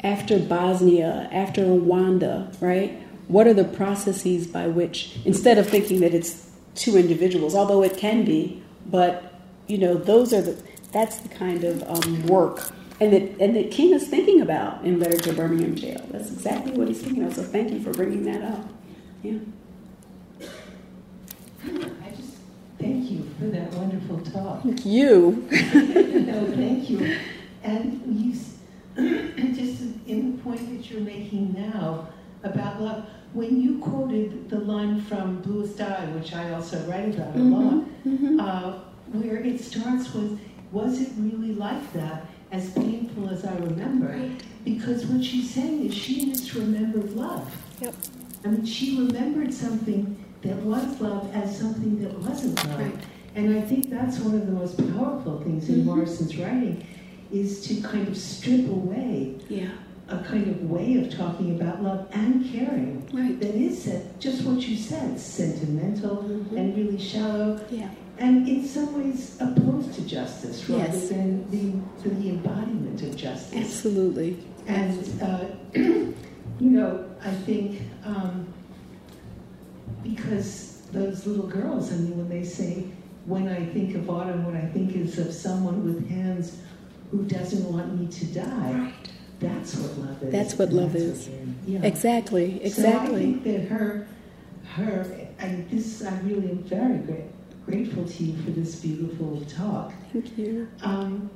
after 0.03 0.39
Bosnia, 0.39 1.29
after 1.33 1.65
Rwanda, 1.65 2.61
right? 2.61 2.99
What 3.29 3.47
are 3.47 3.55
the 3.55 3.65
processes 3.65 4.47
by 4.47 4.67
which, 4.67 5.17
instead 5.25 5.59
of 5.59 5.69
thinking 5.69 6.01
that 6.01 6.13
it's 6.15 6.51
two 6.75 6.97
individuals, 6.97 7.55
although 7.55 7.83
it 7.83 7.97
can 7.97 8.25
be. 8.25 8.63
But 8.87 9.35
you 9.67 9.79
know, 9.79 9.95
those 9.95 10.33
are 10.33 10.43
the 10.43 10.63
that's 10.93 11.19
the 11.19 11.29
kind 11.29 11.65
of 11.65 11.83
um, 11.89 12.27
work 12.27 12.73
and 13.01 13.13
that 13.13 13.23
and 13.41 13.57
that 13.57 13.71
King 13.71 13.95
is 13.95 14.07
thinking 14.09 14.41
about 14.41 14.85
in 14.85 14.99
Letter 14.99 15.19
to 15.19 15.33
Birmingham 15.33 15.75
Jail. 15.75 16.05
That's 16.11 16.31
exactly 16.31 16.73
what 16.73 16.89
he's 16.89 17.01
thinking 17.01 17.23
about. 17.23 17.37
So 17.37 17.43
thank 17.43 17.71
you 17.73 17.81
for 17.81 17.93
bringing 17.93 18.25
that 18.25 18.43
up. 18.43 18.69
Yeah. 19.23 19.39
Thank 22.83 23.13
you 23.13 23.31
for 23.39 23.45
that 23.45 23.73
wonderful 23.75 24.19
talk. 24.23 24.63
You. 24.85 25.47
no, 25.53 26.47
thank 26.51 26.91
you. 26.91 27.17
And 27.63 28.03
you 28.07 28.33
just 29.55 29.83
in 30.09 30.37
the 30.37 30.43
point 30.43 30.69
that 30.69 30.91
you're 30.91 31.01
making 31.01 31.55
now 31.55 32.09
about 32.43 32.81
love 32.81 33.07
when 33.35 33.63
you 33.63 33.79
quoted 33.79 34.51
the 34.51 34.59
line 34.59 35.01
from 35.01 35.41
Bluest 35.43 35.81
Eye, 35.81 36.07
which 36.07 36.35
I 36.35 36.53
also 36.55 36.85
write 36.91 37.15
about 37.15 37.35
mm-hmm, 37.35 37.53
a 37.53 37.61
lot, 37.61 37.85
mm-hmm. 38.05 38.41
uh, 38.41 38.73
where 39.13 39.37
it 39.37 39.61
starts 39.61 40.13
with, 40.13 40.41
was 40.73 41.01
it 41.01 41.11
really 41.17 41.55
like 41.55 41.93
that? 41.93 42.27
As 42.51 42.73
painful 42.73 43.31
as 43.31 43.45
I 43.45 43.55
remember. 43.59 44.09
Right. 44.09 44.43
Because 44.65 45.07
what 45.07 45.25
she's 45.25 45.55
saying 45.55 45.87
is 45.87 45.95
she 45.95 46.33
misremembered 46.33 47.15
love. 47.15 47.49
Yep. 47.81 47.95
I 48.45 48.49
mean, 48.49 48.67
she 48.67 48.99
remembered 48.99 49.55
something 49.55 50.23
that 50.43 50.57
was 50.57 51.01
love 51.01 51.35
as 51.35 51.59
something 51.59 52.03
that 52.03 52.19
wasn't 52.19 52.57
love. 52.69 52.81
Right. 52.81 52.95
And 53.35 53.57
I 53.57 53.63
think 53.63 53.89
that's 53.91 54.19
one 54.19 54.35
of 54.35 54.47
the 54.47 54.53
most 54.53 54.77
powerful 54.95 55.41
things 55.41 55.69
in 55.69 55.77
mm-hmm. 55.77 55.87
Morrison's 55.87 56.37
writing 56.37 56.87
is 57.33 57.67
to 57.67 57.81
kind 57.81 58.07
of 58.07 58.17
strip 58.17 58.69
away 58.69 59.37
yeah 59.49 59.71
a 60.09 60.19
kind 60.25 60.49
of 60.49 60.71
way 60.71 60.97
of 60.99 61.15
talking 61.15 61.59
about 61.59 61.83
love 61.83 62.09
and 62.13 62.51
caring 62.53 63.07
right. 63.13 63.39
that 63.41 63.55
is 63.55 63.91
just 64.19 64.45
what 64.45 64.61
you 64.61 64.77
said, 64.77 65.19
sentimental 65.19 66.17
mm-hmm. 66.17 66.57
and 66.57 66.77
really 66.77 66.99
shallow. 66.99 67.61
Yeah. 67.71 67.89
and 68.19 68.47
in 68.49 68.67
some 68.67 69.03
ways 69.03 69.37
opposed 69.41 69.95
to 69.95 70.03
justice 70.03 70.69
rather 70.69 70.85
Yes. 70.85 71.09
than 71.09 71.51
the, 71.51 72.03
to 72.03 72.15
the 72.15 72.29
embodiment 72.31 73.03
of 73.03 73.17
justice. 73.17 73.59
Absolutely. 73.59 74.39
And, 74.67 75.23
uh, 75.23 75.45
you 75.75 76.15
know, 76.61 77.05
I 77.25 77.31
think 77.31 77.83
um, 78.05 78.47
because 80.33 80.81
those 80.93 81.27
little 81.27 81.47
girls, 81.47 81.93
I 81.93 81.97
mean, 81.97 82.17
when 82.17 82.29
they 82.29 82.45
say, 82.45 82.85
when 83.27 83.49
I 83.49 83.65
think 83.67 83.95
of 83.95 84.09
autumn, 84.11 84.45
what 84.45 84.55
I 84.55 84.67
think 84.67 84.95
is 84.97 85.19
of 85.19 85.33
someone 85.33 85.85
with 85.85 86.09
hands 86.09 86.59
who 87.11 87.23
doesn't 87.25 87.71
want 87.71 87.99
me 88.01 88.07
to 88.09 88.25
die. 88.27 88.93
That's 89.39 89.75
what 89.77 89.99
love 89.99 90.23
is. 90.23 90.33
That's 90.33 90.55
what 90.59 90.69
And 90.69 90.77
love 90.79 90.93
that's 90.93 91.05
is. 91.05 91.29
what 91.29 91.49
yeah. 91.67 91.83
Exactly, 91.83 92.51
So 92.59 92.63
I 92.63 92.67
exactly. 92.67 93.21
think 93.33 93.45
that 93.45 93.69
her, 93.69 94.09
her, 94.75 95.29
and 95.39 95.69
this, 95.71 96.03
I 96.05 96.19
really 96.21 96.51
am 96.51 96.63
very 96.65 96.99
great, 96.99 97.25
grateful 97.67 98.05
to 98.07 98.25
you 98.25 98.43
for 98.43 98.51
this 98.53 98.77
beautiful 98.77 99.43
talk. 99.43 99.93
Thank 100.13 100.39
you. 100.39 100.69
Um, 100.83 101.31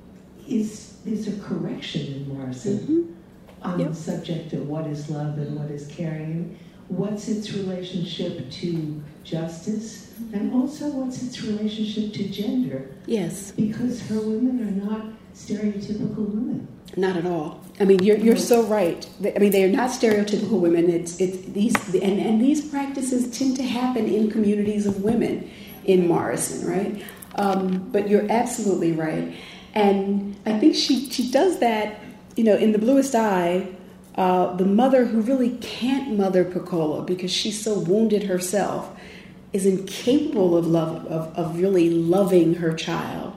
is 0.48 0.96
there's 1.04 1.26
a 1.28 1.36
correction 1.40 2.06
in 2.14 2.28
Morrison 2.28 2.78
Mm-hmm. 2.78 3.68
on 3.68 3.78
the 3.78 3.94
subject 3.94 4.52
of 4.52 4.68
what 4.68 4.86
is 4.86 5.10
love 5.10 5.38
and 5.38 5.58
what 5.58 5.70
is 5.70 5.86
caring, 5.88 6.56
what's 6.88 7.28
its 7.28 7.52
relationship 7.52 8.50
to 8.50 9.02
justice, 9.24 10.14
and 10.32 10.52
also 10.52 10.88
what's 10.88 11.22
its 11.22 11.42
relationship 11.42 12.12
to 12.14 12.28
gender. 12.28 12.88
Yes. 13.06 13.52
Because 13.52 14.00
her 14.08 14.20
women 14.20 14.60
are 14.60 14.84
not 14.84 15.06
stereotypical 15.34 16.28
women. 16.28 16.68
Not 16.96 17.16
at 17.16 17.26
all. 17.26 17.60
I 17.78 17.84
mean, 17.84 18.02
you're, 18.02 18.16
you're 18.16 18.36
so 18.36 18.62
right. 18.62 19.06
I 19.22 19.38
mean, 19.38 19.50
they 19.50 19.64
are 19.64 19.70
not 19.70 19.90
stereotypical 19.90 20.60
women. 20.60 20.88
It's, 20.88 21.20
it's 21.20 21.38
these, 21.52 21.74
and, 21.94 22.18
and 22.18 22.40
these 22.40 22.66
practices 22.66 23.36
tend 23.36 23.56
to 23.56 23.62
happen 23.62 24.06
in 24.06 24.30
communities 24.30 24.86
of 24.86 25.02
women 25.02 25.50
in 25.84 26.06
Morrison, 26.06 26.66
right? 26.66 27.04
Um, 27.34 27.90
but 27.90 28.08
you're 28.08 28.30
absolutely 28.30 28.92
right. 28.92 29.36
And 29.74 30.36
I 30.46 30.58
think 30.58 30.74
she, 30.74 31.10
she 31.10 31.30
does 31.30 31.58
that, 31.58 31.98
you 32.34 32.44
know, 32.44 32.56
in 32.56 32.72
The 32.72 32.78
Bluest 32.78 33.14
Eye, 33.14 33.68
uh, 34.16 34.54
the 34.54 34.64
mother 34.64 35.06
who 35.06 35.20
really 35.20 35.50
can't 35.58 36.16
mother 36.16 36.44
Pecola 36.44 37.04
because 37.04 37.30
she's 37.30 37.62
so 37.62 37.78
wounded 37.78 38.24
herself 38.24 38.98
is 39.52 39.66
incapable 39.66 40.56
of 40.56 40.66
love, 40.66 41.06
of, 41.06 41.34
of 41.36 41.60
really 41.60 41.90
loving 41.90 42.54
her 42.54 42.72
child 42.74 43.34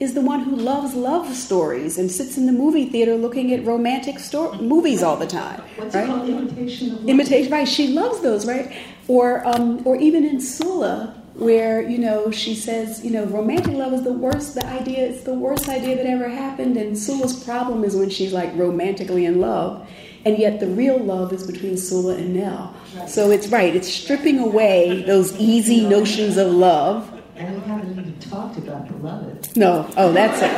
is 0.00 0.14
the 0.14 0.20
one 0.20 0.40
who 0.40 0.56
loves 0.56 0.94
love 0.94 1.32
stories 1.34 1.96
and 1.96 2.10
sits 2.10 2.36
in 2.36 2.46
the 2.46 2.52
movie 2.52 2.86
theater 2.86 3.14
looking 3.14 3.52
at 3.52 3.64
romantic 3.64 4.18
sto- 4.18 4.54
movies 4.60 5.02
all 5.02 5.16
the 5.16 5.26
time. 5.26 5.62
What's 5.76 5.94
right? 5.94 6.04
it 6.04 6.06
called? 6.08 6.28
Imitation 6.28 6.90
of 6.90 7.00
love. 7.00 7.08
Imitation, 7.08 7.52
right? 7.52 7.68
She 7.68 7.88
loves 7.88 8.20
those, 8.20 8.44
right? 8.44 8.76
Or, 9.06 9.46
um, 9.46 9.86
or 9.86 9.96
even 9.96 10.24
in 10.24 10.40
Sula, 10.40 11.21
where 11.34 11.88
you 11.88 11.98
know 11.98 12.30
she 12.30 12.54
says, 12.54 13.04
you 13.04 13.10
know, 13.10 13.24
romantic 13.26 13.74
love 13.74 13.92
is 13.92 14.02
the 14.02 14.12
worst. 14.12 14.54
The 14.54 14.66
idea, 14.66 15.06
it's 15.06 15.24
the 15.24 15.34
worst 15.34 15.68
idea 15.68 15.96
that 15.96 16.06
ever 16.06 16.28
happened. 16.28 16.76
And 16.76 16.96
Sula's 16.96 17.42
problem 17.42 17.84
is 17.84 17.96
when 17.96 18.10
she's 18.10 18.32
like 18.32 18.54
romantically 18.56 19.24
in 19.24 19.40
love, 19.40 19.88
and 20.24 20.38
yet 20.38 20.60
the 20.60 20.68
real 20.68 20.98
love 20.98 21.32
is 21.32 21.46
between 21.46 21.76
Sula 21.76 22.16
and 22.16 22.34
Nell. 22.34 22.74
So 23.08 23.30
it's 23.30 23.48
right. 23.48 23.74
It's 23.74 23.88
stripping 23.88 24.38
away 24.38 25.02
those 25.02 25.36
easy 25.38 25.86
notions 25.86 26.36
of 26.36 26.52
love. 26.52 27.08
And 27.36 27.54
we 27.54 27.60
haven't 27.66 27.90
even 27.90 28.18
talked 28.20 28.58
about 28.58 28.86
the 28.86 28.92
beloved. 28.94 29.56
No, 29.56 29.88
oh, 29.96 30.12
that's 30.12 30.42
it. 30.42 30.52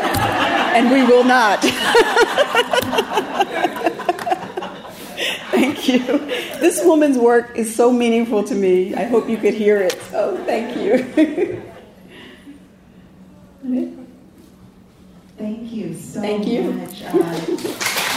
And 0.75 0.91
we 0.91 1.05
will 1.05 1.25
not. 1.25 1.65
thank 5.55 5.89
you. 5.89 5.99
This 6.61 6.85
woman's 6.85 7.19
work 7.19 7.57
is 7.57 7.75
so 7.75 7.93
meaningful 7.93 8.43
to 8.45 8.55
me. 8.55 8.95
I 8.95 9.05
hope 9.05 9.29
you 9.29 9.37
could 9.37 9.55
hear 9.55 9.81
it. 9.81 9.99
Oh, 10.13 10.37
thank 10.45 10.77
you. 10.77 11.63
Thank 15.37 15.73
you 15.73 15.95
so 15.95 16.21
Thank 16.21 16.47
you. 16.47 16.73
much. 16.73 17.03
Uh, 17.03 18.11